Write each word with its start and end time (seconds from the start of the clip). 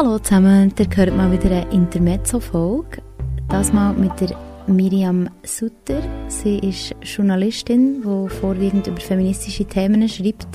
Hallo 0.00 0.16
zusammen, 0.20 0.72
ihr 0.78 0.86
hört 0.94 1.16
mal 1.16 1.32
wieder 1.32 1.50
eine 1.50 1.72
Intermezzo-Folge. 1.72 3.02
Das 3.48 3.72
mal 3.72 3.92
mit 3.94 4.20
der 4.20 4.38
Miriam 4.68 5.28
Sutter. 5.42 6.00
Sie 6.28 6.60
ist 6.60 6.94
Journalistin, 7.02 8.02
die 8.02 8.28
vorwiegend 8.32 8.86
über 8.86 9.00
feministische 9.00 9.64
Themen 9.64 10.08
schreibt 10.08 10.46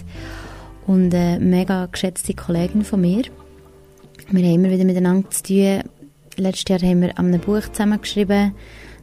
und 0.88 1.14
eine 1.14 1.42
mega 1.42 1.88
geschätzte 1.88 2.34
Kollegin 2.34 2.86
von 2.86 3.02
mir. 3.02 3.24
Wir 4.30 4.46
haben 4.46 4.64
immer 4.64 4.70
wieder 4.70 4.86
miteinander 4.86 5.30
zu 5.30 5.44
tun. 5.44 5.82
Letztes 6.38 6.70
Jahr 6.70 6.90
haben 6.90 7.02
wir 7.02 7.20
an 7.20 7.26
einem 7.26 7.42
Buch 7.42 7.68
zusammengeschrieben. 7.70 8.56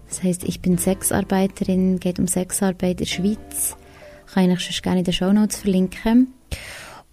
Das 0.09 0.23
heißt, 0.23 0.45
ich 0.45 0.62
bin 0.62 0.79
Sexarbeiterin, 0.79 2.01
geht 2.01 2.19
um 2.19 2.27
Sexarbeit 2.27 2.93
in 2.93 2.97
der 2.97 3.05
Schweiz. 3.05 3.77
Kann 4.33 4.51
ich 4.51 4.61
sonst 4.61 4.83
gerne 4.83 5.01
in 5.01 5.05
den 5.05 5.12
Shownotes 5.12 5.59
verlinken. 5.59 6.33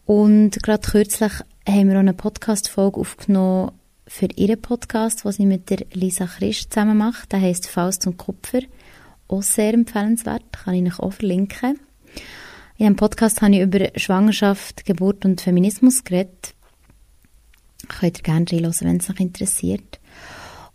Und 0.06 0.64
gerade 0.64 0.90
kürzlich 0.90 1.34
haben 1.74 1.90
wir 1.90 1.96
auch 1.96 2.00
eine 2.00 2.14
Podcast-Folge 2.14 3.02
aufgenommen 3.02 3.72
für 4.08 4.30
ihren 4.36 4.62
Podcast, 4.62 5.26
was 5.26 5.36
sie 5.36 5.46
mit 5.46 5.70
der 5.70 5.86
Lisa 5.92 6.26
Christ 6.26 6.72
zusammen 6.72 6.98
macht. 6.98 7.34
Der 7.34 7.42
heißt 7.42 7.68
Faust 7.68 8.08
und 8.08 8.18
Kupfer. 8.18 8.62
Auch 9.28 9.44
sehr 9.44 9.74
empfehlenswert, 9.74 10.44
kann 10.54 10.76
ich 10.76 10.94
euch 10.94 11.00
auch 11.00 11.12
verlinken. 11.12 11.78
In 12.78 12.86
diesem 12.86 12.96
Podcast 12.96 13.42
habe 13.42 13.56
ich 13.56 13.62
über 13.62 13.90
Schwangerschaft, 13.98 14.86
Geburt 14.86 15.26
und 15.26 15.42
Feminismus 15.42 16.06
geredet. 16.06 16.54
Könnt 17.90 18.20
ihr 18.20 18.24
gerne 18.24 18.46
reinhören, 18.50 18.76
wenn 18.82 18.98
es 18.98 19.10
euch 19.10 19.20
interessiert. 19.20 20.00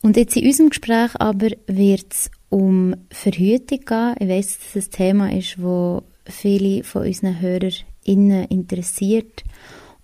Und 0.03 0.19
jetzt 0.19 0.37
in 0.37 0.47
unserem 0.47 0.69
Gespräch 0.69 1.11
aber 1.19 1.49
wird 1.69 2.13
es 2.13 2.31
um 2.51 2.95
Verhütung 3.11 3.81
gehen. 3.81 4.15
Ich 4.19 4.29
weiss, 4.29 4.59
dass 4.59 4.77
es 4.77 4.87
ein 4.89 4.91
Thema 4.91 5.33
ist, 5.33 5.57
das 5.59 6.35
viele 6.35 6.85
von 6.85 7.07
unseren 7.07 7.41
HörerInnen 7.41 8.45
interessiert 8.49 9.43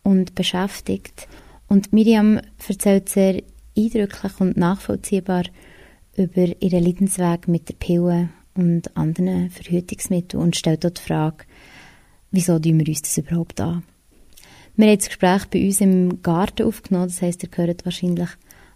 und 0.03 0.35
beschäftigt. 0.35 1.29
Und 1.69 1.93
Miriam 1.93 2.41
erzählt 2.67 3.09
sehr 3.09 3.43
eindrücklich 3.77 4.41
und 4.41 4.57
nachvollziehbar 4.57 5.45
über 6.17 6.61
ihren 6.61 6.85
Leidensweg 6.85 7.47
mit 7.49 7.69
der 7.69 7.75
Pille 7.75 8.31
und 8.55 8.97
anderen 8.97 9.51
Verhütungsmitteln 9.51 10.43
und 10.43 10.57
stellt 10.57 10.85
dort 10.85 10.99
die 10.99 11.03
Frage, 11.03 11.45
wieso 12.31 12.59
tun 12.59 12.81
wir 12.81 12.89
uns 12.89 13.03
das 13.03 13.19
überhaupt 13.19 13.61
an? 13.61 13.85
Wir 14.77 14.89
haben 14.89 14.99
das 14.99 15.09
Gespräch 15.09 15.47
bei 15.47 15.65
uns 15.65 15.81
im 15.81 16.23
Garten 16.23 16.67
aufgenommen, 16.67 17.09
das 17.09 17.23
heisst, 17.23 17.43
ihr 17.43 17.51
hört 17.55 17.85
wahrscheinlich 17.85 18.29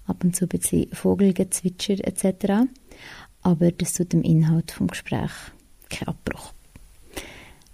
ab 0.06 0.24
und 0.24 0.36
zu 0.36 0.44
ein 0.44 0.48
bisschen 0.48 0.90
Vogelgezwitscher 0.92 2.06
etc. 2.06 2.68
Aber 3.42 3.72
das 3.72 3.94
tut 3.94 4.12
dem 4.12 4.22
Inhalt 4.22 4.70
vom 4.72 4.88
Gespräch 4.88 5.30
keinen 5.90 6.08
Abbruch. 6.08 6.52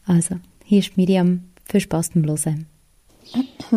Also, 0.06 0.36
hier 0.64 0.80
ist 0.80 0.96
Miriam. 0.96 1.44
Viel 1.64 1.80
Spaß 1.80 2.10
beim 2.10 2.24
Hören. 2.24 2.66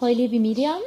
Hallo 0.00 0.14
liebe 0.14 0.38
Miriam. 0.38 0.80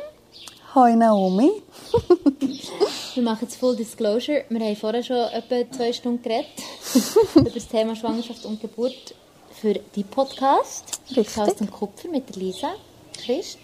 Hallo 0.73 0.95
Naomi. 0.95 1.51
wir 3.15 3.23
machen 3.23 3.39
jetzt 3.41 3.57
Full 3.57 3.75
Disclosure. 3.75 4.45
Wir 4.49 4.59
haben 4.59 4.75
vorher 4.75 5.03
schon 5.03 5.17
etwa 5.17 5.69
zwei 5.71 5.91
Stunden 5.91 6.21
geredet 6.21 6.47
über 7.35 7.49
das 7.49 7.67
Thema 7.67 7.95
Schwangerschaft 7.95 8.45
und 8.45 8.61
Geburt 8.61 9.13
für 9.51 9.73
die 9.73 10.03
Podcast. 10.03 11.01
Richtig. 11.09 11.37
Aus 11.37 11.55
dem 11.55 11.69
Kupfer 11.69 12.07
mit 12.07 12.29
der 12.29 12.41
Lisa 12.41 12.71
Christ. 13.17 13.59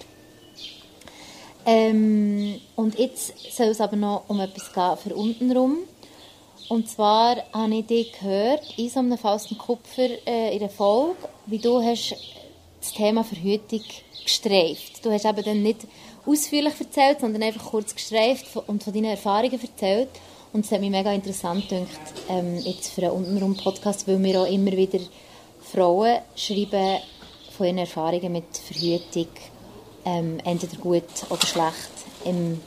Ähm, 1.65 2.59
und 2.75 2.99
jetzt 2.99 3.33
soll 3.55 3.67
es 3.67 3.79
aber 3.79 3.95
noch 3.95 4.23
um 4.27 4.39
etwas 4.39 4.73
gehen 4.73 4.97
für 4.97 5.15
untenrum. 5.15 5.77
Und 6.67 6.89
zwar 6.89 7.37
habe 7.53 7.75
ich 7.75 7.85
dich 7.85 8.11
gehört 8.19 8.77
in 8.77 8.89
so 8.89 8.99
einem 8.99 9.17
Faust 9.17 9.55
Kupfer 9.57 10.09
äh, 10.27 10.53
in 10.53 10.59
der 10.59 10.69
Folge, 10.69 11.15
wie 11.45 11.59
du 11.59 11.81
hast 11.81 12.15
das 12.85 12.93
Thema 12.93 13.23
Verhütung 13.23 13.83
gestreift. 14.23 15.03
Du 15.03 15.11
hast 15.11 15.25
eben 15.25 15.43
dann 15.43 15.63
nicht 15.63 15.87
ausführlich 16.25 16.73
erzählt, 16.79 17.19
sondern 17.19 17.43
einfach 17.43 17.65
kurz 17.65 17.93
gestreift 17.93 18.45
und 18.67 18.83
von 18.83 18.93
deinen 18.93 19.05
Erfahrungen 19.05 19.59
erzählt. 19.59 20.09
Und 20.53 20.65
es 20.65 20.71
hat 20.71 20.79
mich 20.79 20.89
mega 20.89 21.11
interessant 21.11 21.67
gedacht, 21.67 21.89
ähm, 22.29 22.57
jetzt 22.59 22.93
für 22.93 23.01
einen 23.01 23.11
Untenrum-Podcast, 23.11 24.07
weil 24.07 24.17
mir 24.17 24.41
auch 24.41 24.47
immer 24.47 24.71
wieder 24.71 24.99
Frauen 25.59 26.19
schreiben 26.35 26.99
von 27.55 27.67
ihren 27.67 27.77
Erfahrungen 27.79 28.31
mit 28.31 28.57
Verhütung, 28.57 29.27
ähm, 30.05 30.37
entweder 30.45 30.77
gut 30.77 31.03
oder 31.29 31.45
schlecht, 31.45 31.91
im, 32.23 32.61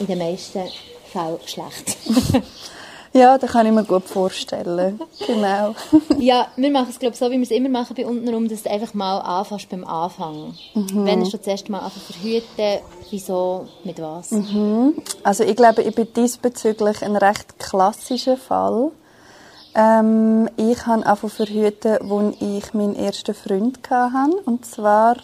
in 0.00 0.06
den 0.06 0.18
meisten 0.18 0.62
Fällen 1.12 1.38
schlecht. 1.46 1.96
Ja, 3.14 3.36
das 3.36 3.52
kann 3.52 3.66
ich 3.66 3.72
mir 3.72 3.84
gut 3.84 4.04
vorstellen. 4.04 5.00
genau. 5.26 5.74
ja, 6.18 6.46
wir 6.56 6.70
machen 6.70 6.88
es 6.90 6.98
glaube 6.98 7.16
so, 7.16 7.26
wie 7.26 7.36
wir 7.36 7.42
es 7.42 7.50
immer 7.50 7.68
machen 7.68 7.94
bei 7.94 8.06
untenrum, 8.06 8.48
dass 8.48 8.62
du 8.62 8.70
einfach 8.70 8.94
mal 8.94 9.18
anfängst 9.18 9.68
beim 9.68 9.84
Anfang. 9.84 10.54
Mhm. 10.74 11.04
Wenn 11.04 11.22
du 11.22 11.30
das 11.30 11.46
erste 11.46 11.70
Mal 11.70 11.80
einfach 11.80 12.00
verhüten, 12.00 12.80
wieso, 13.10 13.68
mit 13.84 14.00
was? 14.00 14.30
Mhm. 14.30 14.94
Also 15.22 15.44
ich 15.44 15.56
glaube, 15.56 15.82
ich 15.82 15.94
bin 15.94 16.08
diesbezüglich 16.14 17.02
ein 17.02 17.16
recht 17.16 17.58
klassischer 17.58 18.38
Fall. 18.38 18.92
Ähm, 19.74 20.48
ich 20.56 20.86
habe 20.86 21.04
angefangen 21.06 21.30
verhüten, 21.30 22.10
als 22.10 22.36
ich 22.40 22.74
meinen 22.74 22.96
ersten 22.96 23.34
Freund 23.34 23.78
hatte. 23.90 24.36
Und 24.46 24.64
zwar 24.64 25.16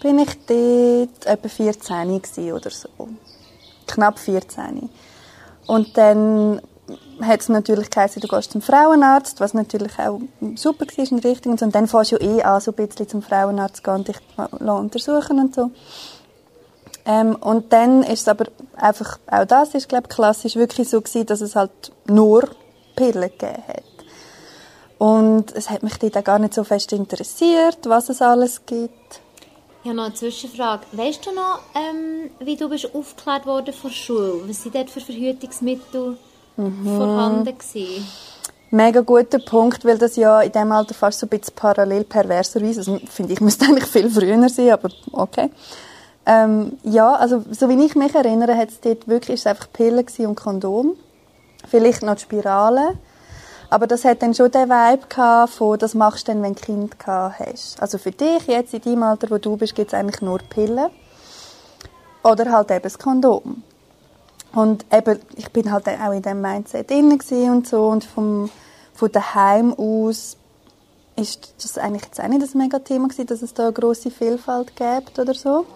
bin 0.00 0.18
ich 0.18 0.30
dort 0.46 1.26
etwa 1.26 1.48
14 1.48 2.52
oder 2.52 2.70
so. 2.70 2.88
Knapp 3.86 4.18
14. 4.18 4.88
Und 5.66 5.96
dann 5.96 6.60
hat 7.20 7.40
es 7.40 7.48
natürlich 7.48 7.90
geheißen, 7.90 8.20
du 8.20 8.28
gehst 8.28 8.52
zum 8.52 8.62
Frauenarzt, 8.62 9.40
was 9.40 9.54
natürlich 9.54 9.98
auch 9.98 10.20
super 10.54 10.86
war 10.86 11.12
und 11.12 11.24
richtig 11.24 11.50
und. 11.50 11.62
Und 11.62 11.74
dann 11.74 11.88
fährst 11.88 12.12
du 12.12 12.16
eh 12.16 12.42
an, 12.42 12.60
so 12.60 12.72
ein 12.72 12.86
bisschen 12.86 13.08
zum 13.08 13.22
Frauenarzt 13.22 13.82
gehen 13.82 13.94
und 13.94 14.08
dich 14.08 14.16
untersuchen 14.60 15.40
und 15.40 15.54
so. 15.54 15.70
Ähm, 17.04 17.36
und 17.36 17.72
dann 17.72 18.02
ist 18.02 18.22
es 18.22 18.28
aber 18.28 18.46
einfach, 18.76 19.18
auch 19.30 19.44
das 19.44 19.74
ist, 19.74 19.88
glaube 19.88 20.08
ich, 20.08 20.16
klassisch 20.16 20.56
wirklich 20.56 20.88
so 20.88 21.00
gewesen, 21.00 21.26
dass 21.26 21.40
es 21.40 21.54
halt 21.54 21.92
nur 22.06 22.48
Pillen 22.96 23.30
gegeben 23.30 23.62
hat. 23.68 23.84
Und 24.98 25.54
es 25.54 25.70
hat 25.70 25.82
mich 25.82 25.94
auch 26.02 26.24
gar 26.24 26.38
nicht 26.38 26.54
so 26.54 26.64
fest 26.64 26.92
interessiert, 26.92 27.78
was 27.84 28.08
es 28.08 28.22
alles 28.22 28.64
gibt. 28.66 29.20
Ich 29.82 29.88
habe 29.88 29.98
noch 29.98 30.06
eine 30.06 30.14
Zwischenfrage. 30.14 30.84
Weißt 30.92 31.24
du 31.26 31.32
noch, 31.32 31.60
ähm, 31.76 32.30
wie 32.40 32.56
du 32.56 32.68
bist 32.68 32.92
aufgeklärt 32.92 33.46
worden 33.46 33.72
von 33.72 33.90
der 33.90 33.96
Schule? 33.96 34.40
Was 34.48 34.62
sind 34.62 34.74
dort 34.74 34.90
für 34.90 35.00
Verhütungsmittel 35.00 36.18
mhm. 36.56 36.96
vorhanden 36.96 37.58
gewesen? 37.58 38.06
Mega 38.70 39.00
guter 39.00 39.38
Punkt, 39.38 39.84
weil 39.84 39.96
das 39.96 40.16
ja 40.16 40.40
in 40.40 40.50
diesem 40.50 40.72
Alter 40.72 40.94
fast 40.94 41.20
so 41.20 41.26
ein 41.26 41.30
bisschen 41.30 41.54
parallel 41.54 42.04
perverserweise, 42.04 42.80
also 42.80 42.98
finde 43.08 43.32
ich, 43.32 43.40
müsste 43.42 43.66
eigentlich 43.66 43.86
viel 43.86 44.10
früher 44.10 44.48
sein, 44.48 44.70
aber 44.70 44.90
okay. 45.12 45.50
Ähm, 46.26 46.76
ja, 46.82 47.14
also 47.14 47.44
so 47.52 47.68
wie 47.68 47.84
ich 47.84 47.94
mich 47.94 48.14
erinnere, 48.14 48.56
hat 48.56 48.70
es 48.70 48.80
dort 48.80 49.06
wirklich 49.06 49.36
ist 49.36 49.46
einfach 49.46 49.68
Pillen 49.72 50.04
und 50.18 50.34
Kondom. 50.34 50.96
Vielleicht 51.68 52.02
noch 52.02 52.16
die 52.16 52.22
Spirale. 52.22 52.98
Aber 53.70 53.86
das 53.86 54.04
hat 54.04 54.22
dann 54.22 54.34
schon 54.34 54.50
den 54.50 54.68
Vibe 54.68 55.06
gehabt 55.08 55.52
von, 55.52 55.78
das 55.78 55.94
machst 55.94 56.26
du 56.26 56.32
dann, 56.32 56.42
wenn 56.42 56.54
du 56.54 56.60
Kind 56.60 56.98
gehabt 56.98 57.40
hast. 57.40 57.80
Also 57.80 57.98
für 57.98 58.12
dich 58.12 58.46
jetzt, 58.46 58.74
in 58.74 58.80
deinem 58.80 59.02
Alter, 59.04 59.30
wo 59.30 59.38
du 59.38 59.56
bist, 59.56 59.74
gibt 59.74 59.92
es 59.92 59.94
eigentlich 59.94 60.20
nur 60.20 60.38
Pillen. 60.38 60.90
Oder 62.22 62.50
halt 62.50 62.70
eben 62.70 62.82
das 62.82 62.98
Kondom. 62.98 63.62
Und 64.54 64.86
eben, 64.92 65.18
ich 65.36 65.50
bin 65.50 65.70
halt 65.70 65.88
auch 65.88 66.12
in 66.12 66.22
diesem 66.22 66.40
Mindset 66.40 66.90
drin 66.90 67.18
und 67.50 67.66
so. 67.66 67.86
Und 67.86 68.04
vom, 68.04 68.50
von 68.94 69.12
daheim 69.12 69.74
aus 69.74 70.36
ist 71.16 71.54
das 71.62 71.78
eigentlich 71.78 72.04
jetzt 72.04 72.20
auch 72.20 72.28
nicht 72.28 72.42
das 72.42 72.54
mega 72.54 72.78
Thema 72.78 73.08
gewesen, 73.08 73.26
dass 73.26 73.42
es 73.42 73.54
da 73.54 73.64
eine 73.64 73.72
grosse 73.72 74.10
Vielfalt 74.10 74.76
gibt 74.76 75.18
oder 75.18 75.34
so. 75.34 75.66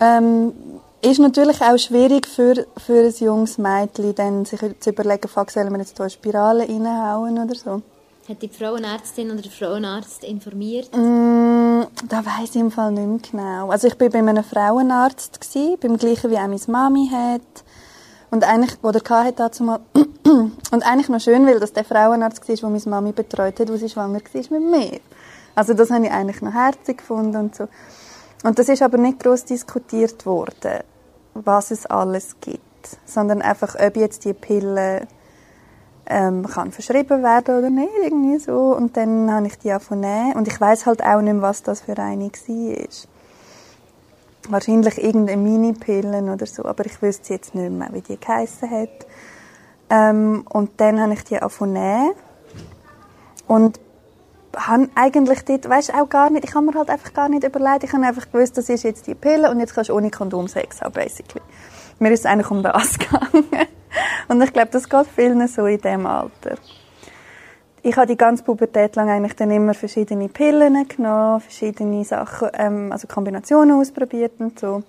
Ähm, 0.00 0.52
ist 1.00 1.18
natürlich 1.18 1.60
auch 1.60 1.78
schwierig 1.78 2.26
für, 2.26 2.66
für 2.76 3.04
ein 3.06 3.14
junges 3.18 3.58
Mädchen, 3.58 4.14
dann 4.14 4.44
sich 4.44 4.60
zu 4.80 4.90
überlegen, 4.90 5.28
fuck, 5.28 5.50
sollen 5.50 5.70
wir 5.72 5.78
jetzt 5.78 5.96
hier 5.96 6.04
eine 6.04 6.10
Spirale 6.10 6.68
reinhauen 6.68 7.38
oder 7.38 7.54
so. 7.54 7.82
Hat 8.28 8.40
die 8.40 8.48
Frauenärztin 8.48 9.30
oder 9.30 9.42
der 9.42 9.50
Frauenarzt 9.50 10.24
informiert? 10.24 10.96
Mm, 10.96 11.82
da 12.08 12.24
weiß 12.24 12.50
ich 12.50 12.60
im 12.60 12.70
Fall 12.70 12.92
nicht 12.92 13.34
mehr 13.34 13.44
genau. 13.44 13.70
Also 13.70 13.88
ich 13.88 14.00
war 14.00 14.08
bei 14.08 14.18
einem 14.18 14.44
Frauenarzt, 14.44 15.40
gewesen, 15.40 15.76
beim 15.80 15.96
gleichen 15.96 16.30
wie 16.30 16.36
auch 16.36 16.46
meine 16.46 16.60
Mami 16.68 17.10
hat. 17.12 17.64
Und 18.30 18.44
eigentlich, 18.44 18.82
oder 18.82 19.00
hatte 19.08 19.34
dazu 19.36 19.64
mal, 19.64 19.80
und 20.24 20.86
eigentlich 20.86 21.08
noch 21.08 21.20
schön, 21.20 21.46
weil 21.46 21.58
das 21.58 21.72
der 21.72 21.84
Frauenarzt 21.84 22.48
war, 22.48 22.56
der 22.56 22.68
meine 22.68 22.82
Mami 22.86 23.12
betreut 23.12 23.58
hat, 23.58 23.68
wo 23.68 23.76
sie 23.76 23.88
schwanger 23.88 24.20
war 24.20 24.58
mit 24.58 24.70
mir. 24.70 25.00
Also 25.54 25.74
das 25.74 25.90
habe 25.90 26.06
ich 26.06 26.12
eigentlich 26.12 26.40
noch 26.40 26.54
herzig 26.54 26.98
gefunden 26.98 27.36
und 27.36 27.56
so. 27.56 27.68
Und 28.44 28.58
das 28.58 28.68
ist 28.68 28.82
aber 28.82 28.98
nicht 28.98 29.20
groß 29.20 29.44
diskutiert 29.44 30.24
worden 30.26 30.80
was 31.34 31.70
es 31.70 31.86
alles 31.86 32.36
gibt, 32.40 32.98
sondern 33.04 33.42
einfach, 33.42 33.76
ob 33.78 33.96
jetzt 33.96 34.24
die 34.24 34.34
Pille 34.34 35.06
ähm, 36.06 36.46
kann 36.46 36.72
verschrieben 36.72 37.22
werden 37.22 37.58
oder 37.58 37.70
nicht, 37.70 37.92
irgendwie 38.02 38.38
so. 38.38 38.74
Und 38.76 38.96
dann 38.96 39.30
habe 39.30 39.46
ich 39.46 39.58
die 39.58 39.74
nehmen. 39.90 40.34
Und 40.34 40.48
ich 40.48 40.60
weiß 40.60 40.86
halt 40.86 41.04
auch 41.04 41.20
nicht 41.20 41.34
mehr, 41.34 41.42
was 41.42 41.62
das 41.62 41.82
für 41.82 41.96
eine 41.98 42.24
war. 42.24 42.88
Wahrscheinlich 44.48 44.98
irgendeine 45.02 45.40
Mini-Pillen 45.40 46.28
oder 46.28 46.46
so, 46.46 46.64
aber 46.64 46.84
ich 46.86 47.00
wüsste 47.00 47.34
jetzt 47.34 47.54
nicht 47.54 47.70
mehr, 47.70 47.88
wie 47.92 48.00
die 48.00 48.18
geheissen 48.18 48.70
hat. 48.70 49.06
Ähm, 49.88 50.44
und 50.48 50.80
dann 50.80 51.00
habe 51.00 51.12
ich 51.12 51.24
die 51.24 51.38
nehmen. 51.60 52.12
Und 53.46 53.78
habe 54.56 54.88
eigentlich 54.94 55.44
dort, 55.44 55.68
weißt 55.68 55.94
auch 55.94 56.08
gar 56.08 56.30
nicht, 56.30 56.44
ich 56.44 56.54
habe 56.54 56.66
mir 56.66 56.74
halt 56.74 56.90
einfach 56.90 57.12
gar 57.12 57.28
nicht 57.28 57.44
überlegt, 57.44 57.84
ich 57.84 57.92
habe 57.92 58.04
einfach 58.04 58.30
gewusst, 58.30 58.58
das 58.58 58.68
ist 58.68 58.82
jetzt 58.82 59.06
die 59.06 59.14
Pille 59.14 59.50
und 59.50 59.60
jetzt 59.60 59.74
kannst 59.74 59.90
du 59.90 59.94
ohne 59.94 60.10
Kondom 60.10 60.48
Sex 60.48 60.80
haben, 60.82 60.92
basically. 60.92 61.42
Mir 62.02 62.10
ist 62.10 62.26
eigentlich 62.26 62.50
um 62.50 62.64
das 62.64 62.98
gegangen. 62.98 63.44
und 64.26 64.42
ich 64.42 64.52
glaube, 64.52 64.70
das 64.72 64.88
geht 64.88 65.06
vielen 65.14 65.46
so 65.46 65.66
in 65.66 65.80
dem 65.80 66.04
Alter. 66.04 66.56
Ich 67.80 67.96
habe 67.96 68.08
die 68.08 68.16
ganze 68.16 68.42
Pubertät 68.42 68.96
lang 68.96 69.08
eigentlich 69.08 69.36
dann 69.36 69.52
immer 69.52 69.72
verschiedene 69.72 70.28
Pillen 70.28 70.88
genommen, 70.88 71.40
verschiedene 71.40 72.04
Sachen, 72.04 72.48
ähm, 72.54 72.90
also 72.90 73.06
Kombinationen 73.06 73.78
ausprobiert 73.78 74.32
und 74.40 74.58
so. 74.58 74.82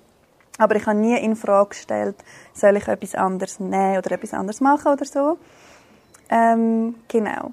Aber 0.58 0.76
ich 0.76 0.88
habe 0.88 0.98
nie 0.98 1.16
in 1.16 1.36
Frage 1.36 1.70
gestellt, 1.70 2.16
soll 2.52 2.78
ich 2.78 2.88
etwas 2.88 3.14
anderes 3.14 3.60
nehmen 3.60 4.00
oder 4.00 4.12
etwas 4.14 4.34
anderes 4.34 4.60
machen 4.60 4.94
oder 4.94 5.06
so. 5.06 5.38
Ähm, 6.32 6.96
genau. 7.10 7.52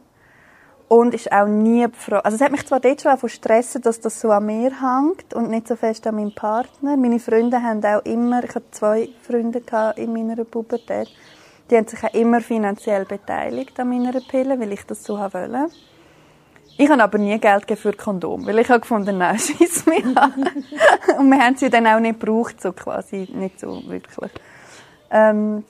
Und 0.92 1.14
ist 1.14 1.30
auch 1.30 1.46
nie 1.46 1.86
befragt. 1.86 2.24
Also 2.24 2.34
es 2.34 2.42
hat 2.42 2.50
mich 2.50 2.66
zwar 2.66 2.80
dort 2.80 3.00
schon 3.00 3.12
auch 3.12 3.18
von 3.20 3.28
stressen, 3.28 3.80
dass 3.80 4.00
das 4.00 4.20
so 4.20 4.32
an 4.32 4.46
mir 4.46 4.72
hängt 4.72 5.32
und 5.34 5.48
nicht 5.48 5.68
so 5.68 5.76
fest 5.76 6.04
an 6.08 6.16
meinem 6.16 6.34
Partner. 6.34 6.96
Meine 6.96 7.20
Freunde 7.20 7.62
haben 7.62 7.84
auch 7.84 8.04
immer, 8.04 8.42
ich 8.42 8.56
hatte 8.56 8.72
zwei 8.72 9.08
Freunde 9.22 9.62
in 9.94 10.12
meiner 10.12 10.44
Pubertät, 10.44 11.08
die 11.70 11.76
haben 11.76 11.86
sich 11.86 12.02
auch 12.02 12.12
immer 12.12 12.40
finanziell 12.40 13.04
beteiligt 13.04 13.78
an 13.78 13.88
meiner 13.88 14.18
Pille, 14.20 14.58
weil 14.58 14.72
ich 14.72 14.84
das 14.84 15.04
so 15.04 15.16
wollte. 15.16 15.68
Ich 16.76 16.90
habe 16.90 17.04
aber 17.04 17.18
nie 17.18 17.38
Geld 17.38 17.78
für 17.78 17.92
Kondom, 17.92 18.44
weil 18.46 18.58
ich 18.58 18.68
habe 18.68 18.80
gefunden, 18.80 19.18
nein, 19.18 19.38
scheiß 19.38 19.86
mich 19.86 20.04
an. 20.16 20.50
und 21.18 21.30
wir 21.30 21.38
haben 21.38 21.54
sie 21.54 21.70
dann 21.70 21.86
auch 21.86 22.00
nicht 22.00 22.18
gebraucht, 22.18 22.60
so 22.60 22.72
quasi, 22.72 23.28
nicht 23.32 23.60
so 23.60 23.80
wirklich. 23.86 24.32
Ähm, 25.12 25.62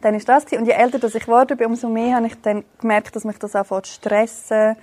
dann 0.00 0.14
ist 0.14 0.28
das 0.28 0.44
gewesen. 0.44 0.62
Und 0.62 0.66
je 0.66 0.74
älter 0.74 0.98
dass 0.98 1.14
ich 1.14 1.24
geworden 1.24 1.56
bin, 1.56 1.66
umso 1.66 1.88
mehr 1.88 2.16
habe 2.16 2.26
ich 2.26 2.40
dann 2.40 2.64
gemerkt, 2.80 3.14
dass 3.16 3.24
mich 3.24 3.38
das 3.38 3.54
anfängt 3.54 3.86
zu 3.86 3.94
stressen, 3.94 4.76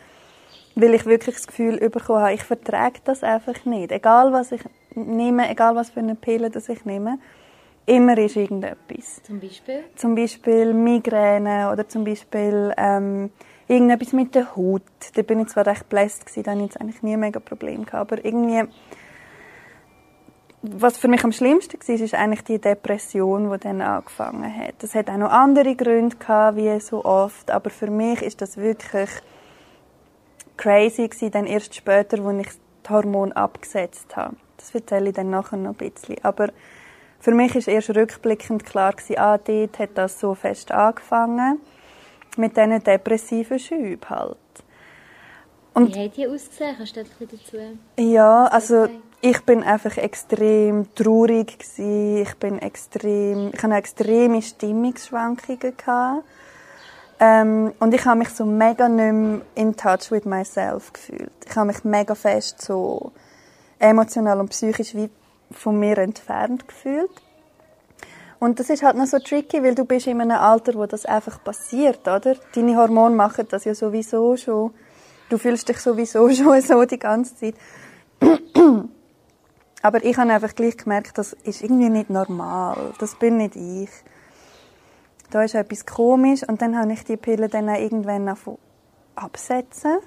weil 0.75 0.93
ich 0.93 1.05
wirklich 1.05 1.35
das 1.35 1.47
Gefühl 1.47 1.77
bekommen 1.89 2.19
habe, 2.19 2.33
ich 2.33 2.43
vertrage 2.43 2.99
das 3.03 3.23
einfach 3.23 3.65
nicht. 3.65 3.91
Egal 3.91 4.33
was 4.33 4.51
ich 4.51 4.61
nehme, 4.93 5.49
egal 5.49 5.75
was 5.75 5.89
für 5.89 5.99
eine 5.99 6.15
Pille 6.15 6.49
das 6.49 6.69
ich 6.69 6.85
nehme, 6.85 7.19
immer 7.85 8.17
ist 8.17 8.35
irgendetwas. 8.35 9.21
Zum 9.23 9.39
Beispiel? 9.39 9.83
Zum 9.95 10.15
Beispiel 10.15 10.73
Migräne 10.73 11.71
oder 11.71 11.87
zum 11.87 12.03
Beispiel 12.03 12.73
ähm, 12.77 13.29
irgendetwas 13.67 14.13
mit 14.13 14.35
der 14.35 14.55
Haut. 14.55 14.83
Da 15.13 15.21
bin 15.21 15.39
ich 15.39 15.47
zwar 15.47 15.65
recht 15.65 15.87
bläst 15.89 16.25
gewesen, 16.25 16.43
da 16.43 16.51
hatte 16.51 16.59
ich 16.61 16.65
jetzt 16.67 16.81
eigentlich 16.81 17.03
nie 17.03 17.17
mega 17.17 17.39
Problem 17.39 17.85
gehabt, 17.85 18.11
aber 18.11 18.25
irgendwie 18.25 18.63
was 20.77 20.97
für 20.97 21.07
mich 21.07 21.23
am 21.23 21.31
schlimmsten 21.31 21.79
war, 21.79 21.95
ist 21.95 22.13
eigentlich 22.13 22.43
die 22.43 22.59
Depression, 22.59 23.51
die 23.51 23.59
dann 23.59 23.81
angefangen 23.81 24.55
hat. 24.55 24.75
Das 24.79 24.95
hat 24.95 25.09
auch 25.09 25.17
noch 25.17 25.31
andere 25.31 25.75
Gründe 25.75 26.15
gehabt, 26.15 26.57
wie 26.57 26.79
so 26.79 27.03
oft, 27.03 27.51
aber 27.51 27.69
für 27.69 27.89
mich 27.89 28.21
ist 28.21 28.41
das 28.41 28.57
wirklich 28.57 29.09
crazy 30.57 31.07
gewesen, 31.07 31.31
dann 31.31 31.47
erst 31.47 31.75
später, 31.75 32.23
als 32.23 32.39
ich 32.39 32.53
das 32.83 32.91
Hormon 32.91 33.31
abgesetzt 33.33 34.15
habe. 34.15 34.35
Das 34.57 34.73
erzähle 34.73 35.09
ich 35.09 35.15
dann 35.15 35.29
nachher 35.29 35.57
noch 35.57 35.79
ein 35.79 35.91
bisschen. 35.91 36.17
Aber 36.23 36.49
für 37.19 37.31
mich 37.31 37.55
ist 37.55 37.67
erst 37.67 37.89
rückblickend 37.89 38.65
klar 38.65 38.93
gewesen, 38.93 39.17
ah, 39.17 39.37
dort 39.37 39.79
hat 39.79 39.91
das 39.95 40.19
so 40.19 40.35
fest 40.35 40.71
angefangen. 40.71 41.59
Mit 42.37 42.57
diesen 42.57 42.83
depressiven 42.83 43.59
Schüben 43.59 44.09
halt. 44.09 44.37
Und 45.73 45.93
Wie 45.93 46.05
hat 46.05 46.17
die 46.17 46.27
ausgesehen? 46.27 46.75
Kannst 46.77 46.95
du 46.95 47.01
etwas 47.01 47.17
dazu 47.19 47.57
Ja, 47.97 48.45
also 48.45 48.87
ich 49.21 49.41
bin 49.43 49.63
einfach 49.63 49.97
extrem 49.97 50.93
traurig 50.93 51.57
gewesen. 51.59 52.17
Ich 52.17 52.35
bin 52.35 52.59
extrem, 52.59 53.51
ich 53.53 53.63
hatte 53.63 53.73
extreme 53.73 54.41
Stimmungsschwankungen 54.41 55.77
gehabt. 55.77 56.23
Ähm, 57.19 57.73
und 57.79 57.93
ich 57.93 58.05
habe 58.05 58.19
mich 58.19 58.29
so 58.29 58.45
mega 58.45 58.89
nicht 58.89 59.13
mehr 59.13 59.41
in 59.55 59.75
touch 59.75 60.11
with 60.11 60.25
myself 60.25 60.91
gefühlt. 60.91 61.31
Ich 61.47 61.55
habe 61.55 61.67
mich 61.67 61.83
mega 61.83 62.13
fest 62.13 62.61
so 62.61 63.13
emotional 63.79 64.39
und 64.39 64.49
psychisch 64.49 64.95
wie 64.95 65.09
von 65.51 65.79
mir 65.79 65.97
entfernt 65.97 66.67
gefühlt. 66.67 67.09
Und 68.39 68.59
das 68.59 68.69
ist 68.69 68.83
halt 68.83 68.97
noch 68.97 69.05
so 69.05 69.17
tricky, 69.19 69.63
weil 69.63 69.75
du 69.75 69.85
bist 69.85 70.07
in 70.07 70.19
einem 70.19 70.37
Alter, 70.37 70.75
wo 70.75 70.85
das 70.85 71.05
einfach 71.05 71.41
passiert, 71.43 72.01
oder? 72.07 72.35
Deine 72.53 72.75
Hormone 72.75 73.15
machen 73.15 73.47
das 73.49 73.63
ja 73.63 73.73
sowieso 73.73 74.35
schon. 74.35 74.71
Du 75.29 75.37
fühlst 75.37 75.69
dich 75.69 75.79
sowieso 75.79 76.29
schon 76.33 76.61
so 76.61 76.83
die 76.83 76.99
ganze 76.99 77.35
Zeit. 77.35 77.55
Aber 79.85 80.03
ich 80.03 80.17
habe 80.17 80.33
einfach 80.33 80.55
gleich 80.55 80.77
gemerkt, 80.77 81.15
das 81.19 81.33
ist 81.33 81.61
irgendwie 81.61 81.89
nicht 81.89 82.09
normal. 82.09 82.95
Das 82.97 83.13
bin 83.13 83.37
nicht 83.37 83.55
ich. 83.55 83.91
Da 85.29 85.43
ist 85.43 85.53
etwas 85.53 85.85
komisch 85.85 86.41
und 86.41 86.59
dann 86.63 86.75
habe 86.75 86.91
ich 86.91 87.03
die 87.03 87.17
Pille 87.17 87.49
dann 87.49 87.69
irgendwann 87.69 88.35
absetzen. 89.13 89.97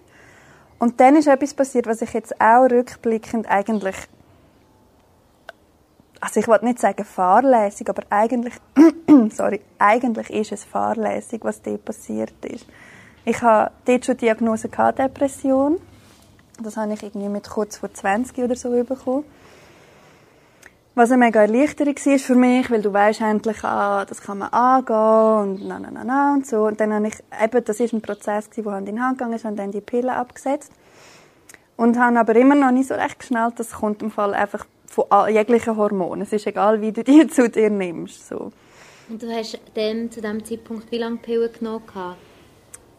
Und 0.81 0.99
dann 0.99 1.15
ist 1.15 1.29
etwas 1.29 1.55
passiert, 1.55 1.87
was 1.87 2.03
ich 2.03 2.13
jetzt 2.13 2.41
auch 2.41 2.65
rückblickend 2.65 3.49
eigentlich 3.49 3.95
also 6.21 6.41
ich 6.41 6.49
wollte 6.49 6.65
nicht 6.65 6.81
sagen 6.81 7.05
fahrlässig, 7.05 7.89
aber 7.89 8.03
eigentlich, 8.11 8.55
sorry, 9.31 9.61
eigentlich 9.79 10.31
ist 10.31 10.51
es 10.51 10.65
fahrlässig, 10.65 11.45
was 11.45 11.63
dort 11.63 11.85
passiert 11.85 12.45
ist. 12.45 12.67
Ich 13.25 13.41
habe 13.43 13.71
dort 13.85 14.05
schon 14.05 14.17
die 14.17 14.27
Diagnose 14.27 14.69
gehabt, 14.69 14.99
Depression. 14.99 15.79
Das 16.61 16.77
habe 16.77 16.93
ich 16.95 17.05
irgendwie 17.05 17.29
mit 17.29 17.49
kurz 17.49 17.77
vor 17.77 17.95
20 17.95 18.37
oder 18.39 18.57
so 18.57 18.71
bekommen. 18.83 19.25
Was 20.99 21.13
eine 21.13 21.27
mega 21.27 21.43
Erleichterung 21.43 21.95
war 21.95 22.19
für 22.19 22.35
mich, 22.35 22.69
weil 22.73 22.83
du 22.83 22.93
weißt 22.93 23.21
endlich, 23.21 23.63
ah, 23.63 24.05
das 24.05 24.21
kann 24.21 24.39
man 24.39 24.49
angehen 24.49 25.53
und 25.53 25.69
na, 25.69 25.79
na, 25.79 25.91
na, 25.93 26.03
na 26.03 26.35
und 26.35 26.45
so. 26.45 26.67
Und 26.67 26.81
dann 26.81 26.93
habe 26.93 27.07
ich, 27.07 27.15
eben, 27.41 27.65
das 27.65 27.79
ist 27.79 27.93
ein 27.93 28.01
Prozess 28.01 28.51
der 28.51 28.65
Hand 28.65 28.89
in 28.89 29.01
Hand 29.01 29.17
gegangen 29.17 29.37
ist, 29.37 29.45
und 29.45 29.55
dann 29.55 29.71
die 29.71 29.81
Pille 29.81 30.13
abgesetzt. 30.13 30.73
Und 31.77 31.97
habe 32.01 32.19
aber 32.19 32.35
immer 32.35 32.57
noch 32.57 32.73
nicht 32.73 32.89
so 32.89 32.95
recht 32.95 33.21
geschnallt, 33.21 33.61
das 33.61 33.71
kommt 33.75 34.03
im 34.03 34.11
Fall 34.11 34.35
einfach 34.35 34.67
von 34.87 35.05
jeglichen 35.29 35.77
Hormonen. 35.77 36.23
Es 36.23 36.33
ist 36.33 36.49
egal, 36.49 36.81
wie 36.81 36.91
du 36.91 37.05
die 37.13 37.29
zu 37.29 37.49
dir 37.49 37.71
nimmst, 37.71 38.27
so. 38.27 38.51
Und 39.09 39.23
du 39.23 39.33
hast 39.33 39.57
dann 39.75 40.11
zu 40.11 40.21
diesem 40.21 40.45
Zeitpunkt 40.45 40.91
wie 40.91 40.99
lange 40.99 41.19
Pillen 41.19 41.53
genommen? 41.53 42.17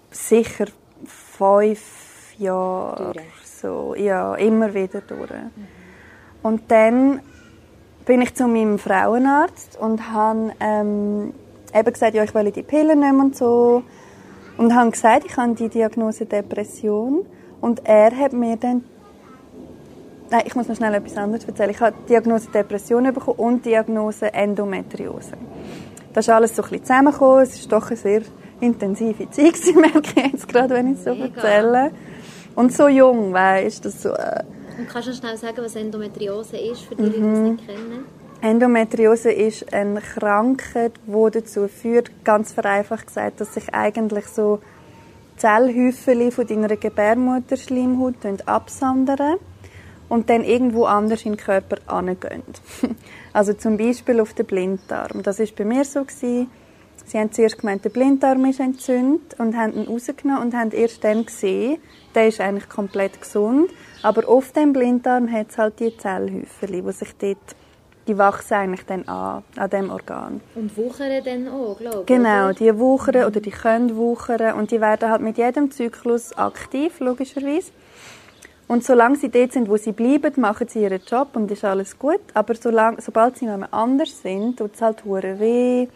Sicher 0.10 0.68
fünf 1.06 2.34
Jahre. 2.38 3.12
Durch. 3.12 3.46
So, 3.46 3.94
ja, 3.96 4.36
immer 4.36 4.74
wieder 4.74 5.02
durch. 5.02 5.32
Mhm. 5.32 5.68
Und 6.42 6.72
dann 6.72 7.22
bin 8.10 8.24
ich 8.24 8.34
zu 8.34 8.48
meinem 8.48 8.80
Frauenarzt 8.80 9.78
und 9.80 10.12
habe 10.12 10.52
ähm, 10.60 11.32
eben 11.76 11.94
gesagt, 11.94 12.16
ja, 12.16 12.24
ich 12.24 12.34
will 12.34 12.50
die 12.50 12.64
Pillen 12.64 13.02
nehmen 13.02 13.20
und 13.22 13.36
so. 13.36 13.84
Und 14.58 14.74
habe 14.74 14.90
gesagt, 14.90 15.26
ich 15.28 15.38
habe 15.38 15.54
die 15.54 15.70
Diagnose 15.70 16.26
Depression. 16.26 17.24
Und 17.62 17.86
er 17.86 18.10
hat 18.18 18.34
mir 18.34 18.58
dann 18.58 18.84
Nein, 20.32 20.42
ich 20.44 20.56
muss 20.56 20.68
noch 20.68 20.76
schnell 20.76 20.96
etwas 20.96 21.18
anderes 21.18 21.46
erzählen. 21.46 21.70
Ich 21.70 21.80
habe 21.82 21.96
die 22.02 22.08
Diagnose 22.08 22.50
Depression 22.50 23.04
bekommen 23.14 23.38
und 23.38 23.66
die 23.66 23.70
Diagnose 23.70 24.34
Endometriose. 24.34 25.34
Das 26.12 26.26
ist 26.26 26.34
alles 26.34 26.56
so 26.56 26.64
ein 26.64 26.70
bisschen 26.70 26.86
zusammengekommen. 26.86 27.44
Es 27.44 27.60
ist 27.60 27.72
doch 27.72 27.90
eine 27.90 27.96
sehr 27.96 28.22
intensive 28.60 29.30
Zeit, 29.30 29.54
merke 29.76 30.14
ich 30.16 30.32
jetzt 30.32 30.48
gerade, 30.48 30.74
wenn 30.74 30.94
ich 30.94 30.98
es 30.98 31.04
so 31.04 31.14
Mega. 31.14 31.26
erzähle. 31.42 31.92
Und 32.56 32.74
so 32.74 32.88
jung, 32.88 33.34
weißt 33.34 33.86
du, 33.86 33.92
so... 33.92 34.10
Äh, 34.10 34.46
und 34.80 34.90
kannst 34.90 35.10
du 35.10 35.14
schnell 35.14 35.38
sagen, 35.38 35.58
was 35.58 35.76
Endometriose 35.76 36.58
ist, 36.58 36.82
für 36.82 36.96
die, 36.96 37.04
mhm. 37.04 37.12
die 37.12 37.20
es 37.20 37.40
nicht 37.40 37.68
kennen? 37.68 38.06
Endometriose 38.42 39.32
ist 39.32 39.74
eine 39.74 40.00
Krankheit, 40.00 40.94
die 41.06 41.32
dazu 41.32 41.68
führt, 41.68 42.24
ganz 42.24 42.54
vereinfacht 42.54 43.08
gesagt, 43.08 43.42
dass 43.42 43.54
sich 43.54 43.74
eigentlich 43.74 44.26
so 44.28 44.60
Zellhäufchen 45.36 46.32
von 46.32 46.48
deiner 46.48 46.76
Gebärmutterschleimhaut 46.76 48.16
absondern 48.46 49.38
und 50.08 50.30
dann 50.30 50.44
irgendwo 50.44 50.86
anders 50.86 51.24
in 51.26 51.34
den 51.34 51.38
Körper 51.38 51.78
angehen. 51.88 52.44
also 53.34 53.54
zum 53.54 53.78
Beispiel 53.78 54.20
auf 54.22 54.34
den 54.34 54.46
Blinddarm. 54.46 55.22
Das 55.24 55.40
ist 55.40 55.56
bei 55.56 55.66
mir 55.66 55.84
so 55.84 56.02
gewesen. 56.02 56.50
Sie 57.06 57.18
haben 57.18 57.32
zuerst 57.32 57.60
gemeint, 57.60 57.84
der 57.84 57.90
Blinddarm 57.90 58.46
ist 58.46 58.60
entzündet 58.60 59.40
und 59.40 59.58
haben 59.58 59.74
ihn 59.74 59.88
rausgenommen 59.88 60.44
und 60.44 60.54
haben 60.54 60.72
erst 60.72 61.04
dann 61.04 61.26
gesehen, 61.26 61.80
der 62.16 62.28
ist 62.28 62.40
eigentlich 62.40 62.70
komplett 62.70 63.20
gesund. 63.22 63.70
Aber 64.02 64.28
auf 64.30 64.52
dem 64.54 64.74
Blinddarm 64.74 65.32
hat 65.32 65.50
es 65.50 65.58
halt 65.58 65.80
die 65.80 65.96
Zellhäufchen, 65.96 66.72
die 66.72 66.92
sich 66.92 67.16
dort, 67.18 67.38
die 68.08 68.18
wachsen 68.18 68.54
eigentlich 68.54 68.86
dann 68.86 69.08
an, 69.08 69.44
an 69.58 69.70
dem 69.70 69.90
Organ. 69.90 70.42
Und 70.56 70.76
wuchern 70.78 71.22
dann 71.24 71.48
auch, 71.50 71.78
glaube 71.78 72.00
ich? 72.02 72.06
Genau, 72.06 72.46
oder? 72.46 72.54
die 72.54 72.80
wuchern 72.80 73.26
oder 73.26 73.42
die 73.42 73.52
können 73.52 73.96
wuchern 73.98 74.56
und 74.58 74.72
die 74.72 74.80
werden 74.80 75.10
halt 75.10 75.22
mit 75.22 75.38
jedem 75.38 75.70
Zyklus 75.70 76.32
aktiv, 76.38 77.00
logischerweise. 77.00 77.72
Und 78.70 78.86
solange 78.86 79.18
sie 79.18 79.30
dort 79.30 79.52
sind, 79.52 79.68
wo 79.68 79.78
sie 79.78 79.92
bleiben, 79.92 80.40
machen 80.40 80.68
sie 80.68 80.84
ihren 80.84 81.02
Job 81.06 81.30
und 81.34 81.50
ist 81.50 81.66
alles 81.66 81.98
gut. 81.98 82.22
Aber 82.36 82.54
solange, 82.54 83.02
sobald 83.02 83.38
sie 83.38 83.48
noch 83.48 83.68
anders 83.72 84.22
sind, 84.22 84.60
tut 84.60 84.76
es 84.76 84.82
halt 84.82 85.04
weh. 85.06 85.88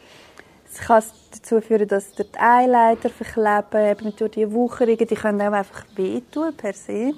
Es 0.71 0.79
kann 0.79 1.03
dazu 1.31 1.61
führen, 1.61 1.87
dass 1.87 2.11
die 2.13 2.25
Eileiter 2.35 3.09
verkleben, 3.09 3.91
eben 3.91 4.15
durch 4.15 4.31
die 4.31 4.51
Wucherungen, 4.51 4.97
die 4.97 5.15
können 5.15 5.41
auch 5.43 5.53
einfach 5.53 5.85
wehtun 5.95 6.55
per 6.57 6.73
se. 6.73 7.13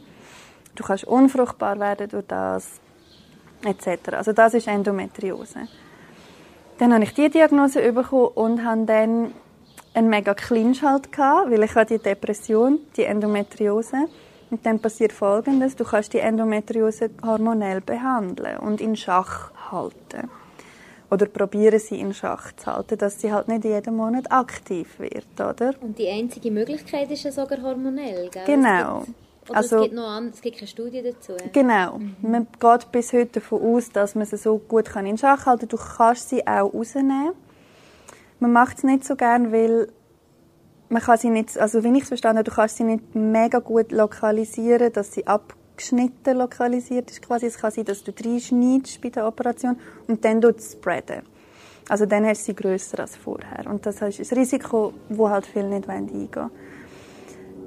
Du 0.76 0.84
kannst 0.84 1.06
unfruchtbar 1.06 1.80
werden 1.80 2.10
durch 2.10 2.26
das, 2.28 2.80
etc. 3.64 4.14
Also 4.14 4.34
das 4.34 4.54
ist 4.54 4.68
Endometriose. 4.68 5.68
Dann 6.78 6.94
habe 6.94 7.04
ich 7.04 7.14
die 7.14 7.30
Diagnose 7.30 7.92
bekommen 7.94 8.32
und 8.36 8.64
habe 8.64 8.86
dann 8.86 9.34
einen 9.94 10.10
mega 10.10 10.34
Clinch 10.34 10.84
halt 10.84 11.12
gehabt, 11.12 11.50
weil 11.50 11.64
ich 11.64 11.74
hatte 11.74 11.98
die 11.98 12.04
Depression, 12.04 12.80
die 12.98 13.04
Endometriose 13.04 14.08
Und 14.52 14.66
dann 14.66 14.80
passiert 14.80 15.12
Folgendes, 15.12 15.76
du 15.76 15.84
kannst 15.84 16.14
die 16.14 16.20
Endometriose 16.20 17.10
hormonell 17.24 17.82
behandeln 17.82 18.58
und 18.58 18.80
in 18.80 18.96
Schach 18.96 19.52
halten. 19.72 20.30
Oder 21.10 21.26
probieren 21.28 21.80
sie 21.80 22.00
in 22.00 22.14
Schach 22.14 22.52
zu 22.54 22.68
halten, 22.68 22.98
dass 22.98 23.20
sie 23.20 23.32
halt 23.32 23.48
nicht 23.48 23.64
jeden 23.64 23.96
Monat 23.96 24.32
aktiv 24.32 25.00
wird, 25.00 25.40
oder? 25.40 25.74
Und 25.82 25.98
die 25.98 26.10
einzige 26.10 26.52
Möglichkeit 26.52 27.10
ist 27.12 27.24
ja 27.24 27.32
sogar 27.32 27.62
hormonell, 27.62 28.30
gell? 28.30 28.44
Genau. 28.46 29.06
Oder 29.50 29.58
also, 29.58 29.76
es 29.78 29.84
gibt 29.84 29.96
noch 29.96 30.08
an, 30.08 30.32
es 30.34 30.42
gibt 30.42 30.58
keine 30.58 30.68
Studie 30.68 31.04
dazu. 31.04 31.34
Genau. 31.52 32.00
Mhm. 32.00 32.16
Man 32.22 32.48
geht 32.60 32.92
bis 32.92 33.14
heute 33.14 33.40
davon 33.40 33.62
aus, 33.62 33.92
dass 33.92 34.16
man 34.16 34.26
sie 34.26 34.38
so 34.38 34.58
gut 34.58 34.96
in 34.96 35.18
Schach 35.18 35.46
halten 35.46 35.68
kann. 35.68 35.70
Du 35.70 35.78
kannst 35.78 36.30
sie 36.30 36.46
auch 36.48 36.74
rausnehmen. 36.74 37.34
Man 38.40 38.52
macht 38.52 38.78
es 38.80 38.84
nicht 38.84 39.06
so 39.06 39.16
gern, 39.16 39.52
weil 39.52 39.88
man 40.90 41.02
kann 41.02 41.18
sie 41.18 41.30
nicht, 41.30 41.58
also 41.58 41.84
wie 41.84 41.96
ich 41.96 42.04
es 42.04 42.08
verstanden 42.08 42.40
habe, 42.40 42.50
du 42.50 42.56
kannst 42.56 42.78
sie 42.78 42.84
nicht 42.84 43.16
mega 43.16 43.60
gut 43.60 43.92
lokalisieren, 43.92 44.92
dass 44.92 45.14
sie 45.14 45.26
abgeschnitten 45.26 46.38
lokalisiert 46.38 47.12
ist 47.12 47.22
quasi. 47.22 47.48
Es 47.48 47.58
kann 47.58 47.72
sein, 47.72 47.86
dass 47.86 48.04
du 48.04 48.12
reinschneidest 48.12 49.02
bei 49.02 49.10
der 49.10 49.28
Operation 49.28 49.78
und 50.08 50.24
dann 50.26 50.42
du 50.42 50.54
spreaden. 50.60 51.24
Also 51.88 52.06
dann 52.06 52.26
hast 52.26 52.42
du 52.42 52.46
sie 52.46 52.56
grösser 52.56 53.00
als 53.00 53.16
vorher. 53.16 53.68
Und 53.68 53.86
das 53.86 54.02
ist 54.02 54.32
ein 54.32 54.38
Risiko, 54.38 54.94
wo 55.10 55.30
halt 55.30 55.46
viele 55.46 55.68
nicht 55.68 55.88
eingehen 55.88 56.30
wollen. 56.34 56.50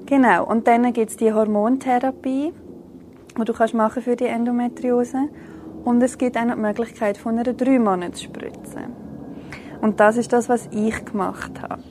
Genau. 0.09 0.47
Und 0.47 0.67
dann 0.67 0.91
gibt 0.95 1.11
es 1.11 1.17
die 1.19 1.35
Hormontherapie, 1.35 2.55
die 3.39 3.45
du 3.45 3.53
kannst 3.53 3.75
machen 3.75 4.03
für 4.03 4.17
die 4.17 4.25
Endometriose. 4.25 5.29
Und 5.85 6.03
es 6.03 6.17
gibt 6.17 6.39
auch 6.39 6.47
noch 6.47 6.55
die 6.55 6.63
Möglichkeit 6.63 7.19
von 7.19 7.39
einer 7.39 7.53
3 7.53 7.79
Monatsspritze. 7.79 8.85
Und 9.83 10.01
das 10.01 10.17
ist 10.17 10.33
das, 10.33 10.49
was 10.49 10.67
ich 10.73 11.05
gemacht 11.05 11.61
habe. 11.61 11.83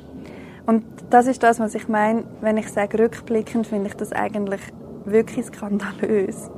Und 0.66 0.84
das 1.12 1.28
ist 1.28 1.44
das, 1.44 1.60
was 1.60 1.76
ich 1.76 1.88
meine, 1.88 2.24
wenn 2.42 2.58
ich 2.58 2.70
sage 2.70 2.98
rückblickend, 2.98 3.68
finde 3.68 3.90
ich 3.90 3.94
das 3.94 4.12
eigentlich 4.12 4.62
wirklich 5.06 5.46
skandalös. 5.46 6.50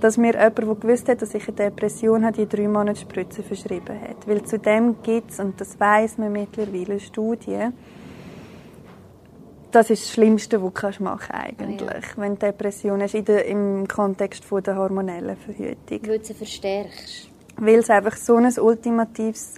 Dass 0.00 0.16
mir 0.16 0.32
jemand, 0.32 0.58
der 0.58 0.74
gewusst 0.74 1.08
hat, 1.10 1.20
dass 1.20 1.34
ich 1.34 1.46
eine 1.48 1.56
Depression 1.56 2.24
habe, 2.24 2.36
die 2.38 2.48
drei 2.48 2.66
Monate 2.66 3.00
Spritze 3.00 3.42
verschrieben 3.42 4.00
hat. 4.00 4.26
Weil 4.26 4.42
zu 4.42 4.58
dem 4.58 5.02
gibt 5.02 5.32
es, 5.32 5.38
und 5.38 5.60
das 5.60 5.78
weiß 5.78 6.16
man 6.16 6.32
mittlerweile, 6.32 6.98
Studien, 6.98 7.74
das 9.70 9.90
ist 9.90 10.04
das 10.04 10.12
Schlimmste, 10.12 10.62
was 10.62 10.96
du 10.96 11.02
machen 11.02 11.32
eigentlich, 11.32 11.80
ja. 11.80 12.00
wenn 12.16 12.34
du 12.34 12.46
Depression 12.46 13.02
hast, 13.02 13.14
im 13.14 13.86
Kontext 13.86 14.44
von 14.44 14.62
der 14.62 14.76
hormonellen 14.76 15.36
Verhütung. 15.36 16.00
Weil 16.06 16.18
du 16.18 16.24
sie 16.24 16.34
verstärkst. 16.34 17.28
Weil 17.56 17.80
es 17.80 17.90
einfach 17.90 18.16
so 18.16 18.36
ein 18.36 18.52
ultimatives 18.58 19.54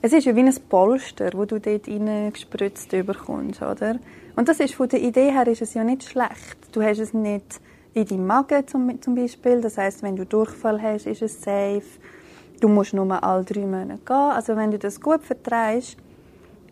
es 0.00 0.12
ist 0.12 0.26
ja 0.26 0.36
wie 0.36 0.42
ein 0.42 0.54
Polster, 0.68 1.30
wo 1.34 1.44
du 1.44 1.58
dort 1.58 1.88
reingespritzt 1.88 2.90
bekommst, 2.90 3.62
oder? 3.62 3.98
Und 4.36 4.48
das 4.48 4.60
ist 4.60 4.74
von 4.74 4.88
der 4.88 5.02
Idee 5.02 5.32
her 5.32 5.46
ist 5.48 5.60
es 5.60 5.74
ja 5.74 5.82
nicht 5.82 6.04
schlecht. 6.04 6.56
Du 6.70 6.82
hast 6.82 7.00
es 7.00 7.12
nicht 7.12 7.60
in 7.94 8.06
deinem 8.06 8.26
Magen 8.28 8.66
zum, 8.68 9.02
zum 9.02 9.16
Beispiel. 9.16 9.60
Das 9.60 9.76
heißt, 9.76 10.04
wenn 10.04 10.14
du 10.14 10.24
Durchfall 10.24 10.80
hast, 10.80 11.06
ist 11.06 11.22
es 11.22 11.42
safe. 11.42 11.82
Du 12.60 12.68
musst 12.68 12.94
nur 12.94 13.22
alle 13.24 13.42
drei 13.42 13.66
Monate 13.66 13.98
gehen. 14.06 14.16
Also 14.16 14.54
wenn 14.54 14.70
du 14.70 14.78
das 14.78 15.00
gut 15.00 15.24
vertreibst, 15.24 15.96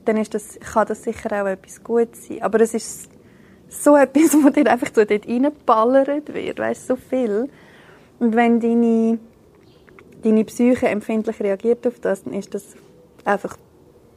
dann 0.06 0.16
ist 0.16 0.34
das, 0.34 0.58
kann 0.60 0.86
das 0.86 1.02
sicher 1.02 1.42
auch 1.42 1.46
etwas 1.46 1.82
Gutes 1.82 2.28
sein. 2.28 2.42
Aber 2.42 2.60
es 2.60 2.74
ist 2.74 3.10
so 3.68 3.96
etwas, 3.96 4.34
wo 4.42 4.50
dir 4.50 4.70
einfach 4.70 4.88
so 4.94 5.04
dort 5.04 5.26
reingeballert 5.26 6.32
wird, 6.32 6.58
weißt 6.58 6.86
so 6.86 6.96
viel. 6.96 7.48
Und 8.18 8.34
wenn 8.34 8.60
deine, 8.60 9.18
deine 10.22 10.44
Psyche 10.44 10.88
empfindlich 10.88 11.40
reagiert 11.40 11.86
auf 11.86 12.00
das, 12.00 12.24
dann 12.24 12.34
ist 12.34 12.54
das 12.54 12.64
einfach 13.24 13.56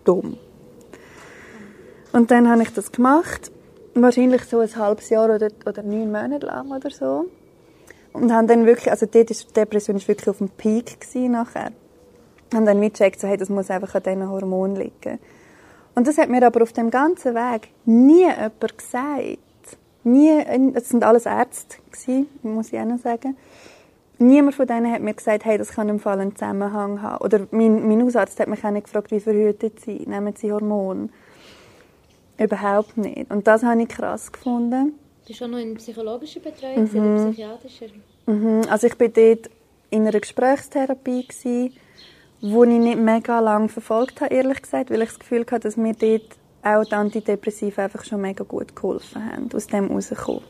dumm. 0.04 0.38
Und 2.12 2.32
dann 2.32 2.50
habe 2.50 2.64
ich 2.64 2.74
das 2.74 2.92
gemacht, 2.92 3.52
wahrscheinlich 3.94 4.44
so 4.46 4.60
ein 4.60 4.76
halbes 4.76 5.10
Jahr 5.10 5.30
oder, 5.34 5.50
oder 5.66 5.84
neun 5.84 6.12
Monate 6.12 6.46
lang 6.46 6.72
oder 6.72 6.90
so. 6.90 7.26
Und 8.14 8.32
haben 8.34 8.48
dann 8.48 8.66
wirklich, 8.66 8.90
also 8.90 9.06
dort 9.06 9.30
ist, 9.30 9.50
die 9.50 9.54
Depression 9.54 9.96
ist 9.96 10.08
wirklich 10.08 10.30
auf 10.30 10.40
dem 10.40 10.50
Peak 10.50 11.00
gewesen 11.00 11.32
nachher. 11.32 11.72
Und 12.54 12.66
dann 12.66 12.80
mitgecheckt, 12.80 13.20
so, 13.20 13.28
hey, 13.28 13.38
das 13.38 13.50
muss 13.50 13.70
einfach 13.70 13.94
an 13.94 14.04
diesen 14.04 14.30
Hormonen 14.30 14.76
liegen. 14.76 15.20
Und 16.00 16.08
das 16.08 16.18
hat 16.18 16.30
mir 16.30 16.46
aber 16.46 16.64
auf 16.64 16.72
dem 16.72 16.92
ganzen 16.92 17.36
Weg 17.36 17.72
nie 17.84 18.22
jemand 18.22 18.78
gesagt. 18.78 19.38
Nie, 20.06 20.46
es 20.74 20.88
sind 20.88 21.04
alles 21.04 21.26
Ärzte 21.26 21.76
gewesen, 21.92 22.30
muss 22.42 22.72
ich 22.72 22.80
auch 22.80 22.86
noch 22.86 23.00
sagen 23.00 23.36
niemand 24.20 24.56
von 24.56 24.68
denen 24.68 24.92
hat 24.92 25.02
mir 25.02 25.14
gesagt, 25.14 25.46
hey, 25.46 25.58
das 25.58 25.70
kann 25.72 25.90
im 25.90 26.00
Fall 26.00 26.20
einen 26.20 26.36
Zusammenhang 26.36 27.02
haben. 27.02 27.24
Oder 27.24 27.48
mein, 27.52 27.88
mein 27.88 28.04
Hausarzt 28.04 28.40
hat 28.40 28.48
mich 28.48 28.64
auch 28.64 28.72
nicht 28.72 28.86
gefragt, 28.86 29.12
wie 29.12 29.20
verhütet 29.20 29.80
sie, 29.80 30.06
nehmen 30.06 30.34
sie 30.36 30.52
Hormone. 30.52 31.10
Überhaupt 32.38 32.98
nicht. 32.98 33.30
Und 33.30 33.48
das 33.48 33.64
habe 33.64 33.82
ich 33.82 33.90
krass 33.90 34.32
gefunden. 34.32 34.94
Du 35.26 35.30
warst 35.30 35.44
auch 35.44 35.48
noch 35.48 35.58
in 35.58 35.76
psychologischer 35.76 36.40
Betreuung 36.40 36.90
mhm. 36.92 37.16
oder 37.16 37.32
psychiatrischer? 37.32 37.86
Mhm. 38.26 38.62
Also 38.70 38.88
ich 38.88 39.00
war 39.00 39.08
dort 39.08 39.50
in 39.90 40.08
einer 40.08 40.20
Gesprächstherapie, 40.20 41.28
gewesen, 41.28 41.74
wo 42.42 42.64
ich 42.64 42.80
nicht 42.80 43.00
mega 43.00 43.40
lange 43.40 43.70
verfolgt 43.70 44.22
habe, 44.22 44.34
ehrlich 44.34 44.62
gesagt, 44.62 44.92
weil 44.92 45.02
ich 45.02 45.10
das 45.10 45.20
Gefühl 45.20 45.42
hatte, 45.42 45.60
dass 45.60 45.78
mir 45.78 45.94
dort 45.94 46.38
auch 46.62 46.84
die 46.84 46.94
Antidepressiva 46.94 47.84
einfach 47.84 48.04
schon 48.04 48.22
mega 48.22 48.44
gut 48.44 48.76
geholfen 48.76 49.26
haben, 49.26 49.50
aus 49.54 49.68
dem 49.68 49.88
rauszukommen. 49.88 50.44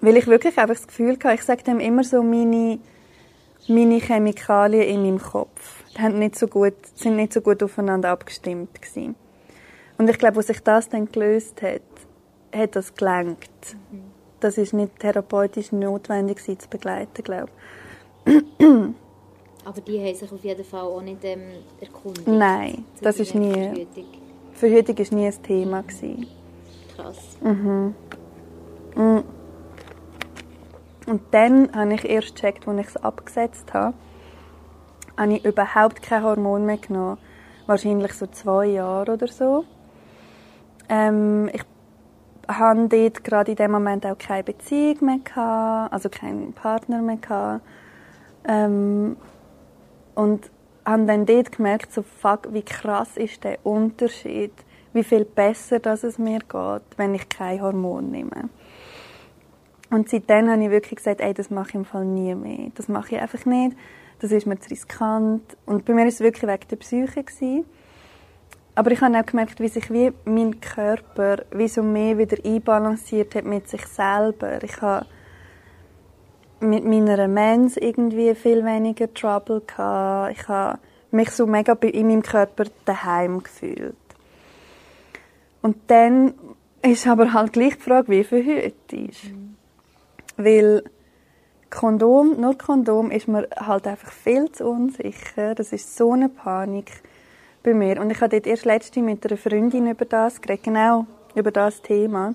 Weil 0.00 0.16
ich 0.16 0.26
wirklich 0.26 0.56
einfach 0.58 0.74
das 0.74 0.86
Gefühl 0.86 1.16
hatte, 1.22 1.34
ich 1.34 1.42
sage 1.42 1.62
dem 1.64 1.80
immer 1.80 2.04
so, 2.04 2.22
meine, 2.22 2.78
meine 3.68 3.98
Chemikalien 3.98 4.82
in 4.82 5.02
meinem 5.02 5.20
Kopf 5.20 5.80
die 5.96 6.02
haben 6.02 6.18
nicht 6.18 6.36
so 6.36 6.46
gut, 6.46 6.74
sind 6.94 7.16
nicht 7.16 7.32
so 7.32 7.40
gut 7.40 7.62
aufeinander 7.62 8.10
abgestimmt 8.10 8.80
gewesen. 8.80 9.16
Und 9.98 10.08
ich 10.08 10.18
glaube, 10.18 10.38
als 10.38 10.46
sich 10.46 10.60
das 10.62 10.88
dann 10.88 11.10
gelöst 11.10 11.62
hat, 11.62 11.82
hat 12.54 12.76
das 12.76 12.94
gelangt. 12.94 13.38
Mhm. 13.90 14.02
Das 14.40 14.56
ist 14.56 14.72
nicht 14.72 14.98
therapeutisch 14.98 15.72
notwendig, 15.72 16.40
sie 16.40 16.56
zu 16.56 16.68
begleiten, 16.68 17.22
glaube 17.22 17.50
ich. 18.24 18.42
Aber 19.64 19.80
die 19.80 19.98
haben 19.98 20.14
sich 20.14 20.32
auf 20.32 20.42
jeden 20.42 20.64
Fall 20.64 20.82
auch 20.82 21.02
nicht 21.02 21.22
ähm, 21.22 21.42
erkundigt. 21.80 22.26
Nein, 22.26 22.84
das 23.00 23.20
ist 23.20 23.34
nie. 23.34 23.52
Verhütung. 23.52 24.04
Verhütung 24.52 24.98
war 24.98 25.18
nie 25.18 25.26
ein 25.26 25.42
Thema. 25.42 25.82
Gewesen. 25.82 26.26
Krass. 26.96 27.36
Mhm. 27.42 27.94
mhm. 28.94 29.24
Und 31.06 31.22
dann 31.32 31.72
habe 31.74 31.94
ich 31.94 32.04
erst 32.04 32.36
gecheckt, 32.36 32.68
als 32.68 32.80
ich 32.80 32.86
es 32.86 32.96
abgesetzt 32.96 33.74
habe, 33.74 33.94
habe 35.16 35.32
ich 35.32 35.44
überhaupt 35.44 36.02
kein 36.02 36.22
Hormon 36.22 36.64
mehr 36.66 36.76
genommen. 36.76 37.18
Wahrscheinlich 37.66 38.12
so 38.12 38.26
zwei 38.26 38.66
Jahre 38.66 39.12
oder 39.12 39.26
so. 39.26 39.64
Ähm, 40.88 41.50
ich 41.52 41.62
hatte 42.46 42.88
dort 42.88 43.24
gerade 43.24 43.50
in 43.52 43.56
dem 43.56 43.70
Moment 43.72 44.06
auch 44.06 44.18
keine 44.18 44.44
Beziehung 44.44 44.98
mehr 45.00 45.18
gehabt, 45.18 45.92
also 45.92 46.08
keinen 46.08 46.52
Partner 46.52 47.02
mehr 47.02 47.16
gehabt. 47.16 47.64
Ähm, 48.46 49.16
und 50.20 50.50
habe 50.84 51.06
dann 51.06 51.24
dort 51.24 51.52
gemerkt, 51.52 51.92
so 51.92 52.02
fuck, 52.02 52.52
wie 52.52 52.62
krass 52.62 53.16
ist 53.16 53.42
der 53.42 53.58
Unterschied, 53.64 54.52
wie 54.92 55.04
viel 55.04 55.24
besser 55.24 55.78
dass 55.78 56.04
es 56.04 56.18
mir 56.18 56.40
geht, 56.40 56.82
wenn 56.98 57.14
ich 57.14 57.28
kein 57.28 57.62
Hormon 57.62 58.10
nehme. 58.10 58.50
Und 59.88 60.10
seitdem 60.10 60.50
habe 60.50 60.62
ich 60.62 60.70
wirklich 60.70 60.96
gesagt, 60.96 61.20
ey, 61.20 61.32
das 61.32 61.48
mache 61.50 61.70
ich 61.70 61.74
im 61.74 61.84
Fall 61.84 62.04
nie 62.04 62.34
mehr. 62.34 62.70
Das 62.74 62.88
mache 62.88 63.16
ich 63.16 63.20
einfach 63.20 63.44
nicht. 63.46 63.76
Das 64.20 64.30
ist 64.30 64.46
mir 64.46 64.58
zu 64.58 64.70
riskant. 64.70 65.56
Und 65.64 65.84
bei 65.84 65.94
mir 65.94 66.02
war 66.02 66.08
es 66.08 66.20
wirklich 66.20 66.48
wegen 66.48 66.68
der 66.68 66.76
Psyche. 66.76 67.24
Gewesen. 67.24 67.64
Aber 68.74 68.92
ich 68.92 69.00
habe 69.00 69.18
auch 69.18 69.26
gemerkt, 69.26 69.58
wie 69.58 69.68
sich 69.68 69.90
wie 69.90 70.12
mein 70.24 70.60
Körper 70.60 71.38
wie 71.50 71.66
so 71.66 71.82
mehr 71.82 72.18
wieder 72.18 72.36
einbalanciert 72.44 73.34
hat 73.34 73.44
mit 73.44 73.68
sich 73.68 73.84
selber. 73.86 74.62
Ich 74.62 74.80
habe 74.80 75.06
mit 76.60 76.84
meiner 76.84 77.26
Mens 77.28 77.76
irgendwie 77.76 78.34
viel 78.34 78.64
weniger 78.64 79.12
Trouble 79.12 79.62
gehabt. 79.66 80.36
Ich 80.38 80.48
habe 80.48 80.78
mich 81.10 81.30
so 81.30 81.46
mega 81.46 81.72
in 81.72 82.06
meinem 82.06 82.22
Körper 82.22 82.64
daheim 82.84 83.42
gefühlt. 83.42 83.96
Und 85.62 85.76
dann 85.88 86.34
ist 86.82 87.06
aber 87.06 87.32
halt 87.32 87.52
gleich 87.52 87.76
die 87.76 87.82
Frage, 87.82 88.08
wie 88.08 88.24
viel 88.24 88.46
heute 88.46 88.96
ist. 88.96 89.24
Mhm. 89.24 89.56
Weil 90.36 90.84
Kondom, 91.70 92.40
nur 92.40 92.58
Kondom 92.58 93.10
ist 93.10 93.28
mir 93.28 93.48
halt 93.56 93.86
einfach 93.86 94.10
viel 94.10 94.50
zu 94.50 94.66
unsicher. 94.66 95.54
Das 95.54 95.72
ist 95.72 95.96
so 95.96 96.12
eine 96.12 96.28
Panik 96.28 96.90
bei 97.62 97.74
mir. 97.74 98.00
Und 98.00 98.10
ich 98.10 98.20
habe 98.20 98.30
dort 98.30 98.46
erst 98.46 98.64
letzte 98.64 99.00
mit 99.02 99.24
einer 99.24 99.36
Freundin 99.36 99.88
über 99.88 100.04
das 100.04 100.40
geredet, 100.40 100.64
genau 100.64 101.06
über 101.34 101.50
das 101.50 101.80
Thema. 101.82 102.34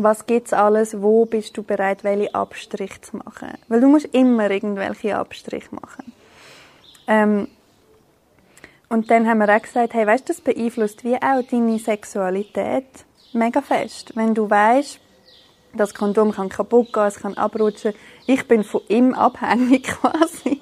Was 0.00 0.26
gibt's 0.26 0.52
alles? 0.52 1.02
Wo 1.02 1.24
bist 1.24 1.56
du 1.56 1.64
bereit, 1.64 2.04
welche 2.04 2.32
Abstriche 2.32 3.00
zu 3.00 3.16
machen? 3.16 3.54
Weil 3.66 3.80
du 3.80 3.88
musst 3.88 4.06
immer 4.12 4.48
irgendwelche 4.48 5.16
Abstriche 5.16 5.74
machen. 5.74 6.12
Ähm, 7.08 7.48
und 8.88 9.10
dann 9.10 9.28
haben 9.28 9.38
wir 9.38 9.54
auch 9.54 9.60
gesagt, 9.60 9.94
hey, 9.94 10.06
weißt, 10.06 10.28
das 10.28 10.40
beeinflusst 10.40 11.02
wie 11.02 11.16
auch 11.16 11.42
deine 11.50 11.80
Sexualität 11.80 12.86
mega 13.32 13.60
fest. 13.60 14.12
Wenn 14.14 14.34
du 14.34 14.48
weißt, 14.48 15.00
das 15.74 15.94
Kondom 15.94 16.30
kann 16.30 16.48
kaputt 16.48 16.92
gehen, 16.92 17.02
es 17.02 17.16
kann 17.16 17.34
abrutschen. 17.34 17.92
Ich 18.26 18.46
bin 18.46 18.62
von 18.62 18.82
ihm 18.86 19.14
abhängig 19.14 19.82
quasi, 20.00 20.60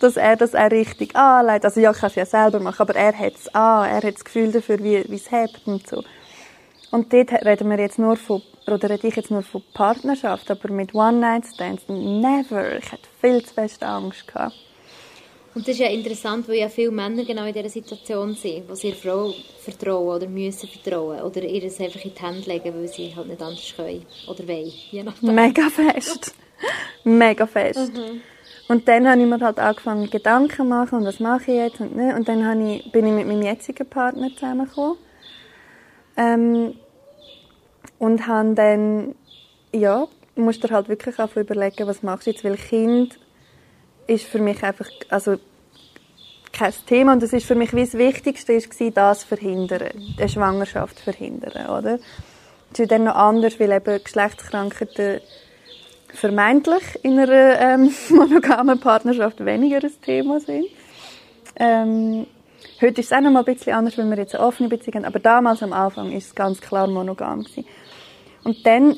dass 0.00 0.16
er 0.16 0.34
das 0.34 0.56
auch 0.56 0.70
richtig 0.72 1.14
anlegt. 1.14 1.64
Also 1.64 1.78
ja, 1.80 1.92
ich 1.92 1.98
kann 1.98 2.10
es 2.10 2.16
ja 2.16 2.26
selber 2.26 2.58
machen, 2.58 2.82
aber 2.82 2.96
er 2.96 3.16
hat 3.16 3.34
es 3.36 3.54
an, 3.54 3.88
er 3.88 4.02
hat 4.02 4.14
das 4.14 4.24
Gefühl 4.24 4.50
dafür, 4.50 4.80
wie, 4.80 5.04
wie 5.08 5.16
es 5.16 5.30
hebt 5.30 5.62
und 5.66 5.86
so. 5.86 6.02
Und 6.90 7.12
dort 7.12 7.32
reden 7.44 7.70
wir 7.70 7.78
jetzt 7.78 7.98
nur 7.98 8.16
von, 8.16 8.42
oder 8.66 8.90
rede 8.90 9.06
ich 9.06 9.16
jetzt 9.16 9.30
nur 9.30 9.42
von 9.42 9.62
Partnerschaft, 9.74 10.50
aber 10.50 10.70
mit 10.72 10.94
One-Night-Stands, 10.94 11.88
never. 11.88 12.78
Ich 12.78 12.90
hatte 12.90 13.08
viel 13.20 13.44
zu 13.44 13.54
fest 13.54 13.82
Angst. 13.82 14.26
Gehabt. 14.26 14.54
Und 15.54 15.66
das 15.66 15.74
ist 15.74 15.80
ja 15.80 15.88
interessant, 15.88 16.48
weil 16.48 16.56
ja 16.56 16.68
viele 16.68 16.92
Männer 16.92 17.24
genau 17.24 17.44
in 17.44 17.52
dieser 17.52 17.68
Situation 17.68 18.34
sind, 18.34 18.68
wo 18.68 18.74
sie 18.74 18.88
ihrer 18.88 18.96
Frau 18.96 19.34
vertrauen 19.64 20.16
oder 20.16 20.28
müssen 20.28 20.68
vertrauen 20.68 21.20
oder 21.20 21.42
ihr 21.42 21.64
es 21.64 21.80
einfach 21.80 22.04
in 22.04 22.14
die 22.14 22.22
Hände 22.22 22.48
legen, 22.48 22.74
weil 22.74 22.86
sie 22.86 23.14
halt 23.16 23.26
nicht 23.26 23.42
anders 23.42 23.74
können 23.74 24.06
oder 24.28 24.46
wollen, 24.46 24.72
je 24.90 25.02
nachdem. 25.02 25.34
Mega 25.34 25.68
fest. 25.68 26.34
Mega 27.02 27.46
fest. 27.46 27.92
Mhm. 27.92 28.20
Und 28.68 28.86
dann 28.86 29.08
habe 29.08 29.20
ich 29.20 29.26
mir 29.26 29.40
halt 29.40 29.58
angefangen, 29.58 30.08
Gedanken 30.10 30.56
zu 30.56 30.64
machen, 30.64 30.98
und 30.98 31.06
was 31.06 31.20
mache 31.20 31.50
ich 31.50 31.58
jetzt 31.58 31.80
und 31.80 31.96
nicht. 31.96 32.14
Und 32.14 32.28
dann 32.28 32.66
ich, 32.66 32.92
bin 32.92 33.06
ich 33.06 33.12
mit 33.12 33.26
meinem 33.26 33.42
jetzigen 33.42 33.88
Partner 33.88 34.28
zusammengekommen. 34.34 34.98
Ähm, 36.18 36.74
und 37.98 38.26
habe 38.26 38.54
dann, 38.54 39.14
ja, 39.72 40.06
musst 40.36 40.62
dir 40.62 40.70
halt 40.70 40.88
wirklich 40.88 41.18
auch 41.18 41.34
überlegen, 41.36 41.86
was 41.86 42.02
machst 42.02 42.26
du 42.26 42.30
jetzt, 42.30 42.44
weil 42.44 42.56
Kind 42.56 43.18
ist 44.06 44.24
für 44.26 44.38
mich 44.38 44.62
einfach, 44.62 44.88
also 45.08 45.36
kein 46.52 46.72
Thema 46.86 47.12
und 47.12 47.22
das 47.22 47.32
ist 47.32 47.46
für 47.46 47.54
mich 47.54 47.74
wie 47.74 47.84
das 47.84 47.94
Wichtigste 47.94 48.52
ist 48.52 48.68
das 48.94 49.24
verhindern, 49.24 49.90
eine 50.18 50.28
Schwangerschaft 50.28 50.98
verhindern, 50.98 51.66
oder? 51.66 51.98
Das 52.70 52.80
ist 52.80 52.90
dann 52.90 53.04
noch 53.04 53.14
anders, 53.14 53.58
weil 53.60 53.72
eben 53.72 54.02
Geschlechtskrankheiten 54.02 55.20
vermeintlich 56.14 56.82
in 57.02 57.18
einer 57.18 57.60
ähm, 57.60 57.94
monogamen 58.10 58.80
Partnerschaft 58.80 59.44
weniger 59.44 59.78
ein 59.82 60.02
Thema 60.02 60.40
sind. 60.40 60.66
Ähm, 61.56 62.26
heute 62.80 63.00
ist 63.00 63.06
es 63.06 63.12
auch 63.12 63.20
noch 63.20 63.30
mal 63.30 63.40
ein 63.40 63.54
bisschen 63.54 63.74
anders, 63.74 63.98
wenn 63.98 64.10
wir 64.10 64.18
jetzt 64.18 64.34
eine 64.34 64.44
offene 64.44 64.68
Beziehung 64.68 64.96
haben, 64.96 65.04
aber 65.04 65.18
damals 65.18 65.62
am 65.62 65.72
Anfang 65.72 66.12
ist 66.12 66.26
es 66.28 66.34
ganz 66.34 66.60
klar 66.60 66.86
monogam 66.86 67.42
gewesen. 67.42 67.66
Und 68.44 68.64
dann 68.66 68.96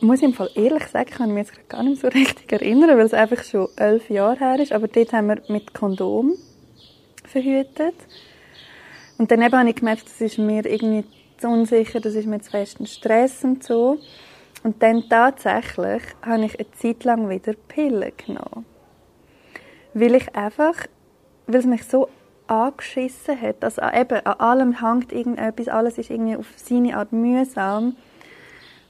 muss 0.00 0.18
ich 0.18 0.24
im 0.24 0.34
Fall 0.34 0.50
ehrlich 0.54 0.86
sagen, 0.86 1.10
kann 1.10 1.28
ich 1.28 1.34
mich 1.34 1.48
jetzt 1.48 1.68
gar 1.68 1.82
nicht 1.82 2.00
so 2.00 2.08
richtig 2.14 2.52
erinnern, 2.52 2.96
weil 2.96 3.06
es 3.06 3.14
einfach 3.14 3.42
schon 3.44 3.68
elf 3.76 4.10
Jahre 4.10 4.38
her 4.38 4.60
ist, 4.60 4.72
aber 4.72 4.88
dort 4.88 5.12
haben 5.12 5.28
wir 5.28 5.42
mit 5.48 5.74
Kondom 5.74 6.34
verhütet. 7.24 7.94
Und 9.18 9.30
dann 9.30 9.42
eben 9.42 9.56
habe 9.56 9.68
ich 9.68 9.76
gemerkt, 9.76 10.04
das 10.06 10.20
ist 10.20 10.38
mir 10.38 10.64
irgendwie 10.64 11.04
zu 11.38 11.48
unsicher, 11.48 12.00
das 12.00 12.14
ist 12.14 12.26
mir 12.26 12.40
zu 12.40 12.50
fest 12.50 12.80
ein 12.80 12.86
Stress 12.86 13.44
und 13.44 13.64
so. 13.64 13.98
Und 14.62 14.82
dann 14.82 15.08
tatsächlich 15.08 16.02
habe 16.22 16.44
ich 16.44 16.58
eine 16.58 16.70
Zeit 16.72 17.04
lang 17.04 17.28
wieder 17.28 17.52
Pillen 17.52 18.12
genommen. 18.16 18.64
Weil 19.94 20.14
ich 20.14 20.34
einfach, 20.34 20.86
weil 21.46 21.60
es 21.60 21.66
mich 21.66 21.84
so 21.84 22.08
angeschissen 22.48 23.40
hat, 23.40 23.62
also 23.62 23.82
eben 23.82 24.24
an 24.26 24.40
allem 24.40 24.80
hängt 24.80 25.12
irgendetwas, 25.12 25.68
alles 25.68 25.98
ist 25.98 26.10
irgendwie 26.10 26.36
auf 26.36 26.46
seine 26.56 26.96
Art 26.96 27.12
mühsam. 27.12 27.96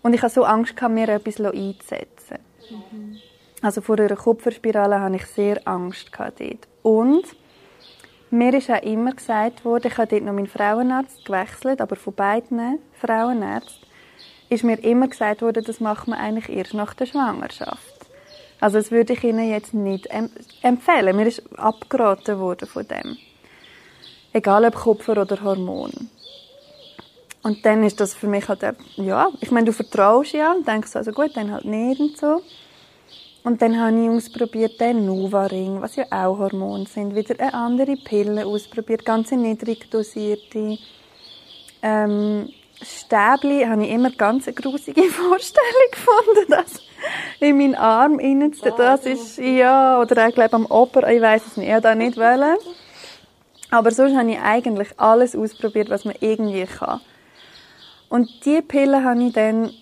Und 0.03 0.15
ich 0.15 0.23
hatte 0.23 0.35
so 0.35 0.45
Angst, 0.45 0.77
gehabt, 0.77 0.95
mir 0.95 1.09
etwas 1.09 1.41
einzusetzen. 1.41 2.39
Mhm. 2.71 3.17
Also 3.61 3.81
vor 3.81 3.99
einer 3.99 4.17
Kupferspirale 4.17 5.01
hatte 5.01 5.17
ich 5.17 5.27
sehr 5.27 5.67
Angst 5.67 6.11
dort. 6.17 6.69
Und 6.83 7.25
mir 8.31 8.55
ist 8.55 8.71
auch 8.71 8.83
immer 8.83 9.13
gesagt 9.13 9.65
worden, 9.65 9.89
ich 9.89 9.99
habe 9.99 10.09
dort 10.09 10.23
noch 10.23 10.33
meinen 10.33 10.47
Frauenarzt 10.47 11.25
gewechselt, 11.25 11.81
aber 11.81 11.97
von 11.97 12.15
beiden 12.15 12.79
Frauenärzten 13.01 13.89
ist 14.49 14.65
mir 14.65 14.79
immer 14.83 15.09
gesagt 15.09 15.43
worden, 15.43 15.65
das 15.65 15.81
macht 15.81 16.09
man 16.09 16.19
eigentlich 16.19 16.49
erst 16.49 16.75
nach 16.75 16.95
der 16.95 17.07
Schwangerschaft. 17.07 18.07
Also 18.61 18.79
das 18.79 18.91
würde 18.91 19.13
ich 19.13 19.25
Ihnen 19.25 19.51
jetzt 19.51 19.75
nicht 19.75 20.09
empfehlen. 20.63 21.17
Mir 21.17 21.27
ist 21.27 21.43
abgeraten 21.59 22.39
worden 22.39 22.67
von 22.67 22.87
dem. 22.87 23.17
Egal 24.33 24.65
ob 24.65 24.75
Kupfer 24.75 25.21
oder 25.21 25.43
Hormon. 25.43 26.11
Und 27.43 27.65
dann 27.65 27.83
ist 27.85 28.01
das 28.01 28.15
für 28.15 28.27
mich 28.27 28.49
halt, 28.49 28.63
ja, 28.97 29.29
ich 29.41 29.51
meine, 29.51 29.67
du 29.67 29.73
vertraust 29.73 30.33
ja 30.33 30.53
und 30.53 30.67
denkst 30.67 30.97
also 30.97 31.13
gut, 31.13 31.37
dann 31.37 31.53
halt 31.53 31.65
nicht 31.65 32.01
und 32.01 32.17
so. 32.17 32.43
Und 33.45 33.63
dann 33.63 33.81
habe 33.81 33.99
ich 34.03 34.11
ausprobiert 34.11 34.81
den 34.81 35.07
Nuvaring, 35.07 35.81
was 35.81 35.97
ja 35.97 36.05
auch 36.11 36.39
Hormone 36.39 36.87
sind, 36.87 37.15
wieder 37.15 37.35
eine 37.39 37.55
andere 37.55 37.97
Pille 37.97 38.45
ausprobiert, 38.45 39.05
ganz 39.05 39.31
niedrig 39.31 39.91
dosierte. 39.91 40.77
Ähm, 41.81 42.51
Stäbli 42.83 43.65
habe 43.65 43.85
ich 43.85 43.91
immer 43.91 44.11
ganz 44.11 44.47
eine 44.47 44.55
grusige 44.55 45.03
Vorstellung 45.11 45.91
gefunden, 45.91 46.51
das 46.51 46.83
in 47.41 47.57
meinen 47.57 47.75
Arm 47.77 48.19
rein, 48.19 48.53
das 48.77 49.07
ist, 49.07 49.39
ja, 49.39 50.01
oder 50.01 50.29
ich 50.29 50.35
glaube 50.35 50.55
am 50.55 50.67
Oper, 50.67 51.09
ich 51.11 51.23
weiß 51.23 51.47
es 51.47 51.57
nicht, 51.57 51.69
ich 51.69 51.73
habe 51.73 51.83
da 51.83 51.95
nicht 51.95 52.17
wollen. 52.17 52.57
Aber 53.71 53.91
sonst 53.91 54.17
habe 54.17 54.31
ich 54.31 54.41
eigentlich 54.41 54.89
alles 54.99 55.37
ausprobiert, 55.37 55.91
was 55.91 56.05
man 56.05 56.15
irgendwie 56.21 56.65
kann. 56.65 57.01
Und 58.09 58.29
diese 58.45 58.63
Pille 58.63 59.05
habe 59.05 59.23
ich 59.23 59.33
dann 59.33 59.65
ein 59.67 59.73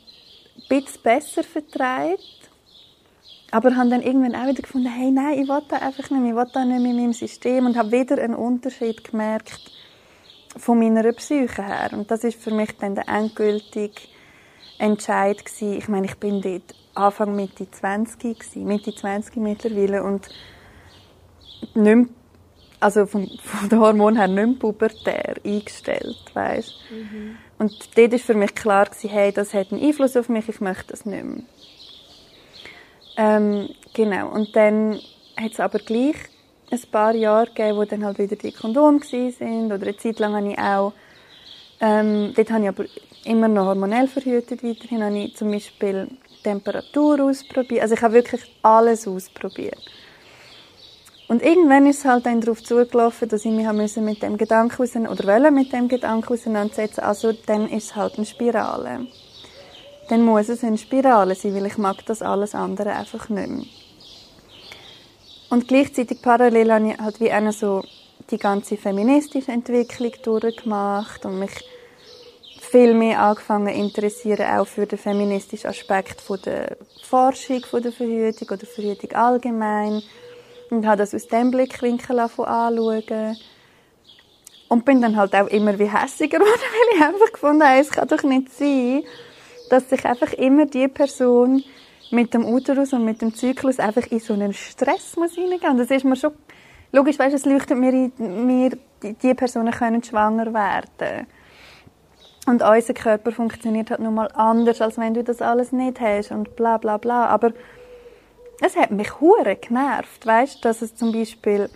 bisschen 0.69 1.03
besser 1.03 1.45
vertreibt, 1.45 2.51
aber 3.53 3.77
habe 3.77 3.91
dann 3.91 4.03
irgendwann 4.03 4.35
auch 4.35 4.49
wieder 4.49 4.63
gefunden, 4.63 4.89
hey, 4.89 5.11
nein, 5.11 5.39
ich 5.41 5.49
will 5.49 5.63
da 5.69 5.77
einfach 5.77 6.11
nicht 6.11 6.29
ich 6.29 6.35
will 6.35 6.51
da 6.53 6.65
nicht 6.65 6.85
in 6.85 6.97
meinem 6.97 7.13
System 7.13 7.67
und 7.67 7.77
habe 7.77 7.93
wieder 7.93 8.21
einen 8.21 8.35
Unterschied 8.35 9.05
gemerkt, 9.05 9.61
von 10.57 10.79
meiner 10.79 11.13
Psyche 11.13 11.63
her. 11.63 11.91
Und 11.93 12.11
das 12.11 12.25
ist 12.25 12.41
für 12.41 12.51
mich 12.51 12.77
dann 12.79 12.95
der 12.95 13.09
endgültige 13.09 14.01
Entscheid 14.79 15.45
gewesen. 15.45 15.79
Ich 15.79 15.89
meine, 15.89 16.07
ich 16.07 16.17
bin 16.17 16.41
dort 16.41 16.75
Anfang 16.95 17.37
Mitte 17.37 17.71
20 17.71 18.39
gewesen, 18.39 18.65
Mitte 18.65 18.95
20 18.95 19.37
mittlerweile 19.37 20.03
und 20.03 20.29
nicht 21.75 21.85
mehr, 21.85 22.07
also 22.81 23.07
von, 23.07 23.29
von 23.43 23.69
den 23.69 23.81
Hormonen 23.81 24.17
her 24.17 24.29
nicht 24.29 24.47
mehr 24.47 24.59
pubertär 24.59 25.37
eingestellt, 25.45 26.19
weißt. 26.35 26.75
Mhm. 26.91 27.37
Und 27.59 27.97
dort 27.97 28.13
war 28.13 28.19
für 28.19 28.35
mich 28.35 28.55
klar 28.55 28.87
gewesen, 28.87 29.11
hey, 29.11 29.33
das 29.33 29.55
hat 29.55 29.73
einen 29.73 29.83
Einfluss 29.83 30.17
auf 30.17 30.29
mich, 30.29 30.49
ich 30.49 30.61
möchte 30.61 30.89
das 30.89 31.07
nicht 31.07 31.25
mehr. 31.25 31.43
Ähm, 33.17 33.71
genau. 33.95 34.29
Und 34.29 34.55
dann 34.55 35.01
hat 35.37 35.53
es 35.53 35.61
aber 35.61 35.79
gleich 35.79 36.17
ein 36.71 36.81
paar 36.91 37.15
Jahre 37.15 37.47
gegeben, 37.47 37.79
wo 37.79 37.85
dann 37.85 38.05
halt 38.05 38.19
wieder 38.19 38.37
die 38.37 38.53
Kondome 38.53 39.01
sind 39.01 39.67
oder 39.67 39.83
eine 39.83 39.97
Zeit 39.97 40.19
lang 40.19 40.35
habe 40.35 40.53
ich 40.53 40.59
auch 40.59 40.93
ähm, 41.81 42.33
dort 42.35 42.51
habe 42.51 42.63
ich 42.63 42.69
aber 42.69 42.85
immer 43.25 43.49
noch 43.49 43.67
hormonell 43.67 44.09
verhütet 44.09 44.65
weiterhin 44.65 45.03
habe 45.03 45.19
ich 45.19 45.37
zum 45.37 45.51
Beispiel 45.51 46.09
Temperatur 46.43 47.23
ausprobiert 47.23 47.83
also 47.83 47.95
ich 47.95 48.03
habe 48.03 48.15
wirklich 48.15 48.41
alles 48.63 49.07
ausprobiert 49.07 49.79
und 51.29 51.43
irgendwann 51.43 51.87
ist 51.87 51.99
es 51.99 52.05
halt 52.05 52.27
dann 52.27 52.41
darauf 52.41 52.63
zugelaufen, 52.63 53.29
dass 53.29 53.45
ich 53.45 53.51
mich 53.51 53.67
müssen 53.73 54.05
mit 54.05 54.23
dem 54.23 54.37
Gedanken 54.37 55.07
oder 55.09 55.27
wollen 55.27 55.55
mit 55.55 55.73
dem 55.73 55.89
Gedanken 55.89 56.33
auseinandersetzen. 56.33 57.01
Also 57.01 57.33
dann 57.47 57.69
ist 57.69 57.87
es 57.87 57.97
halt 57.97 58.17
eine 58.17 58.27
Spirale. 58.27 59.07
Dann 60.09 60.23
muss 60.23 60.49
es 60.49 60.63
eine 60.63 60.79
Spirale 60.79 61.35
sein, 61.35 61.55
weil 61.55 61.67
ich 61.67 61.79
mag 61.79 62.07
das 62.07 62.23
alles 62.23 62.55
andere 62.55 62.93
einfach 62.93 63.29
nicht 63.29 63.49
mehr. 63.49 63.65
Und 65.51 65.67
gleichzeitig 65.67 66.23
parallel 66.23 66.73
habe 66.73 66.89
ich 66.91 66.99
halt 66.99 67.21
wie 67.21 67.31
eine 67.31 67.53
so 67.53 67.83
die 68.31 68.39
ganze 68.39 68.77
feministische 68.77 69.51
Entwicklung 69.51 70.13
durchgemacht 70.23 71.25
und 71.25 71.41
mich 71.41 71.65
viel 72.61 72.95
mehr 72.95 73.21
angefangen 73.21 73.69
interessieren, 73.69 74.59
auch 74.59 74.67
für 74.67 74.87
den 74.87 74.99
feministischen 74.99 75.71
Aspekt 75.71 76.21
von 76.21 76.41
der 76.43 76.77
Forschung 77.03 77.65
von 77.65 77.83
der 77.83 77.93
Verhütung 77.93 78.49
oder 78.49 78.67
Verhütung 78.67 79.13
allgemein. 79.13 80.03
Und 80.71 80.87
habe 80.87 80.99
das 80.99 81.15
aus 81.15 81.29
dem 81.29 81.51
Blickwinkel 81.51 82.19
anschauen. 82.19 83.37
Und 84.69 84.85
bin 84.85 85.01
dann 85.01 85.17
halt 85.17 85.35
auch 85.35 85.47
immer 85.47 85.79
wie 85.79 85.91
hässiger 85.91 86.39
geworden, 86.39 86.61
weil 86.61 86.97
ich 86.97 87.05
einfach 87.05 87.33
gefunden 87.33 87.63
habe, 87.63 87.81
es 87.81 87.91
kann 87.91 88.09
doch 88.09 88.23
nicht 88.25 88.53
sein, 88.53 89.05
dass 89.71 89.89
sich 89.89 90.05
einfach 90.05 90.33
immer 90.33 90.67
die 90.67 90.89
Person 90.89 91.63
mit 92.11 92.35
dem 92.35 92.45
Uterus 92.45 92.93
und 92.93 93.05
mit 93.05 93.23
dem 93.23 93.35
Zyklus 93.35 93.79
einfach 93.79 94.07
in 94.11 94.21
so 94.21 94.35
einen 94.35 94.53
Stress 94.53 95.17
muss 95.17 95.37
reingehen. 95.37 95.71
Und 95.71 95.79
das 95.79 95.91
ist 95.91 96.05
mir 96.05 96.17
schon, 96.17 96.33
logisch, 96.93 97.19
weißt, 97.19 97.35
es 97.35 97.45
leuchtet 97.45 97.79
mir, 97.79 97.93
in, 97.93 98.47
mir 98.47 98.77
die 99.03 99.35
Personen 99.35 99.73
können 99.73 100.03
schwanger 100.03 100.53
werden. 100.53 101.27
Und 102.47 102.63
unser 102.63 102.95
Körper 102.95 103.33
funktioniert 103.33 103.91
halt 103.91 104.01
nun 104.01 104.15
mal 104.15 104.29
anders, 104.35 104.81
als 104.81 104.99
wenn 104.99 105.15
du 105.15 105.25
das 105.25 105.43
alles 105.43 105.73
nicht 105.73 106.01
hast 106.01 106.31
und 106.31 106.55
bla 106.55 106.79
bla 106.79 106.97
bla. 106.97 107.27
Aber 107.27 107.53
es 108.61 108.77
hat 108.77 108.91
mich 108.91 109.21
hure 109.21 109.57
genervt, 109.57 110.27
weißt, 110.27 110.65
dass 110.65 110.83
es 110.83 110.95
zum 110.97 111.13
Beispiel 111.13 111.71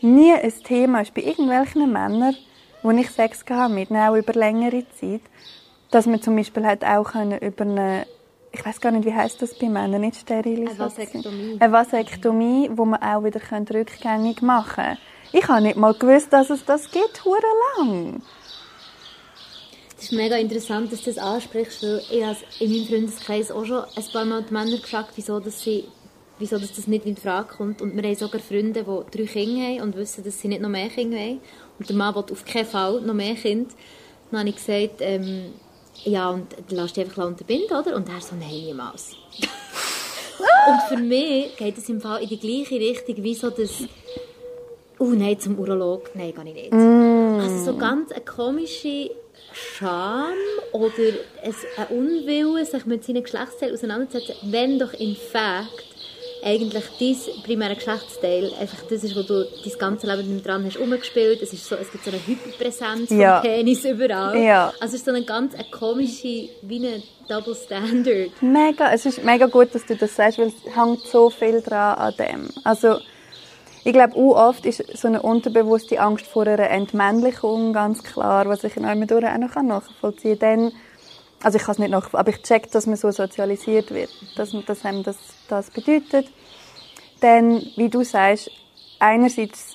nie 0.00 0.32
ein 0.32 0.52
Thema 0.64 1.00
ist 1.02 1.14
bei 1.14 1.22
irgendwelchen 1.22 1.92
Männern, 1.92 2.36
wo 2.82 2.90
ich 2.90 3.10
Sex 3.10 3.44
gehabt 3.44 3.74
mit, 3.74 3.90
auch 3.90 4.16
über 4.16 4.32
längere 4.32 4.84
Zeit, 5.00 5.22
dass 5.90 6.06
man 6.06 6.20
zum 6.22 6.36
Beispiel 6.36 6.66
halt 6.66 6.84
auch 6.84 7.14
über 7.14 7.64
eine 7.64 8.06
ich 8.54 8.64
weiß 8.64 8.80
gar 8.80 8.92
nicht, 8.92 9.04
wie 9.04 9.12
heißt 9.12 9.42
das 9.42 9.58
bei 9.58 9.68
Männern, 9.68 10.00
nicht 10.00 10.16
Sterilisation. 10.16 10.78
Eine 10.78 10.96
Vasektomie. 10.96 11.56
Eine 11.58 11.72
Vasektomie, 11.72 12.70
wo 12.72 12.84
man 12.84 13.02
auch 13.02 13.24
wieder 13.24 13.40
rückgängig 13.50 14.42
machen 14.42 14.74
kann. 14.76 14.98
Ich 15.32 15.48
habe 15.48 15.62
nicht 15.62 15.76
mal 15.76 15.94
gewusst, 15.94 16.32
dass 16.32 16.50
es 16.50 16.64
das 16.64 16.88
gibt, 16.90 17.24
hure 17.24 17.40
lang. 17.76 18.22
Es 19.98 20.04
ist 20.04 20.12
mega 20.12 20.36
interessant, 20.36 20.92
dass 20.92 21.02
du 21.02 21.12
das 21.12 21.18
ansprichst, 21.18 21.82
weil 21.82 22.02
ich 22.10 22.24
habe 22.24 22.36
in 22.60 22.70
meinem 22.70 22.86
Freundeskreis 22.86 23.50
auch 23.50 23.64
schon 23.64 23.84
ein 23.96 24.04
paar 24.12 24.24
Mal 24.24 24.42
die 24.42 24.52
Männer 24.52 24.76
gefragt, 24.76 25.10
wieso, 25.16 25.40
dass 25.40 25.60
sie, 25.60 25.88
wieso 26.38 26.58
dass 26.58 26.72
das 26.72 26.86
nicht 26.86 27.06
in 27.06 27.16
Frage 27.16 27.48
kommt. 27.56 27.80
Und 27.80 27.96
wir 27.96 28.02
haben 28.02 28.14
sogar 28.14 28.40
Freunde, 28.40 28.84
die 28.84 29.18
drei 29.18 29.26
Kinder 29.26 29.62
haben 29.62 29.80
und 29.82 29.96
wissen, 29.96 30.24
dass 30.24 30.40
sie 30.40 30.48
nicht 30.48 30.60
noch 30.60 30.68
mehr 30.68 30.88
Kinder 30.88 31.16
wollen. 31.16 31.40
Und 31.78 31.88
der 31.88 31.96
Mann 31.96 32.14
will 32.14 32.24
auf 32.30 32.44
keinen 32.44 32.66
Fall 32.66 33.00
noch 33.00 33.14
mehr 33.14 33.34
Kinder. 33.34 33.70
Dann 34.30 34.40
habe 34.40 34.48
ich 34.48 34.56
gesagt, 34.56 34.96
ähm, 35.00 35.52
ja, 36.04 36.30
und 36.30 36.46
lässt 36.70 36.96
dich 36.96 37.04
einfach 37.04 37.26
unterbinden, 37.26 37.76
oder? 37.76 37.96
Und 37.96 38.08
er 38.08 38.20
so, 38.20 38.34
nein, 38.34 38.50
niemals. 38.50 39.16
und 39.38 40.82
für 40.88 40.96
mich 40.96 41.56
geht 41.56 41.78
es 41.78 41.88
im 41.88 42.00
Fall 42.00 42.22
in 42.22 42.28
die 42.28 42.38
gleiche 42.38 42.76
Richtung 42.76 43.22
wie 43.22 43.34
so 43.34 43.50
das, 43.50 43.84
oh 44.98 45.04
nein, 45.04 45.38
zum 45.38 45.58
Urolog, 45.58 46.10
nein, 46.14 46.34
gar 46.34 46.44
nicht. 46.44 46.72
Mm. 46.72 47.38
Also 47.40 47.72
so 47.72 47.76
ganz 47.76 48.10
eine 48.10 48.24
komische 48.24 49.10
Scham 49.52 50.34
oder 50.72 50.92
ein 51.44 51.86
Unwille, 51.90 52.64
sich 52.66 52.86
mit 52.86 53.04
seinen 53.04 53.22
Geschlechtsteilen 53.22 53.74
auseinanderzusetzen, 53.74 54.36
wenn 54.50 54.78
doch 54.78 54.92
in 54.94 55.14
Fact 55.14 55.93
eigentlich 56.44 56.84
dein 57.00 57.42
primärer 57.42 57.74
Geschlechtsteil 57.74 58.52
einfach 58.60 58.82
das 58.90 59.02
ist, 59.02 59.16
wo 59.16 59.22
du 59.22 59.44
dein 59.44 59.78
ganze 59.78 60.06
Leben 60.06 60.42
dran 60.42 60.64
hast 60.64 60.76
umgespielt. 60.76 61.40
Es, 61.40 61.52
ist 61.52 61.66
so, 61.66 61.74
es 61.76 61.90
gibt 61.90 62.04
so 62.04 62.10
eine 62.10 62.20
Hyperpräsenz 62.26 63.10
ja. 63.10 63.40
vom 63.40 63.50
Penis 63.50 63.84
überall. 63.84 64.38
Ja. 64.38 64.72
Also 64.80 64.94
es 64.94 64.94
ist 64.94 65.04
so 65.06 65.10
eine 65.10 65.24
ganz 65.24 65.54
eine 65.54 65.64
komische, 65.70 66.50
wie 66.62 66.86
eine 66.86 67.02
Double 67.28 67.54
Standard. 67.54 68.30
Mega, 68.42 68.92
es 68.92 69.06
ist 69.06 69.24
mega 69.24 69.46
gut, 69.46 69.74
dass 69.74 69.86
du 69.86 69.96
das 69.96 70.14
sagst, 70.14 70.38
weil 70.38 70.48
es 70.48 70.76
hängt 70.76 71.00
so 71.00 71.30
viel 71.30 71.62
dran 71.62 71.96
an 71.96 72.14
dem. 72.18 72.50
Also 72.62 72.98
ich 73.84 73.92
glaube, 73.92 74.14
auch 74.16 74.48
oft 74.48 74.66
ist 74.66 74.82
so 74.96 75.08
eine 75.08 75.22
unterbewusste 75.22 76.00
Angst 76.00 76.26
vor 76.26 76.46
einer 76.46 76.70
Entmännlichung 76.70 77.72
ganz 77.72 78.02
klar, 78.02 78.46
was 78.46 78.64
ich 78.64 78.76
in 78.76 78.84
einem 78.84 79.06
durch 79.06 79.24
auch 79.24 79.38
noch 79.38 79.62
nachvollziehen 79.62 80.38
kann. 80.38 80.72
Also 81.44 81.58
ich 81.58 81.64
kann 81.64 81.72
es 81.72 81.78
nicht 81.78 81.90
nachvollziehen, 81.90 82.20
aber 82.20 82.30
ich 82.30 82.42
check, 82.42 82.70
dass 82.70 82.86
man 82.86 82.96
so 82.96 83.10
sozialisiert 83.10 83.92
wird, 83.92 84.08
dass, 84.36 84.56
dass 84.66 84.84
einem 84.84 85.02
das, 85.02 85.18
das 85.46 85.70
bedeutet. 85.70 86.28
Denn, 87.20 87.70
wie 87.76 87.90
du 87.90 88.02
sagst, 88.02 88.50
einerseits, 88.98 89.74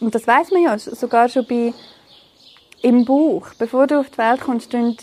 und 0.00 0.14
das 0.14 0.26
weiß 0.26 0.50
man 0.50 0.62
ja, 0.62 0.78
sogar 0.78 1.28
schon 1.28 1.46
bei, 1.46 1.74
im 2.80 3.04
Buch, 3.04 3.48
bevor 3.58 3.86
du 3.86 4.00
auf 4.00 4.08
die 4.08 4.18
Welt 4.18 4.40
kommst, 4.40 4.72
tun, 4.72 4.96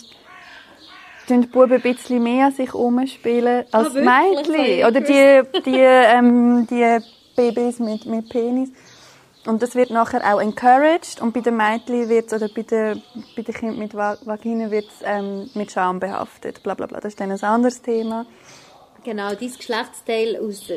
tun 1.28 1.42
die 1.42 1.48
Buben 1.48 1.74
ein 1.74 1.82
bisschen 1.82 2.24
mehr 2.24 2.48
an 2.48 2.52
sich 2.52 2.74
umspielen 2.74 3.66
als 3.72 3.96
ah, 3.96 4.00
Mädchen. 4.00 4.86
Oder 4.88 5.02
die, 5.02 5.62
die, 5.62 5.80
ähm, 5.80 6.68
die 6.68 6.98
Babys 7.36 7.78
mit, 7.78 8.08
mit 8.08 8.28
Penis. 8.30 8.70
Und 9.46 9.64
das 9.64 9.74
wird 9.74 9.90
nachher 9.90 10.22
auch 10.34 10.40
encouraged 10.40 11.20
und 11.20 11.34
bei 11.34 11.40
den 11.40 11.58
Mädchen 11.58 12.10
wird 12.10 12.32
oder 12.32 12.48
bei 12.48 12.62
den, 12.62 13.02
bei 13.36 13.42
den 13.42 13.56
Kindern 13.56 13.80
mit 13.80 13.96
Vagina 13.96 14.70
wird 14.70 14.86
es 14.86 15.04
ähm, 15.04 15.50
mit 15.56 15.72
Scham 15.72 16.00
behaftet. 16.00 16.62
Bla, 16.62 16.76
bla, 16.76 16.86
bla. 16.86 17.00
Das 17.00 17.14
ist 17.14 17.20
dann 17.20 17.32
ein 17.32 17.42
anderes 17.42 17.82
Thema. 17.82 18.28
Genau, 19.04 19.30
dein 19.30 19.52
Geschlechtsteil 19.52 20.38
aus 20.38 20.72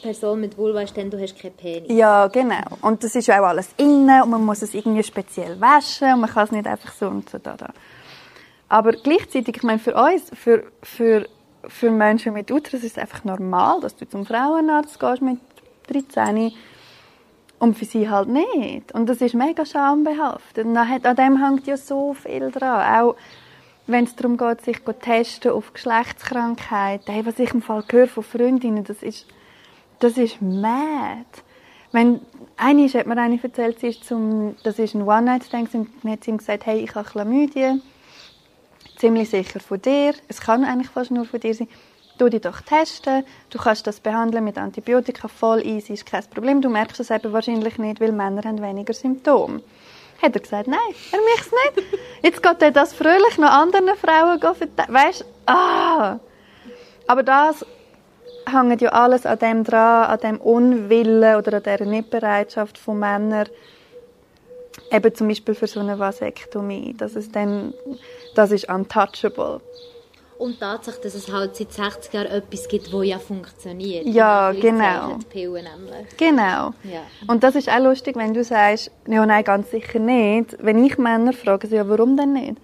Person 0.00 0.40
mit 0.40 0.56
Vulva 0.56 0.82
ist 0.82 0.96
dann, 0.96 1.10
du 1.10 1.20
hast 1.20 1.36
keinen 1.36 1.56
Penis. 1.56 1.90
Ja, 1.90 2.28
genau. 2.28 2.62
Und 2.82 3.02
das 3.02 3.16
ist 3.16 3.28
auch 3.30 3.44
alles 3.44 3.70
innen 3.76 4.22
und 4.22 4.30
man 4.30 4.44
muss 4.44 4.62
es 4.62 4.74
irgendwie 4.74 5.02
speziell 5.02 5.60
waschen 5.60 6.14
und 6.14 6.20
man 6.20 6.30
kann 6.30 6.44
es 6.44 6.52
nicht 6.52 6.68
einfach 6.68 6.92
so 6.92 7.08
und 7.08 7.28
so 7.28 7.38
da, 7.38 7.56
da. 7.56 7.70
Aber 8.68 8.92
gleichzeitig, 8.92 9.56
ich 9.56 9.62
meine, 9.64 9.80
für 9.80 9.94
uns, 9.94 10.30
für, 10.34 10.64
für, 10.82 11.26
für 11.66 11.90
Menschen 11.90 12.32
mit 12.32 12.50
Uterus 12.50 12.84
ist 12.84 12.96
es 12.96 12.98
einfach 12.98 13.24
normal, 13.24 13.80
dass 13.80 13.96
du 13.96 14.08
zum 14.08 14.24
Frauenarzt 14.24 15.00
gehst 15.00 15.22
mit 15.22 15.38
13 15.88 16.52
und 17.58 17.78
für 17.78 17.84
sie 17.84 18.08
halt 18.08 18.28
nicht. 18.28 18.92
Und 18.92 19.08
das 19.08 19.20
ist 19.20 19.34
mega 19.34 19.64
schambehaftet. 19.64 20.66
Und 20.66 20.76
an 20.76 21.16
dem 21.16 21.44
hängt 21.44 21.66
ja 21.66 21.76
so 21.76 22.14
viel 22.14 22.50
dran. 22.50 23.02
Auch 23.02 23.16
wenn 23.86 24.04
es 24.04 24.16
darum 24.16 24.36
geht, 24.36 24.62
sich 24.62 24.84
zu 24.84 24.92
testen 24.92 25.52
auf 25.52 25.72
Geschlechtskrankheiten. 25.72 27.12
Hey, 27.12 27.26
was 27.26 27.38
ich 27.38 27.52
im 27.52 27.62
Fall 27.62 27.84
höre 27.90 28.08
von 28.08 28.22
Freundinnen, 28.22 28.84
das 28.84 29.02
ist, 29.02 29.26
das 30.00 30.16
ist 30.16 30.40
mad. 30.40 31.24
Wenn, 31.92 32.20
eine 32.56 32.88
hat 32.88 33.06
mir 33.06 33.16
eine 33.16 33.38
erzählt, 33.40 33.78
sie 33.78 33.88
ist 33.88 34.04
zum, 34.04 34.56
das 34.64 34.78
ist 34.78 34.94
ein 34.94 35.02
One-Night-Stand, 35.02 35.74
und 35.74 35.88
hat 36.10 36.24
sie 36.24 36.36
gesagt, 36.36 36.66
hey, 36.66 36.80
ich 36.80 36.94
habe 36.94 37.08
Chlamydien. 37.08 37.82
Ziemlich 38.96 39.30
sicher 39.30 39.60
von 39.60 39.80
dir. 39.80 40.14
Es 40.28 40.40
kann 40.40 40.64
eigentlich 40.64 40.90
fast 40.90 41.10
nur 41.10 41.24
von 41.24 41.40
dir 41.40 41.54
sein 41.54 41.68
du 42.18 42.28
dich 42.28 42.40
doch 42.40 42.60
testen, 42.60 43.24
du 43.50 43.58
kannst 43.58 43.86
das 43.86 44.00
behandeln 44.00 44.44
mit 44.44 44.58
Antibiotika, 44.58 45.28
voll 45.28 45.64
easy, 45.66 45.94
ist 45.94 46.06
kein 46.06 46.24
Problem. 46.24 46.62
Du 46.62 46.68
merkst 46.68 47.00
es 47.00 47.10
eben 47.10 47.32
wahrscheinlich 47.32 47.78
nicht, 47.78 48.00
weil 48.00 48.12
Männer 48.12 48.42
haben 48.44 48.62
weniger 48.62 48.94
Symptome. 48.94 49.62
Hat 50.22 50.34
er 50.34 50.40
gesagt, 50.40 50.68
nein, 50.68 50.78
er 51.12 51.18
möchte 51.20 51.54
es 51.54 51.76
nicht. 51.76 51.98
Jetzt 52.22 52.42
geht 52.42 52.62
er 52.62 52.70
das 52.70 52.94
fröhlich 52.94 53.38
noch 53.38 53.50
anderen 53.50 53.90
Frauen 53.96 54.40
verteilen. 54.40 54.94
Weißt 54.94 55.24
ah! 55.46 56.18
Aber 57.06 57.22
das 57.22 57.66
hängt 58.46 58.80
ja 58.80 58.90
alles 58.90 59.26
an 59.26 59.38
dem 59.38 59.64
dran, 59.64 60.06
an 60.06 60.20
dem 60.20 60.40
Unwillen 60.40 61.36
oder 61.36 61.56
an 61.56 61.62
dieser 61.62 61.84
Nichtbereitschaft 61.84 62.78
von 62.78 62.98
Männern, 62.98 63.48
eben 64.90 65.14
zum 65.14 65.28
Beispiel 65.28 65.54
für 65.54 65.66
so 65.66 65.80
eine 65.80 65.98
Vasektomie. 65.98 66.94
Das 66.96 67.16
ist 67.16 67.34
dann, 67.34 67.74
das 68.34 68.50
ist 68.50 68.68
untouchable. 68.68 69.60
Und 70.36 70.58
Tatsache, 70.58 71.00
dass 71.00 71.14
es 71.14 71.30
halt 71.30 71.54
seit 71.54 71.72
60 71.72 72.12
Jahren 72.12 72.26
etwas 72.26 72.66
gibt, 72.66 72.92
das 72.92 73.06
ja 73.06 73.18
funktioniert. 73.18 74.06
Ja, 74.06 74.50
genau. 74.52 75.18
Pillen 75.30 75.64
nämlich. 75.64 76.16
Genau. 76.16 76.72
Ja. 76.82 77.02
Und 77.28 77.44
das 77.44 77.54
ist 77.54 77.68
auch 77.68 77.78
lustig, 77.78 78.16
wenn 78.16 78.34
du 78.34 78.42
sagst, 78.42 78.90
ja, 79.06 79.24
nein, 79.24 79.44
ganz 79.44 79.70
sicher 79.70 80.00
nicht. 80.00 80.56
Wenn 80.60 80.84
ich 80.84 80.98
Männer 80.98 81.32
frage, 81.32 81.68
ja, 81.68 81.88
warum 81.88 82.16
denn 82.16 82.32
nicht? 82.32 82.56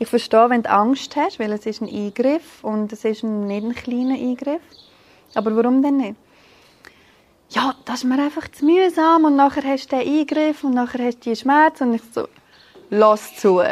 Ich 0.00 0.08
verstehe, 0.08 0.50
wenn 0.50 0.62
du 0.62 0.70
Angst 0.70 1.14
hast, 1.16 1.38
weil 1.38 1.52
es 1.52 1.66
ist 1.66 1.82
ein 1.82 1.88
Eingriff 1.88 2.62
und 2.62 2.92
es 2.92 3.04
ist 3.04 3.22
nicht 3.22 3.64
ein 3.64 3.74
kleiner 3.74 4.14
Eingriff. 4.14 4.62
Aber 5.34 5.56
warum 5.56 5.82
denn 5.82 5.96
nicht? 5.98 6.16
Ja, 7.50 7.74
das 7.84 8.00
ist 8.00 8.04
mir 8.04 8.22
einfach 8.22 8.48
zu 8.48 8.64
mühsam 8.64 9.24
und 9.24 9.36
nachher 9.36 9.64
hast 9.64 9.90
du 9.90 9.96
den 9.96 10.20
Eingriff 10.20 10.64
und 10.64 10.74
nachher 10.74 11.06
hast 11.06 11.24
du 11.24 11.30
die 11.30 11.36
Schmerzen 11.36 11.88
und 11.88 11.94
ich 11.94 12.02
so, 12.12 12.28
lass 12.90 13.36
zu. 13.36 13.62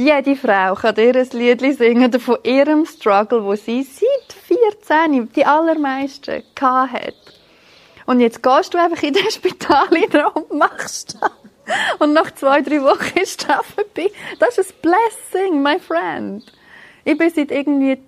Jede 0.00 0.36
Frau 0.36 0.76
kann 0.76 0.94
dir 0.94 1.16
ein 1.16 1.28
Lied 1.32 1.76
singen 1.76 2.20
von 2.20 2.38
ihrem 2.44 2.86
Struggle, 2.86 3.42
wo 3.42 3.56
sie 3.56 3.82
seit 3.82 4.32
14 4.32 5.32
die 5.32 5.44
allermeisten 5.44 6.44
hat. 6.60 7.14
Und 8.06 8.20
jetzt 8.20 8.40
gehst 8.40 8.72
du 8.72 8.78
einfach 8.78 9.02
in 9.02 9.14
den 9.14 9.28
Spital 9.28 9.88
und 10.34 10.52
machst 10.56 11.18
das. 11.20 11.32
Und 11.98 12.12
nach 12.12 12.30
zwei, 12.30 12.62
drei 12.62 12.80
Wochen 12.80 13.18
ist 13.18 13.48
das 13.48 13.66
vorbei. 13.66 14.12
Das 14.38 14.56
ist 14.56 14.72
ein 14.72 14.82
Blessing, 14.82 15.62
my 15.64 15.80
friend. 15.80 16.44
Ich 17.04 17.18
bin 17.18 17.30
seit 17.30 17.50
irgendwie 17.50 17.98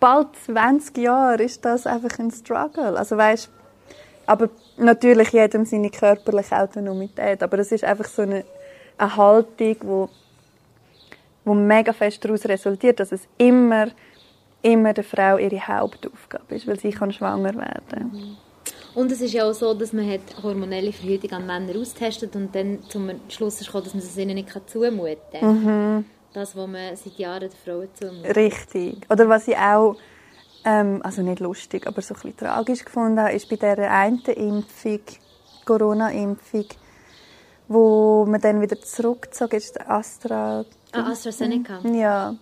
bald 0.00 0.34
20 0.46 0.98
Jahren 0.98 1.38
ist 1.38 1.64
das 1.64 1.86
einfach 1.86 2.18
ein 2.18 2.32
Struggle. 2.32 2.98
Also 2.98 3.16
weißt, 3.16 3.48
aber 4.26 4.48
natürlich 4.78 5.28
jedem 5.28 5.64
seine 5.64 5.90
körperliche 5.90 6.56
Autonomität. 6.56 7.40
Aber 7.44 7.60
es 7.60 7.70
ist 7.70 7.84
einfach 7.84 8.06
so 8.06 8.22
eine, 8.22 8.44
eine 8.98 9.16
Haltung, 9.16 9.76
wo 9.82 10.08
wo 11.44 11.54
mega 11.54 11.92
fest 11.92 12.24
daraus 12.24 12.44
resultiert, 12.46 13.00
dass 13.00 13.12
es 13.12 13.26
immer, 13.38 13.88
immer 14.62 14.92
der 14.92 15.04
Frau 15.04 15.38
ihre 15.38 15.66
Hauptaufgabe 15.66 16.54
ist, 16.54 16.66
weil 16.66 16.78
sie 16.78 16.90
kann 16.90 17.12
schwanger 17.12 17.54
werden. 17.54 18.10
Mhm. 18.12 18.36
Und 18.94 19.12
es 19.12 19.20
ist 19.20 19.32
ja 19.32 19.48
auch 19.48 19.54
so, 19.54 19.72
dass 19.72 19.92
man 19.92 20.08
hat 20.10 20.20
hormonelle 20.42 20.92
Verhütung 20.92 21.30
an 21.32 21.46
Männern 21.46 21.80
austestet 21.80 22.34
und 22.34 22.54
dann 22.54 22.82
zum 22.88 23.10
Schluss 23.28 23.60
ist 23.60 23.66
gekommen, 23.66 23.84
dass 23.84 23.94
man 23.94 24.02
es 24.02 24.16
ihnen 24.16 24.34
nicht 24.34 24.50
zumuten 24.68 25.16
kann. 25.32 25.64
Mhm. 25.64 26.04
Das, 26.32 26.56
was 26.56 26.66
man 26.66 26.96
seit 26.96 27.18
Jahren 27.18 27.40
den 27.40 27.50
Frauen 27.50 27.88
zumutet. 27.94 28.36
Richtig. 28.36 29.06
Oder 29.08 29.28
was 29.28 29.48
ich 29.48 29.56
auch, 29.56 29.96
ähm, 30.64 31.00
also 31.02 31.22
nicht 31.22 31.40
lustig, 31.40 31.86
aber 31.86 32.02
so 32.02 32.14
ein 32.14 32.20
bisschen 32.20 32.36
tragisch 32.36 32.84
gefunden 32.84 33.20
habe, 33.20 33.32
ist 33.32 33.48
bei 33.48 33.56
dieser 33.56 33.90
einen 33.90 34.20
Impfung, 34.20 35.00
Corona-Impfung, 35.64 36.66
wo 37.68 38.26
man 38.26 38.40
dann 38.40 38.60
wieder 38.60 38.80
zurückgezogen 38.80 39.56
ist, 39.56 39.80
Astra 39.88 40.64
Ah, 40.92 41.10
AstraZeneca? 41.10 41.80
Ja, 41.92 42.34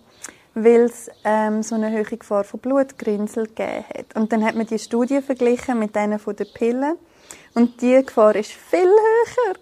weil 0.55 0.81
es 0.81 1.09
ähm, 1.23 1.63
so 1.63 1.75
eine 1.75 1.91
hohe 1.91 2.03
Gefahr 2.03 2.43
von 2.43 2.59
Blutgrinsel 2.59 3.47
gegeben 3.47 3.85
hat. 3.95 4.15
Und 4.15 4.31
dann 4.31 4.43
hat 4.43 4.55
man 4.55 4.65
die 4.65 4.79
Studie 4.79 5.21
verglichen 5.21 5.79
mit 5.79 5.95
denen 5.95 6.19
von 6.19 6.35
den 6.35 6.47
Pillen 6.53 6.97
und 7.53 7.81
die 7.81 8.03
Gefahr 8.03 8.35
ist 8.35 8.51
viel 8.51 8.87
höher. 8.87 9.55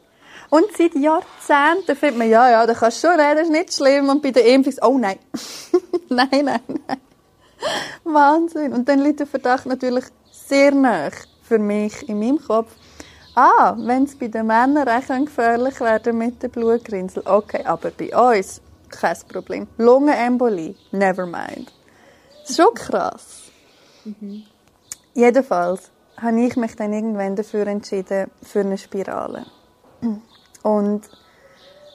Und 0.50 0.65
seit 0.78 0.95
Jahrzehnten 0.95 1.95
findet 1.95 2.17
man, 2.17 2.30
ja, 2.30 2.50
ja, 2.50 2.65
da 2.65 2.73
kannst 2.73 3.04
du 3.04 3.08
schon 3.08 3.19
reden, 3.19 3.36
das 3.36 3.47
ist 3.47 3.52
nicht 3.52 3.73
schlimm. 3.73 4.08
Und 4.08 4.21
bei 4.21 4.32
der 4.32 4.45
Impfung, 4.45 4.73
oh 4.82 4.97
nein. 4.97 5.17
nein, 6.10 6.28
nein, 6.32 6.62
nein. 6.88 7.02
Wahnsinn. 8.06 8.71
Und 8.71 8.88
dann 8.88 9.00
liegt 9.00 9.19
der 9.19 9.28
Verdacht 9.28 9.65
natürlich 9.65 10.06
sehr 10.32 10.73
nah 10.73 11.10
für 11.41 11.60
mich 11.60 12.08
in 12.08 12.19
meinem 12.19 12.39
Kopf. 12.39 12.71
Ah, 13.36 13.76
wenn 13.78 14.06
es 14.06 14.17
bei 14.17 14.30
den 14.30 14.47
Männern 14.47 14.88
recht 14.88 15.10
gefährlich 15.10 15.80
werden 15.82 16.17
mit 16.17 16.41
der 16.41 16.47
Blutgrinsel. 16.47 17.23
Okay, 17.26 17.63
aber 17.65 17.91
bei 17.91 18.15
uns 18.15 18.62
kein 18.89 19.17
Problem. 19.28 19.67
Lungenembolie, 19.78 20.76
never 20.91 21.26
mind. 21.26 21.71
Das 22.41 22.52
ist 22.52 22.58
schon 22.58 22.73
krass. 22.73 23.43
Mhm. 24.06 24.43
Jedenfalls 25.13 25.91
habe 26.17 26.41
ich 26.41 26.56
mich 26.56 26.76
dann 26.76 26.93
irgendwann 26.93 27.36
dafür 27.36 27.67
entschieden, 27.67 28.32
für 28.41 28.62
eine 28.62 28.78
Spirale. 28.78 29.45
Und 30.63 31.10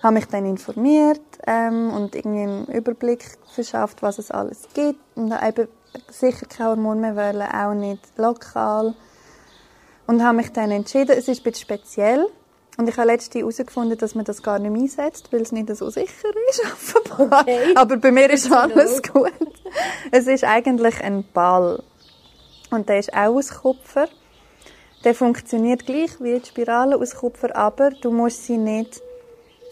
habe 0.02 0.14
mich 0.14 0.26
dann 0.26 0.46
informiert 0.46 1.20
ähm, 1.46 1.92
und 1.92 2.14
irgendwie 2.14 2.42
einen 2.42 2.66
Überblick 2.66 3.24
verschafft, 3.54 4.02
was 4.02 4.18
es 4.18 4.30
alles 4.30 4.68
gibt. 4.74 5.00
Und 5.14 5.32
habe 5.32 5.68
sicher 6.10 6.46
kein 6.46 6.66
Hormon 6.66 7.00
mehr 7.00 7.16
wollen, 7.16 7.42
auch 7.42 7.74
nicht 7.74 8.06
lokal. 8.16 8.94
Und 10.06 10.22
habe 10.22 10.38
mich 10.38 10.52
dann 10.52 10.70
entschieden, 10.70 11.16
es 11.16 11.28
ist 11.28 11.40
ein 11.40 11.44
bisschen 11.44 11.68
speziell, 11.68 12.26
Und 12.78 12.88
ich 12.88 12.96
habe 12.96 13.08
letztens 13.08 13.42
herausgefunden, 13.42 13.98
dass 13.98 14.14
man 14.14 14.24
das 14.24 14.42
gar 14.42 14.58
nicht 14.58 14.70
mehr 14.70 14.82
einsetzt, 14.82 15.32
weil 15.32 15.42
es 15.42 15.52
nicht 15.52 15.74
so 15.76 15.90
sicher 15.90 16.28
ist, 16.48 16.62
offenbar. 16.64 17.42
Okay. 17.42 17.74
Aber 17.74 17.96
bei 17.98 18.10
mir 18.10 18.30
ist 18.30 18.50
alles 18.50 19.02
gut. 19.02 19.32
Es 20.10 20.26
ist 20.26 20.44
eigentlich 20.44 21.00
ein 21.02 21.24
Ball. 21.32 21.82
Und 22.70 22.88
der 22.88 22.98
ist 22.98 23.12
auch 23.12 23.36
aus 23.36 23.50
Kupfer. 23.50 24.08
Der 25.04 25.14
funktioniert 25.14 25.84
gleich 25.84 26.20
wie 26.20 26.38
die 26.38 26.46
Spirale 26.46 26.96
aus 26.96 27.14
Kupfer, 27.16 27.54
aber 27.56 27.90
du 27.90 28.10
musst 28.10 28.46
sie 28.46 28.56
nicht 28.56 29.02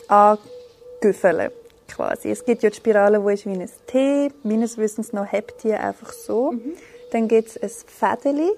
angüffeln, 0.08 1.50
quasi. 1.88 2.30
Es 2.30 2.44
gibt 2.44 2.62
ja 2.62 2.70
die 2.70 2.76
Spirale, 2.76 3.20
die 3.20 3.32
ist 3.32 3.46
wie 3.46 3.52
ein 3.52 3.70
T. 3.86 4.32
Meines 4.42 4.76
Wissens 4.76 5.12
noch 5.12 5.30
hebt 5.30 5.62
die 5.62 5.72
einfach 5.72 6.12
so. 6.12 6.52
Mhm. 6.52 6.74
Dann 7.12 7.28
gibt 7.28 7.56
es 7.56 7.62
ein 7.62 7.70
Fädeli. 7.86 8.50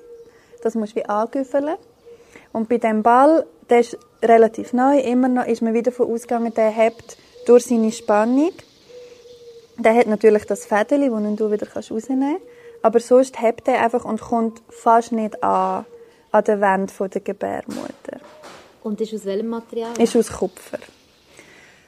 Das 0.62 0.74
musst 0.74 0.92
du 0.92 1.00
wie 1.00 1.04
angüffeln. 1.04 1.76
Und 2.52 2.68
bei 2.68 2.78
dem 2.78 3.02
Ball, 3.02 3.46
der 3.70 3.80
ist 3.80 3.98
relativ 4.22 4.72
neu, 4.72 4.98
immer 4.98 5.28
noch 5.28 5.46
ist 5.46 5.62
man 5.62 5.74
wieder 5.74 5.90
davon 5.90 6.12
ausgegangen, 6.12 6.52
der 6.54 6.70
hebt 6.70 7.16
durch 7.46 7.64
seine 7.64 7.92
Spannung. 7.92 8.52
Der 9.78 9.94
hat 9.94 10.06
natürlich 10.06 10.44
das 10.44 10.66
Fädeli, 10.66 11.08
das 11.08 11.36
du 11.36 11.50
wieder 11.50 11.66
rausnehmen 11.72 12.36
kannst. 12.38 12.46
Aber 12.82 13.00
sonst 13.00 13.40
hebt 13.40 13.68
er 13.68 13.80
einfach 13.80 14.04
und 14.04 14.20
kommt 14.20 14.62
fast 14.68 15.12
nicht 15.12 15.42
an, 15.42 15.86
an 16.30 16.44
der 16.44 16.60
Wand 16.60 16.92
der 16.98 17.20
Gebärmutter. 17.20 18.20
Und 18.82 19.00
ist 19.00 19.14
aus 19.14 19.24
welchem 19.24 19.48
Material? 19.48 19.92
Ist 19.98 20.16
aus 20.16 20.32
Kupfer. 20.32 20.78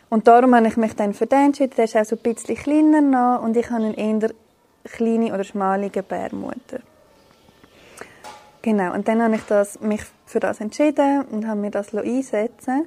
Und 0.08 0.28
darum 0.28 0.54
habe 0.54 0.68
ich 0.68 0.76
mich 0.76 0.94
dann 0.94 1.12
für 1.12 1.26
den 1.26 1.46
entschieden. 1.46 1.74
Der 1.76 1.86
ist 1.86 1.96
auch 1.96 2.04
so 2.04 2.16
ein 2.16 2.22
bisschen 2.22 2.54
kleiner 2.54 3.00
noch 3.00 3.42
und 3.42 3.56
ich 3.56 3.68
habe 3.70 3.84
eine 3.84 3.98
eher 3.98 4.30
kleine 4.84 5.34
oder 5.34 5.44
schmale 5.44 5.90
Gebärmutter. 5.90 6.80
Genau, 8.64 8.94
und 8.94 9.06
dann 9.08 9.22
habe 9.22 9.34
ich 9.34 9.42
das, 9.42 9.78
mich 9.80 10.00
für 10.24 10.40
das 10.40 10.58
entschieden 10.58 11.26
und 11.30 11.46
habe 11.46 11.60
mir 11.60 11.70
das 11.70 11.94
einsetzen 11.94 12.86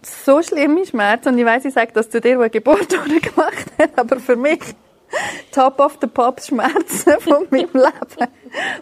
So 0.00 0.42
schlimme 0.42 0.86
Schmerzen. 0.86 1.28
Und 1.28 1.38
ich 1.38 1.44
weiss, 1.44 1.66
ich 1.66 1.74
sage 1.74 1.92
das 1.92 2.08
zu 2.08 2.22
dir, 2.22 2.36
der 2.36 2.40
eine 2.40 2.50
Geburt 2.50 2.88
gemacht 2.88 3.66
hat, 3.78 3.98
aber 3.98 4.18
für 4.18 4.34
mich 4.34 4.60
Top 5.50 5.78
of 5.78 5.98
the 6.00 6.06
Pops 6.06 6.46
Schmerzen 6.46 7.12
von 7.20 7.46
meinem 7.50 7.68
Leben. 7.74 8.32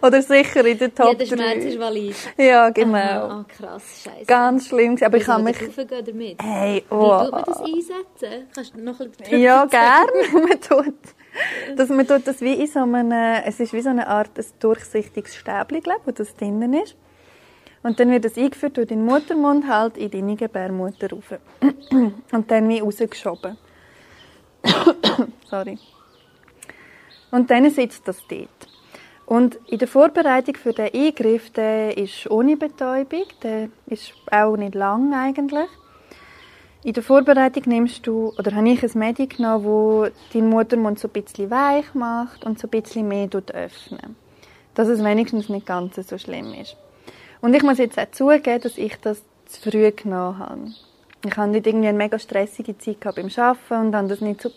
Oder 0.01 0.21
sicher 0.21 0.65
in 0.65 0.77
der 0.77 0.95
Top 0.95 1.09
Jeder 1.09 1.25
Schmerz 1.25 1.65
ist 1.65 1.77
valid. 1.77 2.15
Ja, 2.37 2.69
genau. 2.69 2.97
Ah, 2.97 3.41
oh, 3.41 3.53
krass, 3.53 3.83
scheiße. 4.05 4.25
Ganz 4.27 4.69
schlimm. 4.69 4.97
Aber 5.01 5.17
ich 5.17 5.25
kann 5.25 5.43
mich... 5.43 5.57
damit? 5.57 6.41
Hey, 6.41 6.85
oh. 6.89 6.95
Wie 6.95 7.23
tut 7.25 7.31
man 7.33 7.43
das 7.45 7.59
einsetzen? 7.59 8.47
Kannst 8.55 8.73
du 8.75 8.81
noch 8.81 8.97
ein 9.01 9.11
bisschen 9.11 9.41
Ja, 9.41 9.65
gerne. 9.65 10.11
man 10.47 10.61
tut... 10.61 10.95
Das, 11.75 11.89
man 11.89 12.05
tut 12.05 12.27
das 12.27 12.41
wie 12.41 12.53
in 12.53 12.67
so 12.67 12.79
einem... 12.79 13.11
Es 13.45 13.59
ist 13.59 13.73
wie 13.73 13.81
so 13.81 13.89
eine 13.89 14.07
Art 14.07 14.37
ein 14.37 14.45
durchsichtiges 14.59 15.35
Stäbchen, 15.35 15.81
glaube 15.81 16.01
wo 16.05 16.11
das 16.11 16.35
drinnen 16.35 16.73
ist. 16.73 16.95
Und 17.83 17.99
dann 17.99 18.11
wird 18.11 18.25
das 18.25 18.37
eingeführt 18.37 18.77
durch 18.77 18.87
den 18.87 19.05
Muttermund 19.05 19.67
halt 19.67 19.97
in 19.97 20.11
deine 20.11 20.35
Gebärmutter 20.35 21.09
rauf. 21.09 21.33
Und 22.31 22.51
dann 22.51 22.69
wie 22.69 22.79
rausgeschoben. 22.79 23.57
Sorry. 25.49 25.79
Und 27.31 27.49
dann 27.49 27.69
sitzt 27.69 28.07
das 28.07 28.17
dort. 28.27 28.49
Und 29.25 29.57
in 29.67 29.79
der 29.79 29.87
Vorbereitung 29.87 30.55
für 30.55 30.73
den 30.73 30.93
Eingriff, 30.93 31.49
der 31.51 31.97
ist 31.97 32.29
ohne 32.29 32.57
Betäubung, 32.57 33.23
der 33.41 33.69
ist 33.87 34.13
auch 34.29 34.57
nicht 34.57 34.75
lang 34.75 35.13
eigentlich. 35.13 35.69
In 36.83 36.93
der 36.93 37.03
Vorbereitung 37.03 37.63
nimmst 37.67 38.07
du, 38.07 38.33
oder 38.39 38.55
habe 38.55 38.67
ich 38.69 38.81
ein 38.81 38.99
Medi 38.99 39.27
genommen, 39.27 39.65
wo 39.65 40.07
dein 40.33 40.49
Muttermund 40.49 40.97
so 40.97 41.07
ein 41.07 41.11
bisschen 41.11 41.51
weich 41.51 41.93
macht 41.93 42.43
und 42.43 42.57
so 42.57 42.67
ein 42.67 42.71
bisschen 42.71 43.07
mehr 43.07 43.29
öffnen. 43.53 44.15
Dass 44.73 44.87
es 44.87 45.03
wenigstens 45.03 45.47
nicht 45.47 45.67
ganz 45.67 45.95
so 45.95 46.17
schlimm 46.17 46.53
ist. 46.55 46.75
Und 47.39 47.53
ich 47.53 47.61
muss 47.61 47.77
jetzt 47.77 47.99
auch 47.99 48.09
zugeben, 48.11 48.61
dass 48.61 48.79
ich 48.79 48.95
das 48.99 49.21
zu 49.45 49.69
früh 49.69 49.91
genommen 49.91 50.39
habe. 50.39 50.71
Ich 51.23 51.37
hatte 51.37 51.51
nicht 51.51 51.67
irgendwie 51.67 51.87
eine 51.87 51.97
mega 51.97 52.17
stressige 52.17 52.75
Zeit 52.77 52.99
beim 52.99 53.29
Arbeiten 53.35 53.87
und 53.87 53.95
habe 53.95 54.07
das 54.07 54.21
nicht 54.21 54.41
so, 54.41 54.49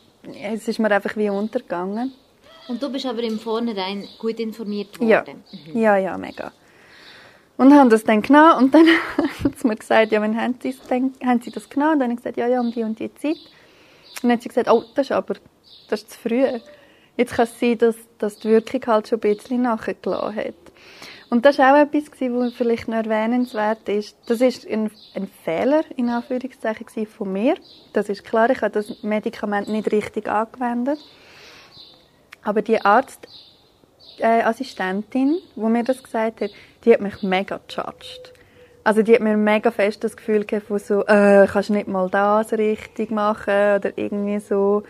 es 0.43 0.67
ist 0.67 0.79
mir 0.79 0.91
einfach 0.91 1.17
wie 1.17 1.29
untergegangen. 1.29 2.13
Und 2.69 2.83
du 2.83 2.91
bist 2.91 3.05
aber 3.05 3.23
im 3.23 3.39
Vornherein 3.39 4.09
gut 4.19 4.41
informiert 4.41 4.99
worden? 4.99 5.11
Ja, 5.51 5.73
mhm. 5.75 5.79
ja, 5.79 5.97
ja, 5.99 6.17
mega. 6.17 6.53
Und 7.57 7.73
haben 7.73 7.89
das 7.89 8.05
dann 8.05 8.23
genommen 8.23 8.65
und 8.65 8.75
dann 8.75 8.87
hat 9.45 9.59
sie 9.59 9.67
mir 9.67 9.77
gesagt, 9.77 10.13
ja, 10.13 10.21
wann 10.21 10.37
haben 10.37 10.57
sie, 10.61 10.75
haben 11.25 11.41
sie 11.41 11.51
das 11.51 11.69
genommen? 11.69 11.95
Und 11.95 12.01
dann 12.01 12.11
habe 12.11 12.15
ich 12.15 12.25
gesagt, 12.25 12.37
ja, 12.37 12.49
ja, 12.49 12.61
um 12.61 12.73
die 12.73 12.83
und 12.83 12.99
die 12.99 13.15
Zeit. 13.15 13.37
Und 13.37 14.25
dann 14.25 14.33
hat 14.33 14.43
sie 14.43 14.49
gesagt, 14.49 14.69
oh, 14.69 14.85
das 14.95 15.07
ist 15.07 15.13
aber, 15.13 15.35
das 15.89 16.03
ist 16.03 16.13
zu 16.13 16.19
früh. 16.19 16.45
Jetzt 17.17 17.35
kann 17.35 17.45
es 17.45 17.61
sein, 17.61 17.79
dass, 17.79 17.97
dass 18.19 18.39
die 18.39 18.49
Wirkung 18.49 18.81
halt 18.87 19.09
schon 19.09 19.19
ein 19.19 19.37
bisschen 19.37 19.63
nachgelassen 19.63 20.35
hat. 20.35 20.55
Und 21.31 21.45
das 21.45 21.59
war 21.59 21.75
auch 21.75 21.81
etwas, 21.81 22.11
was 22.21 22.55
vielleicht 22.55 22.89
noch 22.89 22.97
erwähnenswert 22.97 23.89
ist. 23.89 24.17
Das 24.27 24.41
ist 24.41 24.69
ein, 24.69 24.91
ein 25.15 25.29
Fehler, 25.45 25.83
in 25.97 26.09
Anführungszeichen, 26.09 27.07
von 27.07 27.33
mir. 27.33 27.55
Das 27.93 28.09
ist 28.09 28.25
klar, 28.25 28.51
ich 28.51 28.63
habe 28.63 28.71
das 28.71 29.03
Medikament 29.03 29.69
nicht 29.69 29.91
richtig 29.91 30.29
angewendet. 30.29 31.01
Aber 32.43 32.63
die 32.63 32.81
Arztassistentin, 32.81 35.35
äh, 35.35 35.41
wo 35.57 35.69
mir 35.69 35.83
das 35.83 36.01
gesagt 36.03 36.41
hat, 36.41 36.51
die 36.85 36.93
hat 36.93 37.01
mich 37.01 37.23
mega 37.23 37.61
gejudged. 37.67 38.33
Also 38.85 39.03
die 39.03 39.15
hat 39.15 39.23
mir 39.23 39.37
mega 39.37 39.71
fest 39.71 40.05
das 40.05 40.17
Gefühl 40.17 40.41
gegeben 40.41 40.67
von 40.67 40.79
so, 40.79 41.07
äh, 41.07 41.47
kannst 41.51 41.71
nicht 41.71 41.89
mal 41.89 42.11
das 42.11 42.53
richtig 42.53 43.11
machen 43.11 43.77
oder 43.77 43.93
irgendwie 43.97 44.39
so. 44.39 44.83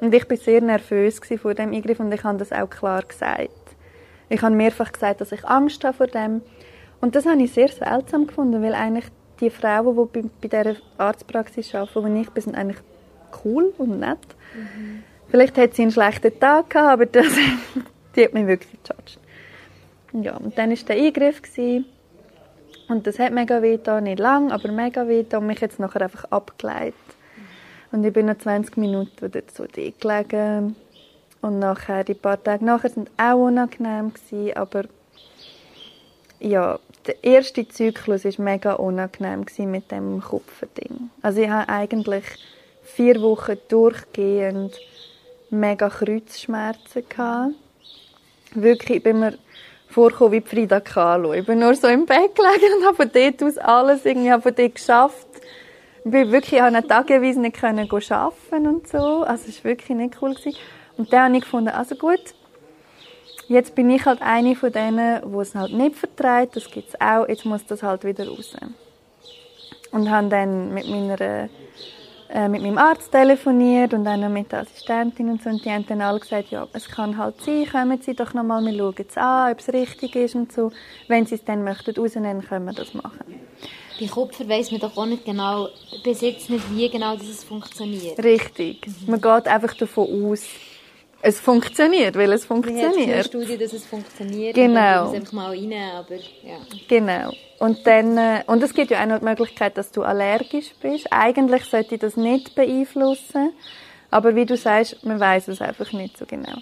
Und 0.00 0.14
ich 0.14 0.26
bin 0.26 0.38
sehr 0.38 0.62
nervös 0.62 1.20
vor 1.40 1.54
dem 1.54 1.72
Eingriff 1.72 2.00
und 2.00 2.12
ich 2.12 2.24
habe 2.24 2.38
das 2.38 2.52
auch 2.52 2.68
klar 2.68 3.02
gesagt. 3.02 3.50
Ich 4.30 4.40
habe 4.42 4.54
mehrfach 4.54 4.92
gesagt, 4.92 5.20
dass 5.20 5.32
ich 5.32 5.44
Angst 5.44 5.84
habe 5.84 5.96
vor 5.96 6.06
dem. 6.06 6.40
Und 7.00 7.14
das 7.14 7.26
habe 7.26 7.42
ich 7.42 7.52
sehr 7.52 7.68
seltsam 7.68 8.26
gefunden, 8.26 8.62
weil 8.62 8.74
eigentlich 8.74 9.06
die 9.40 9.50
Frauen, 9.50 9.94
die 9.94 10.20
bei, 10.20 10.28
bei 10.40 10.48
dieser 10.48 10.80
Arztpraxis 10.96 11.74
arbeiten, 11.74 12.14
wo 12.14 12.20
ich 12.20 12.30
bin, 12.30 12.42
sind 12.42 12.54
eigentlich 12.54 12.80
cool 13.44 13.74
und 13.76 14.00
nett. 14.00 14.18
Mhm. 14.54 15.02
Vielleicht 15.28 15.58
hat 15.58 15.74
sie 15.74 15.82
einen 15.82 15.90
schlechten 15.90 16.38
Tag 16.38 16.70
gehabt, 16.70 16.92
aber 16.92 17.06
das, 17.06 17.26
die 18.16 18.24
hat 18.24 18.32
mich 18.32 18.46
wirklich 18.46 18.72
gejudged. 18.82 19.18
Ja, 20.14 20.36
und 20.36 20.56
dann 20.56 20.70
war 20.70 20.76
der 20.76 20.96
Eingriff. 20.96 21.42
Und 22.88 23.06
das 23.06 23.18
hat 23.18 23.32
mega 23.32 23.62
weh 23.62 23.76
getan, 23.76 24.04
nicht 24.04 24.18
lang, 24.18 24.52
aber 24.52 24.70
mega 24.70 25.08
weh 25.08 25.22
getan 25.22 25.40
und 25.40 25.46
mich 25.48 25.60
jetzt 25.60 25.80
nachher 25.80 26.02
einfach 26.02 26.24
abgeleitet. 26.30 26.94
Und 27.90 28.04
ich 28.04 28.12
bin 28.12 28.26
noch 28.26 28.38
20 28.38 28.76
Minuten 28.76 29.30
dort 29.30 29.50
so 29.50 29.64
gelegen. 29.66 30.76
Und 31.40 31.58
nachher, 31.58 32.04
die 32.04 32.14
paar 32.14 32.42
Tage 32.42 32.64
nachher, 32.64 32.90
sind 32.90 33.10
auch 33.16 33.46
unangenehm 33.46 34.12
gewesen, 34.14 34.56
aber 34.56 34.84
ja, 36.40 36.78
der 37.06 37.22
erste 37.22 37.66
Zyklus 37.68 38.24
war 38.24 38.44
mega 38.44 38.74
unangenehm 38.74 39.44
mit 39.70 39.90
dem 39.90 40.20
Kupferding. 40.20 41.10
Also 41.22 41.40
ich 41.40 41.48
habe 41.48 41.68
eigentlich 41.68 42.24
vier 42.82 43.20
Wochen 43.20 43.56
durchgehend 43.68 44.78
mega 45.50 45.88
Kreuzschmerzen 45.88 47.08
gehabt. 47.08 47.54
Wirklich, 48.54 48.98
ich 48.98 49.02
bin 49.02 49.20
mir 49.20 49.34
vorgekommen 49.94 50.32
wie 50.32 50.40
Frida 50.40 50.80
Kahlo. 50.80 51.32
Ich 51.32 51.46
bin 51.46 51.60
nur 51.60 51.74
so 51.76 51.86
im 51.86 52.04
Bett 52.04 52.34
gelegen 52.34 52.78
und 52.78 52.84
habe 52.84 52.96
von 52.96 53.10
dort 53.12 53.42
aus 53.42 53.58
alles 53.58 54.04
irgendwie 54.04 54.30
von 54.30 54.54
dort 54.54 54.74
geschafft. 54.74 55.28
Ich 56.04 56.10
bin 56.10 56.32
wirklich 56.32 56.60
an 56.60 56.74
einen 56.74 56.88
Tageweise 56.88 57.40
nicht 57.40 57.56
können 57.58 57.88
arbeiten 57.88 58.66
und 58.66 58.88
so. 58.88 59.22
Also 59.22 59.44
es 59.48 59.64
war 59.64 59.70
wirklich 59.70 59.96
nicht 59.96 60.20
cool. 60.20 60.34
Gewesen. 60.34 60.58
Und 60.96 61.12
dann 61.12 61.26
habe 61.26 61.36
ich 61.36 61.44
gefunden, 61.44 61.68
also 61.68 61.94
gut, 61.94 62.34
jetzt 63.48 63.74
bin 63.74 63.88
ich 63.88 64.04
halt 64.04 64.20
eine 64.20 64.56
von 64.56 64.72
denen, 64.72 65.22
die 65.24 65.38
es 65.38 65.54
halt 65.54 65.72
nicht 65.72 65.96
vertreibt. 65.96 66.56
Das 66.56 66.70
gibt 66.70 66.88
es 66.88 67.00
auch. 67.00 67.28
Jetzt 67.28 67.44
muss 67.44 67.64
das 67.64 67.82
halt 67.82 68.04
wieder 68.04 68.28
raus. 68.28 68.56
Und 69.92 70.10
habe 70.10 70.28
dann 70.28 70.74
mit 70.74 70.88
meiner 70.88 71.48
äh, 72.34 72.48
mit 72.48 72.62
meinem 72.62 72.78
Arzt 72.78 73.12
telefoniert 73.12 73.94
und 73.94 74.04
dann 74.04 74.32
mit 74.32 74.50
der 74.50 74.62
Assistentin 74.62 75.30
und 75.30 75.40
so 75.40 75.50
und 75.50 75.64
die 75.64 75.70
haben 75.70 75.86
dann 75.86 76.00
alle 76.00 76.18
gesagt, 76.18 76.50
ja, 76.50 76.66
es 76.72 76.88
kann 76.88 77.16
halt 77.16 77.40
sein, 77.40 77.64
kommen 77.70 78.02
Sie 78.02 78.12
doch 78.12 78.34
nochmal, 78.34 78.60
wir 78.64 78.76
schauen 78.76 79.06
es 79.08 79.16
an, 79.16 79.52
ob 79.52 79.60
es 79.60 79.72
richtig 79.72 80.16
ist 80.16 80.34
und 80.34 80.52
so. 80.52 80.72
Wenn 81.06 81.26
Sie 81.26 81.36
es 81.36 81.44
dann 81.44 81.62
möchten 81.62 81.94
rausnehmen, 81.94 82.44
können 82.44 82.66
wir 82.66 82.72
das 82.72 82.92
machen. 82.92 83.40
Bei 84.00 84.06
Kupfer 84.08 84.48
weiss 84.48 84.72
man 84.72 84.80
doch 84.80 84.96
auch 84.96 85.06
nicht 85.06 85.24
genau, 85.24 85.68
bis 86.02 86.22
jetzt 86.22 86.50
nicht, 86.50 86.64
wie 86.74 86.88
genau 86.90 87.14
das 87.14 87.44
funktioniert. 87.44 88.18
Richtig. 88.18 88.84
Mhm. 88.84 89.12
Man 89.12 89.20
geht 89.20 89.46
einfach 89.46 89.74
davon 89.74 90.32
aus, 90.32 90.42
es 91.24 91.40
funktioniert, 91.40 92.16
weil 92.16 92.30
es 92.32 92.44
funktioniert. 92.44 92.94
Wir 92.94 93.14
haben 93.14 93.24
Studie, 93.24 93.56
dass 93.56 93.72
es 93.72 93.86
funktioniert. 93.86 94.54
Genau. 94.54 95.08
Und 95.08 95.16
einfach 95.16 95.32
mal 95.32 95.50
rein, 95.50 95.72
aber 95.94 96.16
ja. 96.16 96.58
Genau. 96.86 97.32
Und 97.58 97.86
dann, 97.86 98.18
äh, 98.18 98.42
und 98.46 98.62
es 98.62 98.74
gibt 98.74 98.90
ja 98.90 99.02
auch 99.02 99.06
noch 99.06 99.20
die 99.20 99.24
Möglichkeit, 99.24 99.78
dass 99.78 99.90
du 99.90 100.02
allergisch 100.02 100.72
bist. 100.82 101.06
Eigentlich 101.10 101.64
sollte 101.64 101.96
das 101.96 102.18
nicht 102.18 102.54
beeinflussen. 102.54 103.54
Aber 104.10 104.36
wie 104.36 104.44
du 104.44 104.58
sagst, 104.58 105.02
man 105.02 105.18
weiß 105.18 105.48
es 105.48 105.62
einfach 105.62 105.90
nicht 105.92 106.18
so 106.18 106.26
genau. 106.26 106.58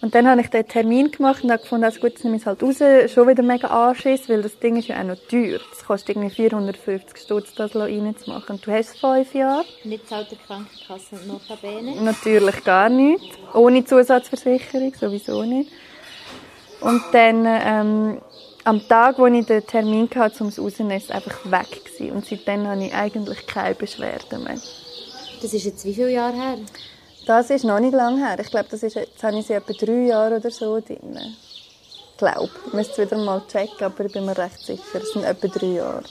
Und 0.00 0.14
dann 0.14 0.28
habe 0.28 0.40
ich 0.40 0.48
den 0.48 0.66
Termin 0.66 1.10
gemacht 1.10 1.42
und 1.42 1.50
habe 1.50 1.60
gefunden, 1.60 1.84
also 1.84 1.98
gut, 1.98 2.12
jetzt 2.12 2.24
nehme 2.24 2.36
ich 2.36 2.42
es 2.42 2.46
halt 2.46 2.62
raus, 2.62 2.76
schon 3.12 3.26
wieder 3.26 3.42
mega 3.42 3.66
anschiss, 3.66 4.28
weil 4.28 4.42
das 4.42 4.56
Ding 4.60 4.76
ist 4.76 4.86
ja 4.86 5.00
auch 5.00 5.04
noch 5.04 5.16
teuer. 5.28 5.58
Es 5.72 5.84
kostet 5.84 6.10
irgendwie 6.10 6.30
450 6.30 7.16
Stutz, 7.16 7.54
das 7.54 7.74
reinzumachen. 7.74 8.56
Und 8.56 8.66
du 8.66 8.70
hast 8.70 8.98
fünf 9.00 9.34
Jahre. 9.34 9.64
Nicht 9.82 10.08
zahlt 10.08 10.30
der 10.30 10.38
Krankenkasse 10.38 11.16
notabene? 11.26 12.00
Natürlich 12.00 12.62
gar 12.62 12.88
nicht. 12.88 13.38
Ohne 13.52 13.84
Zusatzversicherung, 13.84 14.94
sowieso 14.94 15.42
nicht. 15.42 15.72
Und 16.80 17.02
dann, 17.10 17.44
ähm, 17.44 18.20
am 18.62 18.86
Tag, 18.86 19.18
wo 19.18 19.26
ich 19.26 19.46
den 19.46 19.66
Termin 19.66 20.08
hatte, 20.14 20.44
um 20.44 20.50
es 20.50 20.60
rauszunehmen, 20.60 20.98
ist 20.98 21.04
es 21.04 21.10
einfach 21.10 21.44
weg 21.50 21.84
gewesen. 21.84 22.12
Und 22.12 22.24
seitdem 22.24 22.68
habe 22.68 22.84
ich 22.84 22.94
eigentlich 22.94 23.46
keine 23.48 23.74
Beschwerden 23.74 24.44
mehr. 24.44 24.60
Das 25.42 25.54
ist 25.54 25.64
jetzt 25.64 25.84
wie 25.84 25.94
viele 25.94 26.12
Jahre 26.12 26.36
her? 26.36 26.58
Das 27.28 27.50
ist 27.50 27.66
noch 27.66 27.78
nicht 27.78 27.92
lange 27.92 28.26
her. 28.26 28.38
Ich 28.40 28.50
glaube, 28.50 28.68
das 28.70 28.82
ist, 28.82 28.94
jetzt 28.94 29.22
habe 29.22 29.38
ich 29.38 29.46
sie 29.46 29.52
etwa 29.52 29.74
drei 29.74 30.06
Jahre 30.06 30.36
oder 30.36 30.50
so 30.50 30.80
drin. 30.80 31.14
Ich 31.14 32.16
glaube. 32.16 32.48
Ich 32.68 32.72
müsste 32.72 33.02
es 33.02 33.10
wieder 33.10 33.22
mal 33.22 33.42
checken, 33.46 33.84
aber 33.84 34.06
ich 34.06 34.12
bin 34.14 34.24
mir 34.24 34.38
recht 34.38 34.58
sicher. 34.64 35.02
Es 35.02 35.12
sind 35.12 35.24
etwa 35.24 35.46
drei 35.46 35.66
Jahre. 35.66 36.04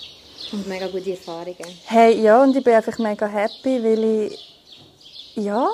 Und 0.51 0.67
mega 0.67 0.86
gute 0.86 1.10
Erfahrungen. 1.10 1.58
Hey, 1.86 2.21
ja, 2.21 2.43
und 2.43 2.56
ich 2.56 2.63
bin 2.63 2.75
einfach 2.75 2.99
mega 2.99 3.25
happy, 3.25 3.84
weil 3.84 4.03
ich, 4.03 4.58
ja, 5.34 5.67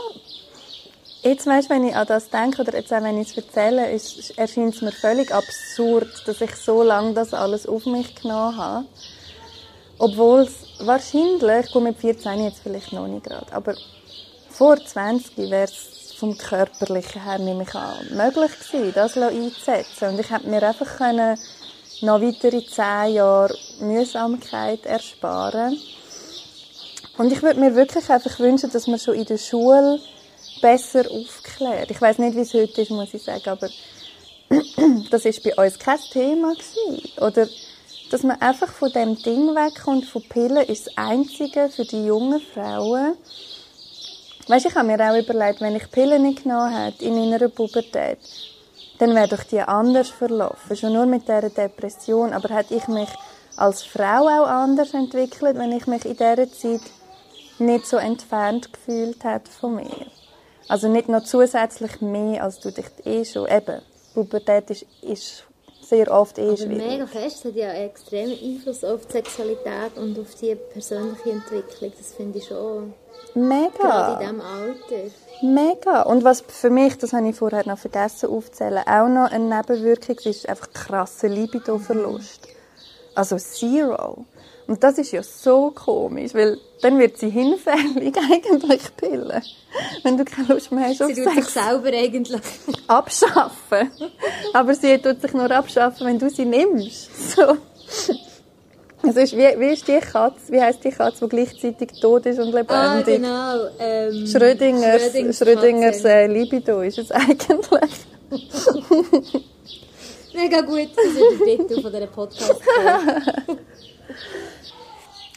jetzt 1.23 1.45
weißt, 1.45 1.69
wenn 1.69 1.89
ich 1.89 1.93
an 1.93 2.08
das 2.08 2.29
denke 2.29 2.62
oder 2.62 2.77
jetzt 2.77 2.93
auch 2.93 3.03
wenn 3.03 3.19
ich 3.19 3.32
es 3.32 3.36
erzähle, 3.38 3.91
ist, 3.91 4.38
erscheint 4.38 4.75
es 4.75 4.82
mir 4.82 4.93
völlig 4.93 5.34
absurd, 5.34 6.08
dass 6.25 6.39
ich 6.39 6.56
so 6.56 6.84
lange 6.84 7.15
das 7.15 7.34
alles 7.34 7.67
auf 7.67 7.86
mich 7.86 8.15
genommen 8.15 8.56
habe. 8.56 8.86
Obwohl 9.97 10.43
es 10.43 10.56
wahrscheinlich, 10.79 11.69
gut, 11.73 11.84
mit 11.84 11.97
14 11.97 12.45
jetzt 12.45 12.62
vielleicht 12.63 12.93
noch 12.93 13.08
nicht 13.08 13.25
gerade, 13.25 13.51
aber 13.51 13.75
vor 14.53 14.77
20 14.77 15.37
wäre 15.37 15.63
es 15.63 16.13
vom 16.17 16.37
Körperlichen 16.37 17.23
her 17.23 17.39
nämlich 17.39 17.73
auch 17.75 18.01
möglich 18.11 18.51
gewesen, 18.59 18.93
das 18.93 19.17
einzusetzen. 19.17 20.09
Und 20.09 20.19
ich 20.19 20.29
hätte 20.29 20.47
mir 20.47 20.63
einfach 20.63 20.97
können 20.97 21.37
noch 22.01 22.21
weitere 22.21 22.63
10 22.65 23.15
Jahre 23.15 23.55
Mühsamkeit 23.79 24.85
ersparen 24.85 25.77
Und 27.17 27.31
ich 27.31 27.41
würde 27.41 27.59
mir 27.59 27.75
wirklich 27.75 28.09
einfach 28.09 28.39
wünschen, 28.39 28.71
dass 28.71 28.87
man 28.87 28.99
schon 28.99 29.15
in 29.15 29.25
der 29.25 29.37
Schule 29.37 29.99
besser 30.61 31.09
aufklärt. 31.09 31.91
Ich 31.91 32.01
weiß 32.01 32.19
nicht, 32.19 32.35
wie 32.35 32.41
es 32.41 32.53
heute 32.53 32.81
ist, 32.81 32.91
muss 32.91 33.13
ich 33.13 33.23
sagen, 33.23 33.49
aber 33.49 33.69
das 35.11 35.25
ist 35.25 35.43
bei 35.43 35.55
uns 35.55 35.79
kein 35.79 35.99
Thema 36.11 36.53
gewesen. 36.53 37.11
Oder 37.21 37.47
dass 38.11 38.23
man 38.23 38.39
einfach 38.41 38.71
von 38.71 38.91
dem 38.91 39.21
Ding 39.21 39.55
wegkommt, 39.55 40.05
von 40.05 40.21
Pillen 40.23 40.65
ist 40.67 40.87
das 40.87 40.97
Einzige 40.97 41.69
für 41.69 41.85
die 41.85 42.05
jungen 42.05 42.39
Frauen. 42.53 43.17
Weißt, 44.47 44.65
ich 44.65 44.75
habe 44.75 44.88
mir 44.88 44.99
auch 44.99 45.17
überlegt, 45.17 45.62
wenn 45.62 45.75
ich 45.75 45.89
Pillen 45.89 46.23
nicht 46.23 46.43
genommen 46.43 46.75
hätte 46.75 47.06
in 47.06 47.15
meiner 47.15 47.47
Pubertät, 47.49 48.19
dann 48.99 49.15
wäre 49.15 49.27
doch 49.27 49.43
die 49.43 49.62
anders 49.62 50.10
verlaufen. 50.10 50.75
Schon 50.75 50.93
nur 50.93 51.06
mit 51.06 51.23
dieser 51.23 51.49
Depression. 51.49 52.34
Aber 52.34 52.53
hätte 52.53 52.75
ich 52.75 52.88
mich 52.88 53.10
als 53.56 53.84
Frau 53.84 54.27
auch 54.27 54.47
anders 54.47 54.93
entwickelt, 54.93 55.58
wenn 55.58 55.71
ich 55.71 55.88
mich 55.88 56.06
in 56.06 56.17
dieser 56.17 56.51
Zeit 56.51 56.82
nicht 57.60 57.86
so 57.86 57.97
entfernt 57.97 58.73
gefühlt 58.73 59.23
hätte 59.23 59.51
von 59.51 59.75
mir. 59.75 60.08
Also 60.67 60.88
nicht 60.88 61.10
noch 61.10 61.23
zusätzlich 61.23 62.01
mehr, 62.01 62.43
als 62.43 62.60
du 62.60 62.71
dich 62.71 62.86
eh 63.06 63.25
schon, 63.25 63.47
eben, 63.47 63.82
Pubertät 64.13 64.69
ist, 64.69 64.86
ist 65.01 65.43
sehr 65.82 66.12
oft 66.12 66.38
eh 66.38 66.56
schwierig. 66.56 66.77
mega 66.77 67.06
fest, 67.06 67.39
es 67.39 67.45
hat 67.45 67.56
ja 67.56 67.69
einen 67.69 67.89
extremen 67.89 68.38
Einfluss 68.41 68.84
auf 68.84 69.06
die 69.06 69.13
Sexualität 69.13 69.97
und 69.97 70.17
auf 70.19 70.34
die 70.36 70.56
persönliche 70.56 71.32
Entwicklung. 71.32 71.91
Das 71.97 72.13
finde 72.13 72.39
ich 72.39 72.45
schon. 72.45 72.93
Mega. 73.36 73.71
Gerade 73.80 74.13
in 74.13 74.19
diesem 74.19 74.41
Alter. 74.41 75.12
Mega. 75.41 76.02
Und 76.04 76.23
was 76.23 76.41
für 76.47 76.69
mich, 76.69 76.97
das 76.97 77.13
habe 77.13 77.28
ich 77.28 77.36
vorher 77.36 77.67
noch 77.67 77.80
vergessen 77.80 78.30
aufzählen, 78.30 78.84
auch 78.86 79.08
noch 79.08 79.32
eine 79.32 79.56
Nebenwirkung 79.58 80.15
ist, 80.17 80.26
ist 80.26 80.49
einfach 80.49 80.71
krasser 80.71 81.30
Libido-Verlust. 81.30 82.47
Also 83.15 83.38
zero. 83.38 84.26
Und 84.67 84.84
das 84.84 84.97
ist 84.97 85.12
ja 85.12 85.21
so 85.21 85.71
komisch, 85.71 86.34
weil 86.34 86.58
dann 86.82 86.97
wird 86.97 87.17
sie 87.17 87.30
hinfällig 87.30 88.15
eigentlich 88.32 88.95
pillen. 88.95 89.41
Wenn 90.04 90.17
du 90.17 90.23
keine 90.23 90.47
Lust 90.47 90.71
mehr 90.71 90.88
hast 90.88 91.02
auf 91.02 91.12
Sie 91.13 91.23
tut 91.23 91.34
sich 91.34 91.45
selber 91.45 91.89
eigentlich 91.89 92.41
abschaffen. 92.88 93.91
Aber 94.54 94.73
sie 94.73 94.97
tut 94.99 95.21
sich 95.21 95.34
nur 95.34 95.52
abschaffen, 95.52 96.08
wenn 96.08 96.19
du 96.19 96.30
sie 96.30 96.45
nimmst. 96.45 97.36
So. 97.36 97.58
Also 99.05 99.19
ist, 99.19 99.35
wie, 99.35 99.59
wie 99.59 99.73
ist 99.73 99.85
die 99.85 99.99
Katze, 99.99 100.51
wie 100.51 100.61
heisst 100.61 100.83
die 100.83 100.89
Katze, 100.89 101.27
die 101.27 101.35
gleichzeitig 101.35 101.99
tot 101.99 102.25
ist 102.25 102.39
und 102.39 102.53
lebendig? 102.53 102.69
Ah, 102.69 103.01
genau. 103.01 103.67
Ähm, 103.77 104.25
Schrödingers, 104.25 105.01
Schrödingers, 105.01 105.37
Schrödingers 105.37 106.05
äh, 106.05 106.27
Libido 106.27 106.81
ist 106.81 106.99
es 106.99 107.11
eigentlich. 107.11 107.91
Mega 110.33 110.61
gut, 110.61 110.89
das 110.95 111.05
ist 111.05 111.19
der 111.19 111.45
Titel 111.45 111.81
von 111.81 111.91
dieser 111.91 112.07
podcast 112.07 112.55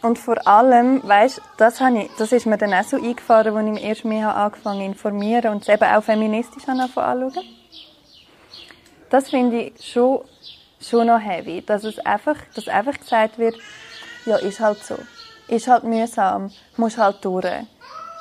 Und 0.02 0.18
vor 0.18 0.46
allem, 0.46 1.02
weißt, 1.02 1.40
das 1.56 1.80
habe 1.80 2.02
ich, 2.02 2.10
das 2.18 2.30
ist 2.30 2.46
mir 2.46 2.58
dann 2.58 2.72
auch 2.72 2.84
so 2.84 2.96
eingefahren, 2.96 3.56
als 3.56 3.78
ich 3.78 3.84
erst 3.84 4.04
mehr 4.04 4.34
angefangen 4.34 4.80
zu 4.80 4.86
informieren 4.86 5.52
und 5.52 5.62
es 5.62 5.68
eben 5.68 5.84
auch 5.84 6.04
feministisch 6.04 6.68
anschauen. 6.68 7.32
Das 9.10 9.28
finde 9.28 9.62
ich 9.62 9.72
schon, 9.84 10.20
schon 10.88 11.06
noch 11.06 11.20
heavy, 11.20 11.62
dass 11.62 11.84
es 11.84 11.98
einfach, 12.00 12.36
dass 12.54 12.68
einfach 12.68 12.98
gesagt 12.98 13.38
wird, 13.38 13.56
ja, 14.24 14.36
ist 14.36 14.60
halt 14.60 14.82
so. 14.84 14.96
Ist 15.48 15.68
halt 15.68 15.84
mühsam, 15.84 16.50
muss 16.76 16.98
halt 16.98 17.24
durch. 17.24 17.46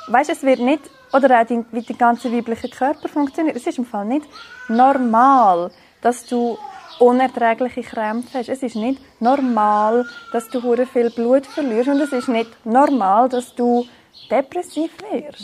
Weißt, 0.08 0.30
es 0.30 0.44
wird 0.44 0.60
nicht, 0.60 0.82
oder 1.12 1.42
auch 1.42 1.46
die, 1.46 1.66
wie 1.72 1.82
der 1.82 1.96
ganze 1.96 2.32
weibliche 2.32 2.70
Körper 2.70 3.08
funktioniert, 3.10 3.56
es 3.56 3.66
ist 3.66 3.78
im 3.78 3.86
Fall 3.86 4.06
nicht 4.06 4.28
normal, 4.68 5.72
dass 6.02 6.26
du 6.26 6.58
unerträgliche 7.00 7.82
Krämpfe 7.82 8.40
hast. 8.40 8.50
Es 8.50 8.64
ist 8.64 8.76
nicht 8.76 9.02
normal, 9.20 10.06
dass 10.32 10.48
du 10.50 10.62
viel 10.86 11.10
Blut 11.10 11.46
verlierst 11.46 11.90
und 11.90 12.00
es 12.00 12.12
ist 12.12 12.28
nicht 12.28 12.66
normal, 12.66 13.30
dass 13.30 13.54
du 13.56 13.88
depressiv 14.30 14.92
wirst. 15.12 15.44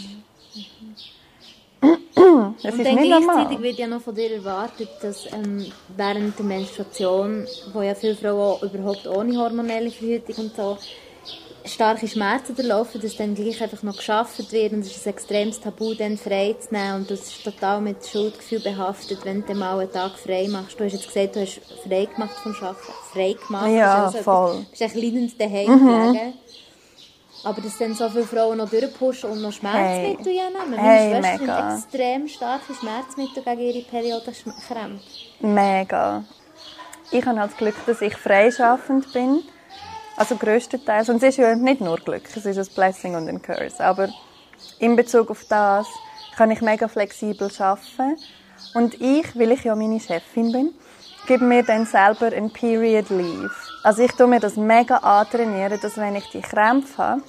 Das 1.81 2.75
und 2.75 2.83
dann 2.85 2.95
nicht 2.95 3.07
gleichzeitig 3.07 3.61
wird 3.61 3.77
ja 3.77 3.87
noch 3.87 4.01
von 4.01 4.13
dir 4.13 4.31
erwartet, 4.31 4.89
dass 5.01 5.25
ähm, 5.33 5.65
während 5.97 6.37
der 6.37 6.45
Menstruation, 6.45 7.47
wo 7.73 7.81
ja 7.81 7.95
viele 7.95 8.15
Frauen 8.15 8.59
überhaupt 8.61 9.07
ohne 9.07 9.37
hormonelle 9.37 9.89
Verhütung 9.89 10.45
und 10.45 10.55
so 10.55 10.77
starke 11.65 12.07
Schmerzen 12.07 12.55
durchlaufen, 12.55 13.01
dass 13.01 13.15
dann 13.15 13.35
gleich 13.35 13.61
einfach 13.61 13.83
noch 13.83 13.97
geschafft 13.97 14.51
wird 14.51 14.73
und 14.73 14.79
es 14.79 14.95
ist 14.95 15.07
ein 15.07 15.13
extremes 15.13 15.59
Tabu, 15.59 15.93
dann 15.93 16.17
frei 16.17 16.55
zu 16.59 16.73
nehmen 16.73 16.95
und 16.95 17.11
das 17.11 17.21
ist 17.21 17.43
total 17.43 17.81
mit 17.81 18.05
Schuldgefühl 18.05 18.59
behaftet, 18.59 19.19
wenn 19.23 19.45
du 19.45 19.53
mal 19.53 19.79
einen 19.79 19.91
Tag 19.91 20.11
frei 20.17 20.47
machst. 20.47 20.79
Du 20.79 20.83
hast 20.83 20.93
jetzt 20.93 21.07
gesagt, 21.07 21.35
du 21.35 21.41
hast 21.41 21.61
frei 21.87 22.05
gemacht 22.05 22.35
vom 22.41 22.53
Arbeiten. 22.55 22.77
Frei 23.13 23.35
gemacht. 23.47 23.71
Ja, 23.71 24.05
also, 24.05 24.17
voll. 24.19 24.53
Du 24.55 24.65
bist 24.69 24.81
echt 24.81 24.95
leidend 24.95 25.39
daheim 25.39 25.71
mhm. 25.71 25.87
gelegen. 25.87 26.33
Aber 27.43 27.61
dass 27.61 27.77
dann 27.77 27.95
so 27.95 28.09
viele 28.09 28.25
Frauen 28.25 28.57
noch 28.59 28.69
durchpushen 28.69 29.29
und 29.31 29.41
noch 29.41 29.51
Schmerzmittel 29.51 30.33
hey. 30.33 30.49
nehmen. 30.51 30.69
Meine 30.69 30.81
hey, 30.81 31.21
Schwester 31.21 31.39
mega. 31.39 31.75
extrem 31.75 32.27
starke 32.27 32.73
Schmerzmittel 32.73 33.43
gegen 33.43 33.61
ihre 33.61 33.81
Periodenkrämpfe. 33.85 35.05
Mega. 35.39 36.23
Ich 37.11 37.25
habe 37.25 37.39
halt 37.39 37.51
das 37.51 37.57
Glück, 37.57 37.75
dass 37.85 38.01
ich 38.01 38.15
freischaffend 38.15 39.11
bin. 39.11 39.41
Also 40.17 40.35
größtenteils. 40.35 41.09
Und 41.09 41.17
es 41.17 41.23
ist 41.23 41.37
ja 41.37 41.55
nicht 41.55 41.81
nur 41.81 41.97
Glück, 41.97 42.23
es 42.35 42.45
ist 42.45 42.57
ein 42.57 42.75
Blessing 42.75 43.15
und 43.15 43.27
ein 43.27 43.41
Curse. 43.41 43.83
Aber 43.83 44.09
in 44.79 44.95
Bezug 44.95 45.31
auf 45.31 45.43
das 45.49 45.87
kann 46.35 46.51
ich 46.51 46.61
mega 46.61 46.87
flexibel 46.87 47.49
arbeiten. 47.57 48.17
Und 48.73 49.01
ich, 49.01 49.37
weil 49.37 49.51
ich 49.51 49.63
ja 49.63 49.75
meine 49.75 49.99
Chefin 49.99 50.51
bin, 50.51 50.73
gebe 51.27 51.45
mir 51.45 51.63
dann 51.63 51.85
selber 51.85 52.27
ein 52.27 52.51
Period 52.51 53.09
Leave. 53.09 53.51
Also 53.83 54.03
ich 54.03 54.11
tue 54.11 54.27
mir 54.27 54.39
das 54.39 54.55
mega 54.57 54.97
antrainieren, 54.97 55.79
dass 55.81 55.97
wenn 55.97 56.15
ich 56.15 56.29
die 56.29 56.41
Krämpfe 56.41 56.97
habe, 56.97 57.21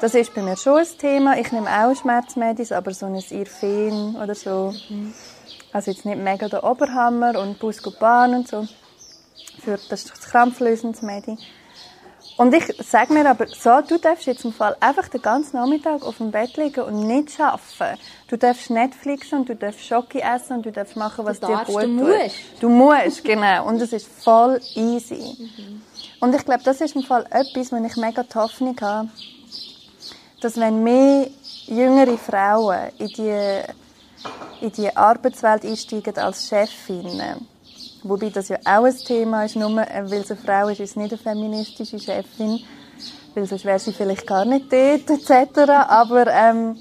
das 0.00 0.14
ist 0.14 0.34
bei 0.34 0.42
mir 0.42 0.56
schon 0.56 0.78
ein 0.78 0.98
Thema. 0.98 1.38
Ich 1.38 1.52
nehme 1.52 1.68
auch 1.68 1.94
Schmerzmedis, 1.94 2.72
aber 2.72 2.92
so 2.92 3.06
ein 3.06 3.14
Irfen 3.14 4.16
oder 4.16 4.34
so. 4.34 4.74
Also 5.72 5.90
jetzt 5.92 6.04
nicht 6.04 6.18
mega 6.18 6.48
der 6.48 6.64
Oberhammer 6.64 7.38
und 7.38 7.60
Buscopan 7.60 8.34
und 8.34 8.48
so. 8.48 8.66
Für 9.60 9.78
das, 9.88 10.04
das 10.04 10.20
krampflösendes 10.22 11.02
Medi. 11.02 11.38
Und 12.42 12.52
ich 12.54 12.64
sage 12.84 13.12
mir 13.12 13.30
aber, 13.30 13.46
so, 13.46 13.70
du 13.88 13.98
darfst 13.98 14.26
jetzt 14.26 14.44
im 14.44 14.52
Fall 14.52 14.76
einfach 14.80 15.06
den 15.06 15.22
ganzen 15.22 15.58
Nachmittag 15.58 16.02
auf 16.02 16.16
dem 16.16 16.32
Bett 16.32 16.56
liegen 16.56 16.80
und 16.80 17.06
nicht 17.06 17.38
arbeiten. 17.38 18.00
Du 18.26 18.36
darfst 18.36 18.68
Netflixen 18.68 19.38
und 19.38 19.48
du 19.48 19.54
darfst 19.54 19.86
Schoki 19.86 20.18
essen 20.18 20.56
und 20.56 20.66
du 20.66 20.72
darfst 20.72 20.96
machen, 20.96 21.24
was 21.24 21.38
du 21.38 21.46
dir 21.46 21.52
darfst, 21.52 21.72
gut 21.72 21.84
du 21.84 21.98
tut. 21.98 22.08
Musst. 22.08 22.36
Du 22.58 22.68
musst, 22.68 23.22
genau. 23.22 23.68
Und 23.68 23.80
es 23.80 23.92
ist 23.92 24.08
voll 24.08 24.60
easy. 24.74 25.36
Mhm. 25.38 25.82
Und 26.18 26.34
ich 26.34 26.44
glaube, 26.44 26.64
das 26.64 26.80
ist 26.80 26.96
im 26.96 27.04
Fall 27.04 27.24
etwas, 27.30 27.70
wo 27.70 27.76
ich 27.76 27.96
mega 27.96 28.24
die 28.24 28.34
Hoffnung 28.34 28.76
habe, 28.80 29.08
dass 30.40 30.58
wenn 30.58 30.82
mehr 30.82 31.28
jüngere 31.66 32.18
Frauen 32.18 32.90
in 32.98 33.06
die, 33.06 33.60
in 34.62 34.72
die 34.72 34.96
Arbeitswelt 34.96 35.64
einsteigen 35.64 36.18
als 36.18 36.48
Chefinnen, 36.48 37.46
Wobei 38.04 38.30
das 38.30 38.48
ja 38.48 38.58
auch 38.64 38.84
ein 38.84 38.96
Thema 38.96 39.44
ist, 39.44 39.56
nur 39.56 39.70
äh, 39.78 40.10
weil 40.10 40.24
sie 40.24 40.34
eine 40.34 40.42
Frau 40.42 40.68
ist, 40.68 40.80
ist 40.80 40.90
es 40.90 40.96
nicht 40.96 41.12
eine 41.12 41.18
feministische 41.18 41.98
Chefin, 41.98 42.60
weil 43.34 43.46
sonst 43.46 43.64
wäre 43.64 43.78
sie 43.78 43.92
vielleicht 43.92 44.26
gar 44.26 44.44
nicht 44.44 44.72
dort, 44.72 45.08
etc. 45.10 45.70
Aber 45.88 46.26
ähm, 46.26 46.76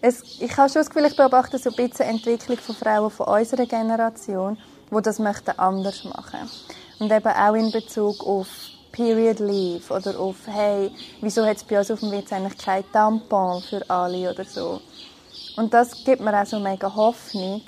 es, 0.00 0.22
ich 0.40 0.56
habe 0.56 0.68
schon 0.68 0.80
das 0.80 0.90
Gefühl, 0.90 1.06
ich 1.06 1.16
beobachte 1.16 1.58
so 1.58 1.70
ein 1.70 1.76
bisschen 1.76 2.06
Entwicklung 2.06 2.58
von 2.58 2.74
Frauen 2.74 3.10
von 3.10 3.26
unserer 3.26 3.66
Generation, 3.66 4.58
die 4.90 5.02
das 5.02 5.18
möchten 5.18 5.58
anders 5.58 6.04
machen. 6.04 6.50
Und 6.98 7.10
eben 7.10 7.28
auch 7.28 7.54
in 7.54 7.72
Bezug 7.72 8.26
auf 8.26 8.48
Period 8.92 9.40
Leave 9.40 9.92
oder 9.92 10.18
auf, 10.18 10.36
hey, 10.46 10.90
wieso 11.20 11.44
hat 11.44 11.56
es 11.56 11.64
bei 11.64 11.78
uns 11.78 11.90
auf 11.90 12.00
dem 12.00 12.12
Witz 12.12 12.32
eigentlich 12.32 12.56
kein 12.58 12.84
Tampon 12.92 13.62
für 13.62 13.82
alle 13.88 14.30
oder 14.30 14.44
so. 14.44 14.80
Und 15.56 15.72
das 15.74 16.04
gibt 16.04 16.20
mir 16.20 16.40
auch 16.40 16.46
so 16.46 16.60
mega 16.60 16.94
Hoffnung, 16.94 17.62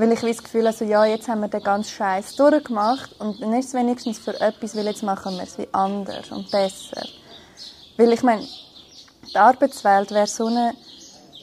Weil 0.00 0.12
ich 0.12 0.20
das 0.20 0.42
Gefühl 0.42 0.66
also, 0.66 0.86
ja, 0.86 1.04
jetzt 1.04 1.28
haben 1.28 1.42
wir 1.42 1.48
den 1.48 1.62
ganzen 1.62 1.90
Scheiß 1.90 2.34
durchgemacht 2.36 3.10
und 3.20 3.42
dann 3.42 3.52
ist 3.52 3.66
es 3.66 3.74
wenigstens 3.74 4.18
für 4.18 4.40
etwas, 4.40 4.74
weil 4.74 4.86
jetzt 4.86 5.02
machen 5.02 5.36
wir 5.36 5.42
es 5.42 5.58
wie 5.58 5.68
anders 5.72 6.30
und 6.30 6.50
besser. 6.50 7.06
Weil 7.98 8.10
ich 8.14 8.22
meine, 8.22 8.42
die 9.30 9.36
Arbeitswelt 9.36 10.10
wäre 10.12 10.26
so 10.26 10.46
eine 10.46 10.72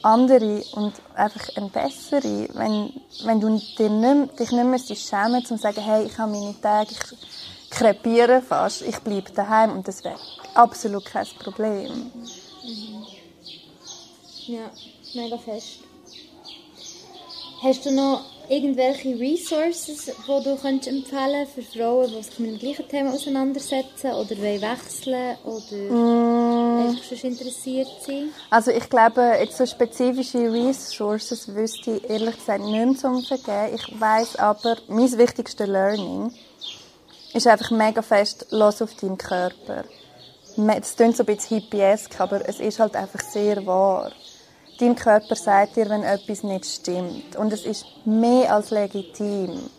andere 0.02 0.64
und 0.72 0.92
einfach 1.14 1.48
eine 1.54 1.68
bessere, 1.68 2.48
wenn, 2.54 2.92
wenn 3.22 3.40
du 3.40 3.62
dir 3.78 3.90
nicht, 3.90 4.40
dich 4.40 4.50
nicht 4.50 4.64
mehr 4.64 4.96
schämen 4.96 5.36
um 5.36 5.44
zu 5.44 5.56
sagen, 5.56 5.80
hey, 5.80 6.06
ich 6.06 6.18
habe 6.18 6.32
meine 6.32 6.60
Tage, 6.60 6.90
ich 6.90 7.70
krepiere 7.70 8.42
fast, 8.42 8.82
ich 8.82 8.98
bleibe 8.98 9.30
daheim 9.30 9.70
und 9.76 9.86
das 9.86 10.02
wäre 10.02 10.18
absolut 10.54 11.04
kein 11.04 11.26
Problem. 11.38 12.10
Mhm. 12.64 13.06
Ja, 14.48 14.68
mega 15.14 15.38
fest. 15.38 15.78
Hast 17.62 17.86
du 17.86 17.92
noch 17.92 18.37
irgendwelche 18.48 19.18
Resources, 19.18 20.06
die 20.06 20.44
du 20.44 20.56
könntest 20.56 20.88
empfehlen 20.88 21.46
für 21.46 21.62
Frauen, 21.62 22.10
die 22.10 22.22
sich 22.22 22.38
mit 22.38 22.50
dem 22.50 22.58
gleichen 22.58 22.88
Thema 22.88 23.12
auseinandersetzen 23.12 24.12
oder 24.12 24.36
wollen 24.38 24.62
wechseln 24.62 25.36
oder 25.44 25.94
mm. 25.94 26.88
einfach 26.88 27.24
interessiert 27.24 27.88
sind? 28.04 28.32
Also 28.50 28.70
ich 28.70 28.88
glaube, 28.88 29.20
jetzt 29.40 29.56
so 29.56 29.66
spezifische 29.66 30.52
Resources 30.52 31.54
wüsste 31.54 31.96
ich 31.96 32.10
ehrlich 32.10 32.36
gesagt 32.36 32.64
nicht 32.64 32.72
mehr 32.72 32.94
zum 32.96 33.22
Vergeben. 33.22 33.74
Ich 33.74 34.00
weiß 34.00 34.36
aber, 34.36 34.76
mein 34.88 35.18
wichtigstes 35.18 35.66
Learning 35.66 36.32
ist 37.34 37.46
einfach 37.46 37.70
mega 37.70 38.02
fest, 38.02 38.46
los 38.50 38.80
auf 38.82 38.94
deinen 38.94 39.18
Körper. 39.18 39.84
Es 40.80 40.96
klingt 40.96 41.16
so 41.16 41.22
ein 41.22 41.26
bisschen 41.26 41.60
hippiesk, 41.60 42.20
aber 42.20 42.48
es 42.48 42.58
ist 42.58 42.80
halt 42.80 42.96
einfach 42.96 43.20
sehr 43.20 43.64
wahr. 43.64 44.10
Dein 44.80 44.94
Körper 44.94 45.34
sagt 45.34 45.76
dir, 45.76 45.88
wenn 45.88 46.04
etwas 46.04 46.44
nicht 46.44 46.64
stimmt. 46.64 47.34
Und 47.36 47.52
es 47.52 47.64
ist 47.64 47.84
mehr 48.04 48.54
als 48.54 48.70
legitim, 48.70 49.70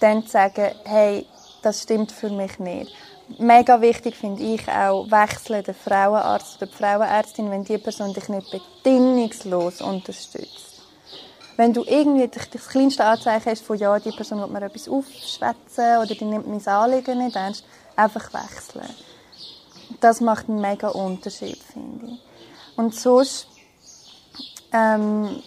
dann 0.00 0.24
zu 0.24 0.32
sagen, 0.32 0.72
hey, 0.84 1.26
das 1.62 1.82
stimmt 1.82 2.10
für 2.10 2.30
mich 2.30 2.58
nicht. 2.58 2.92
Mega 3.38 3.80
wichtig 3.80 4.14
finde 4.16 4.42
ich 4.42 4.68
auch, 4.68 5.10
wechseln 5.10 5.62
den 5.62 5.74
Frauenarzt 5.74 6.56
oder 6.56 6.66
die 6.66 6.76
Frauenärztin, 6.76 7.50
wenn 7.50 7.64
die 7.64 7.78
Person 7.78 8.14
dich 8.14 8.28
nicht 8.28 8.50
bedingungslos 8.50 9.80
unterstützt. 9.80 10.82
Wenn 11.56 11.72
du 11.72 11.84
irgendwie 11.84 12.28
das 12.28 12.68
kleinste 12.68 13.04
Anzeichen 13.04 13.50
hast 13.50 13.64
von, 13.64 13.78
ja, 13.78 13.98
die 13.98 14.12
Person 14.12 14.40
wird 14.40 14.50
mir 14.50 14.62
etwas 14.62 14.88
aufschwätzen 14.88 15.98
oder 15.98 16.14
die 16.14 16.24
nimmt 16.24 16.46
mein 16.46 16.66
Anliegen 16.66 17.18
nicht 17.18 17.34
ernst, 17.34 17.64
einfach 17.96 18.32
wechseln. 18.32 18.88
Das 20.00 20.20
macht 20.20 20.48
einen 20.48 20.60
mega 20.60 20.88
Unterschied, 20.88 21.58
finde 21.72 22.06
ich. 22.06 22.20
Und 22.76 22.94
sonst 22.94 23.48
ähm, 24.76 25.42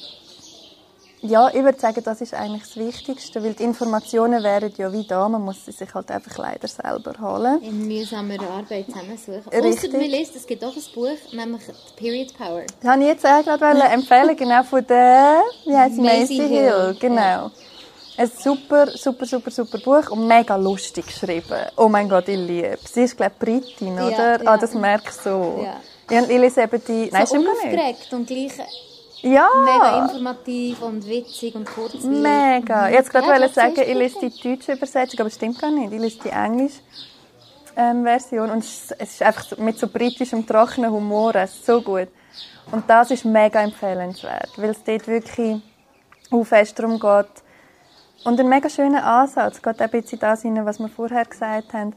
ja, 1.21 1.49
ich 1.49 1.61
würde 1.63 1.77
sagen, 1.77 2.01
das 2.03 2.21
ist 2.21 2.33
eigentlich 2.33 2.63
das 2.63 2.77
Wichtigste, 2.77 3.43
weil 3.43 3.53
die 3.53 3.63
Informationen 3.63 4.41
wären 4.41 4.71
ja 4.77 4.91
wie 4.93 5.05
da, 5.05 5.27
man 5.27 5.41
muss 5.41 5.65
sie 5.65 5.73
sich 5.73 5.93
halt 5.93 6.09
einfach 6.11 6.37
leider 6.37 6.67
selber 6.67 7.13
holen. 7.19 7.61
In 7.61 7.87
mühsamer 7.87 8.39
Arbeit 8.41 8.85
zusammensuchen. 8.85 9.51
Richtig. 9.51 9.89
Ausser 9.89 9.97
man 9.97 10.09
liest, 10.09 10.35
es 10.37 10.47
gibt 10.47 10.63
auch 10.63 10.73
ein 10.73 10.83
Buch, 10.95 11.33
nämlich 11.33 11.61
Period 11.97 12.37
Power. 12.37 12.61
Das 12.81 12.89
wollte 12.89 13.01
ich 13.01 13.07
jetzt 13.07 13.25
auch 13.25 13.43
gerade 13.43 13.81
empfehlen, 13.81 14.35
genau 14.37 14.63
von 14.63 14.85
der, 14.87 15.41
wie 15.65 15.75
heißt 15.75 15.95
sie, 15.95 16.01
Macy 16.01 16.35
Hill, 16.35 16.47
Hill. 16.47 16.97
genau. 16.99 17.19
Ja. 17.19 17.51
Ein 18.17 18.31
super, 18.37 18.87
super, 18.87 19.25
super, 19.25 19.51
super 19.51 19.77
Buch 19.77 20.11
und 20.11 20.25
mega 20.25 20.55
lustig 20.55 21.05
geschrieben. 21.05 21.65
Oh 21.75 21.89
mein 21.89 22.07
Gott, 22.07 22.29
ich 22.29 22.37
liebe 22.37 22.77
Sie 22.85 23.03
ist, 23.03 23.17
glaube 23.17 23.33
ich, 23.33 23.39
Britin, 23.39 23.93
oder? 23.93 24.09
Ja, 24.09 24.41
ja. 24.41 24.41
Ah, 24.45 24.57
das 24.57 24.73
merkst 24.73 25.25
du 25.25 25.29
so. 25.29 25.65
Ja. 25.65 26.21
Ich 26.21 26.27
lese 26.27 26.61
eben 26.63 26.81
die... 26.85 27.05
So 27.05 27.11
Nein, 27.11 27.27
stimmt 27.27 27.47
nicht. 27.63 28.13
und 28.13 28.27
gleich 28.27 28.88
ja. 29.21 29.47
Mega 29.63 30.05
informativ 30.05 30.81
und 30.81 31.07
witzig 31.07 31.55
und 31.55 31.65
kurzweilig. 31.65 32.05
Mega. 32.05 32.89
Ich 32.89 32.95
wollte 32.95 33.09
gerade 33.09 33.41
ja, 33.41 33.49
sagen, 33.49 33.75
ich 33.77 33.93
lese 33.93 34.29
die 34.29 34.41
deutsche 34.41 34.73
Übersetzung, 34.73 35.19
aber 35.19 35.27
es 35.27 35.35
stimmt 35.35 35.59
gar 35.59 35.71
nicht. 35.71 35.91
Ich 35.91 35.99
lese 35.99 36.19
die 36.23 36.29
englische 36.29 36.79
ähm, 37.75 38.03
Version 38.03 38.49
und 38.51 38.59
es 38.59 38.91
ist 38.91 39.21
einfach 39.21 39.57
mit 39.57 39.77
so 39.77 39.87
britischem, 39.87 40.45
trockenen 40.45 40.91
Humor 40.91 41.33
so 41.47 41.81
gut. 41.81 42.09
Und 42.71 42.89
das 42.89 43.11
ist 43.11 43.25
mega 43.25 43.61
empfehlenswert, 43.61 44.51
weil 44.57 44.69
es 44.71 44.83
dort 44.83 45.07
wirklich 45.07 45.61
auch 46.31 46.43
fest 46.43 46.77
darum 46.77 46.99
geht. 46.99 47.43
Und 48.25 48.39
ein 48.39 48.49
mega 48.49 48.69
schöner 48.69 49.05
Ansatz, 49.05 49.61
geht 49.61 49.81
ein 49.81 49.89
bisschen 49.89 50.19
das 50.19 50.43
rein, 50.43 50.65
was 50.65 50.79
wir 50.79 50.89
vorher 50.89 51.25
gesagt 51.25 51.73
haben, 51.73 51.95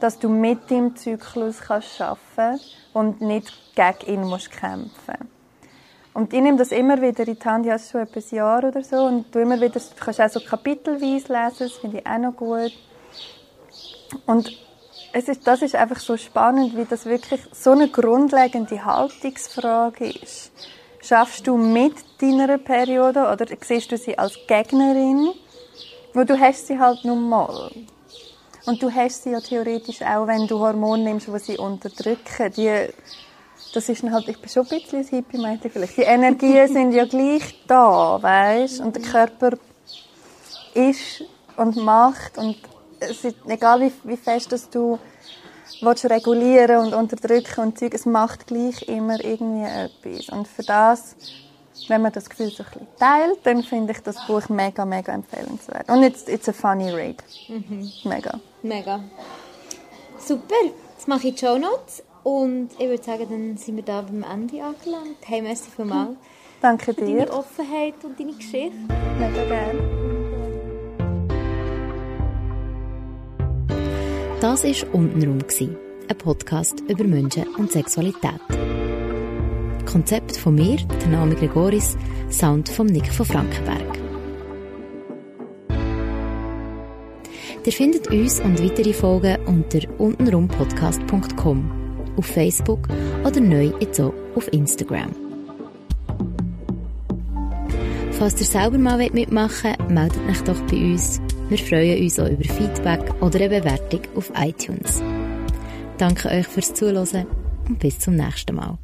dass 0.00 0.18
du 0.18 0.28
mit 0.28 0.70
deinem 0.70 0.96
Zyklus 0.96 1.60
kannst 1.60 2.00
arbeiten 2.00 2.60
und 2.92 3.20
nicht 3.20 3.52
gegen 3.74 4.12
ihn 4.12 4.22
musst 4.22 4.50
kämpfen 4.50 5.37
und 6.14 6.32
ich 6.32 6.40
nehme 6.40 6.58
das 6.58 6.72
immer 6.72 7.00
wieder 7.00 7.26
in 7.26 7.36
die 7.36 7.44
Hand, 7.44 7.66
ja, 7.66 7.78
schon 7.78 8.02
etwa 8.02 8.20
ein 8.20 8.36
Jahr 8.36 8.64
oder 8.64 8.82
so, 8.82 8.96
und 9.04 9.34
du 9.34 9.38
immer 9.40 9.60
wieder, 9.60 9.80
kannst 9.98 10.20
auch 10.20 10.28
so 10.28 10.40
kapitelweise 10.40 11.32
lesen, 11.32 11.56
das 11.58 11.72
finde 11.72 11.98
ich 11.98 12.06
auch 12.06 12.18
noch 12.18 12.36
gut. 12.36 12.72
Und 14.26 14.50
es 15.12 15.28
ist, 15.28 15.46
das 15.46 15.62
ist 15.62 15.74
einfach 15.74 16.00
so 16.00 16.16
spannend, 16.16 16.76
wie 16.76 16.84
das 16.84 17.06
wirklich 17.06 17.40
so 17.52 17.70
eine 17.70 17.88
grundlegende 17.88 18.84
Haltungsfrage 18.84 20.10
ist. 20.10 20.52
Schaffst 21.00 21.46
du 21.46 21.56
mit 21.56 21.94
deiner 22.20 22.58
Periode 22.58 23.20
oder 23.20 23.46
siehst 23.60 23.90
du 23.92 23.96
sie 23.96 24.18
als 24.18 24.38
Gegnerin? 24.46 25.32
Wo 26.12 26.24
du 26.24 26.38
hast 26.38 26.66
sie 26.66 26.78
halt 26.78 27.04
nun 27.04 27.28
mal. 27.28 27.70
Und 28.66 28.82
du 28.82 28.90
hast 28.90 29.22
sie 29.22 29.30
ja 29.30 29.40
theoretisch 29.40 30.02
auch, 30.02 30.26
wenn 30.26 30.46
du 30.46 30.58
Hormone 30.58 31.04
nimmst, 31.04 31.28
die 31.28 31.38
sie 31.38 31.56
unterdrücken. 31.56 32.52
Die 32.56 32.88
das 33.74 33.88
ist 33.88 34.02
halt, 34.02 34.28
ich 34.28 34.38
bin 34.38 34.48
schon 34.48 34.66
ein 34.66 34.80
bisschen 34.80 34.98
ein 34.98 35.06
Hippie-Mädchen 35.06 35.70
vielleicht. 35.70 35.96
Die 35.96 36.02
Energien 36.02 36.68
sind 36.72 36.92
ja 36.92 37.04
gleich 37.04 37.62
da, 37.66 38.22
weißt? 38.22 38.80
Und 38.80 38.96
der 38.96 39.02
Körper 39.02 39.58
ist 40.74 41.24
und 41.56 41.76
macht 41.76 42.38
und 42.38 42.56
es 43.00 43.24
ist, 43.24 43.36
egal 43.46 43.80
wie, 43.80 43.92
wie 44.04 44.16
fest 44.16 44.52
dass 44.52 44.68
du 44.70 44.98
willst 45.80 46.04
regulieren 46.06 46.86
und 46.86 46.94
unterdrücken 46.94 47.60
und 47.60 47.78
Zeug, 47.78 47.94
es 47.94 48.06
macht 48.06 48.46
gleich 48.46 48.82
immer 48.88 49.22
irgendwie 49.22 49.64
etwas. 49.64 50.28
Und 50.30 50.48
für 50.48 50.62
das, 50.62 51.14
wenn 51.88 52.02
man 52.02 52.12
das 52.12 52.28
Gefühl 52.28 52.50
so 52.50 52.64
ein 52.64 52.70
bisschen 52.70 52.88
teilt, 52.98 53.38
dann 53.44 53.62
finde 53.62 53.92
ich 53.92 54.00
das 54.00 54.16
Buch 54.26 54.48
mega, 54.48 54.84
mega 54.84 55.12
empfehlenswert. 55.12 55.88
Und 55.88 56.02
it's, 56.02 56.26
it's 56.26 56.48
a 56.48 56.52
funny 56.52 56.90
read. 56.90 57.22
Mhm. 57.48 57.90
Mega. 58.04 58.40
Mega. 58.62 59.00
Super. 60.18 60.54
Jetzt 60.96 61.06
mache 61.06 61.28
ich 61.28 61.34
die 61.34 61.46
Show 61.46 61.58
Notes. 61.58 62.02
Und 62.22 62.70
ich 62.78 62.88
würde 62.88 63.02
sagen, 63.02 63.26
dann 63.30 63.56
sind 63.56 63.76
wir 63.76 63.84
da 63.84 64.02
beim 64.02 64.22
Ende 64.22 64.62
angelangt. 64.62 65.16
Hey, 65.24 65.42
merci 65.42 65.70
vielmals. 65.70 66.16
Danke 66.60 66.92
dir. 66.92 67.06
Für 67.06 67.26
deine 67.26 67.32
Offenheit 67.32 67.94
und 68.04 68.18
deine 68.18 68.32
Geschichte. 68.32 68.76
Mega 69.18 69.44
gerne. 69.44 70.08
Das 74.40 74.62
war 74.62 74.94
«Untenrum», 74.94 75.38
ein 75.38 76.18
Podcast 76.18 76.80
über 76.88 77.04
Menschen 77.04 77.48
und 77.56 77.72
Sexualität. 77.72 78.40
Konzept 79.90 80.36
von 80.36 80.54
mir, 80.54 80.76
der 80.76 81.08
Name 81.08 81.34
Gregoris, 81.34 81.96
Sound 82.30 82.68
von 82.68 82.86
Nick 82.86 83.12
von 83.12 83.26
Frankenberg. 83.26 83.98
Ihr 87.64 87.72
findet 87.72 88.08
uns 88.08 88.40
und 88.40 88.62
weitere 88.62 88.92
Folgen 88.92 89.36
unter 89.46 89.80
untenrumpodcast.com 89.98 91.87
auf 92.18 92.26
Facebook 92.26 92.88
oder 93.24 93.40
neu 93.40 93.72
jetzt 93.80 94.00
auch 94.00 94.12
auf 94.34 94.52
Instagram. 94.52 95.10
Falls 98.12 98.40
ihr 98.40 98.46
selber 98.46 98.78
mal 98.78 98.98
mitmachen 99.12 99.76
wollt, 99.78 99.90
meldet 99.90 100.28
euch 100.28 100.42
doch 100.42 100.60
bei 100.62 100.76
uns. 100.76 101.20
Wir 101.48 101.58
freuen 101.58 102.02
uns 102.02 102.18
auch 102.18 102.28
über 102.28 102.44
Feedback 102.44 103.14
oder 103.22 103.40
eine 103.40 103.60
Bewertung 103.60 104.00
auf 104.16 104.32
iTunes. 104.36 105.00
Danke 105.98 106.28
euch 106.28 106.46
fürs 106.46 106.74
Zuhören 106.74 107.26
und 107.68 107.78
bis 107.78 107.98
zum 108.00 108.16
nächsten 108.16 108.56
Mal. 108.56 108.78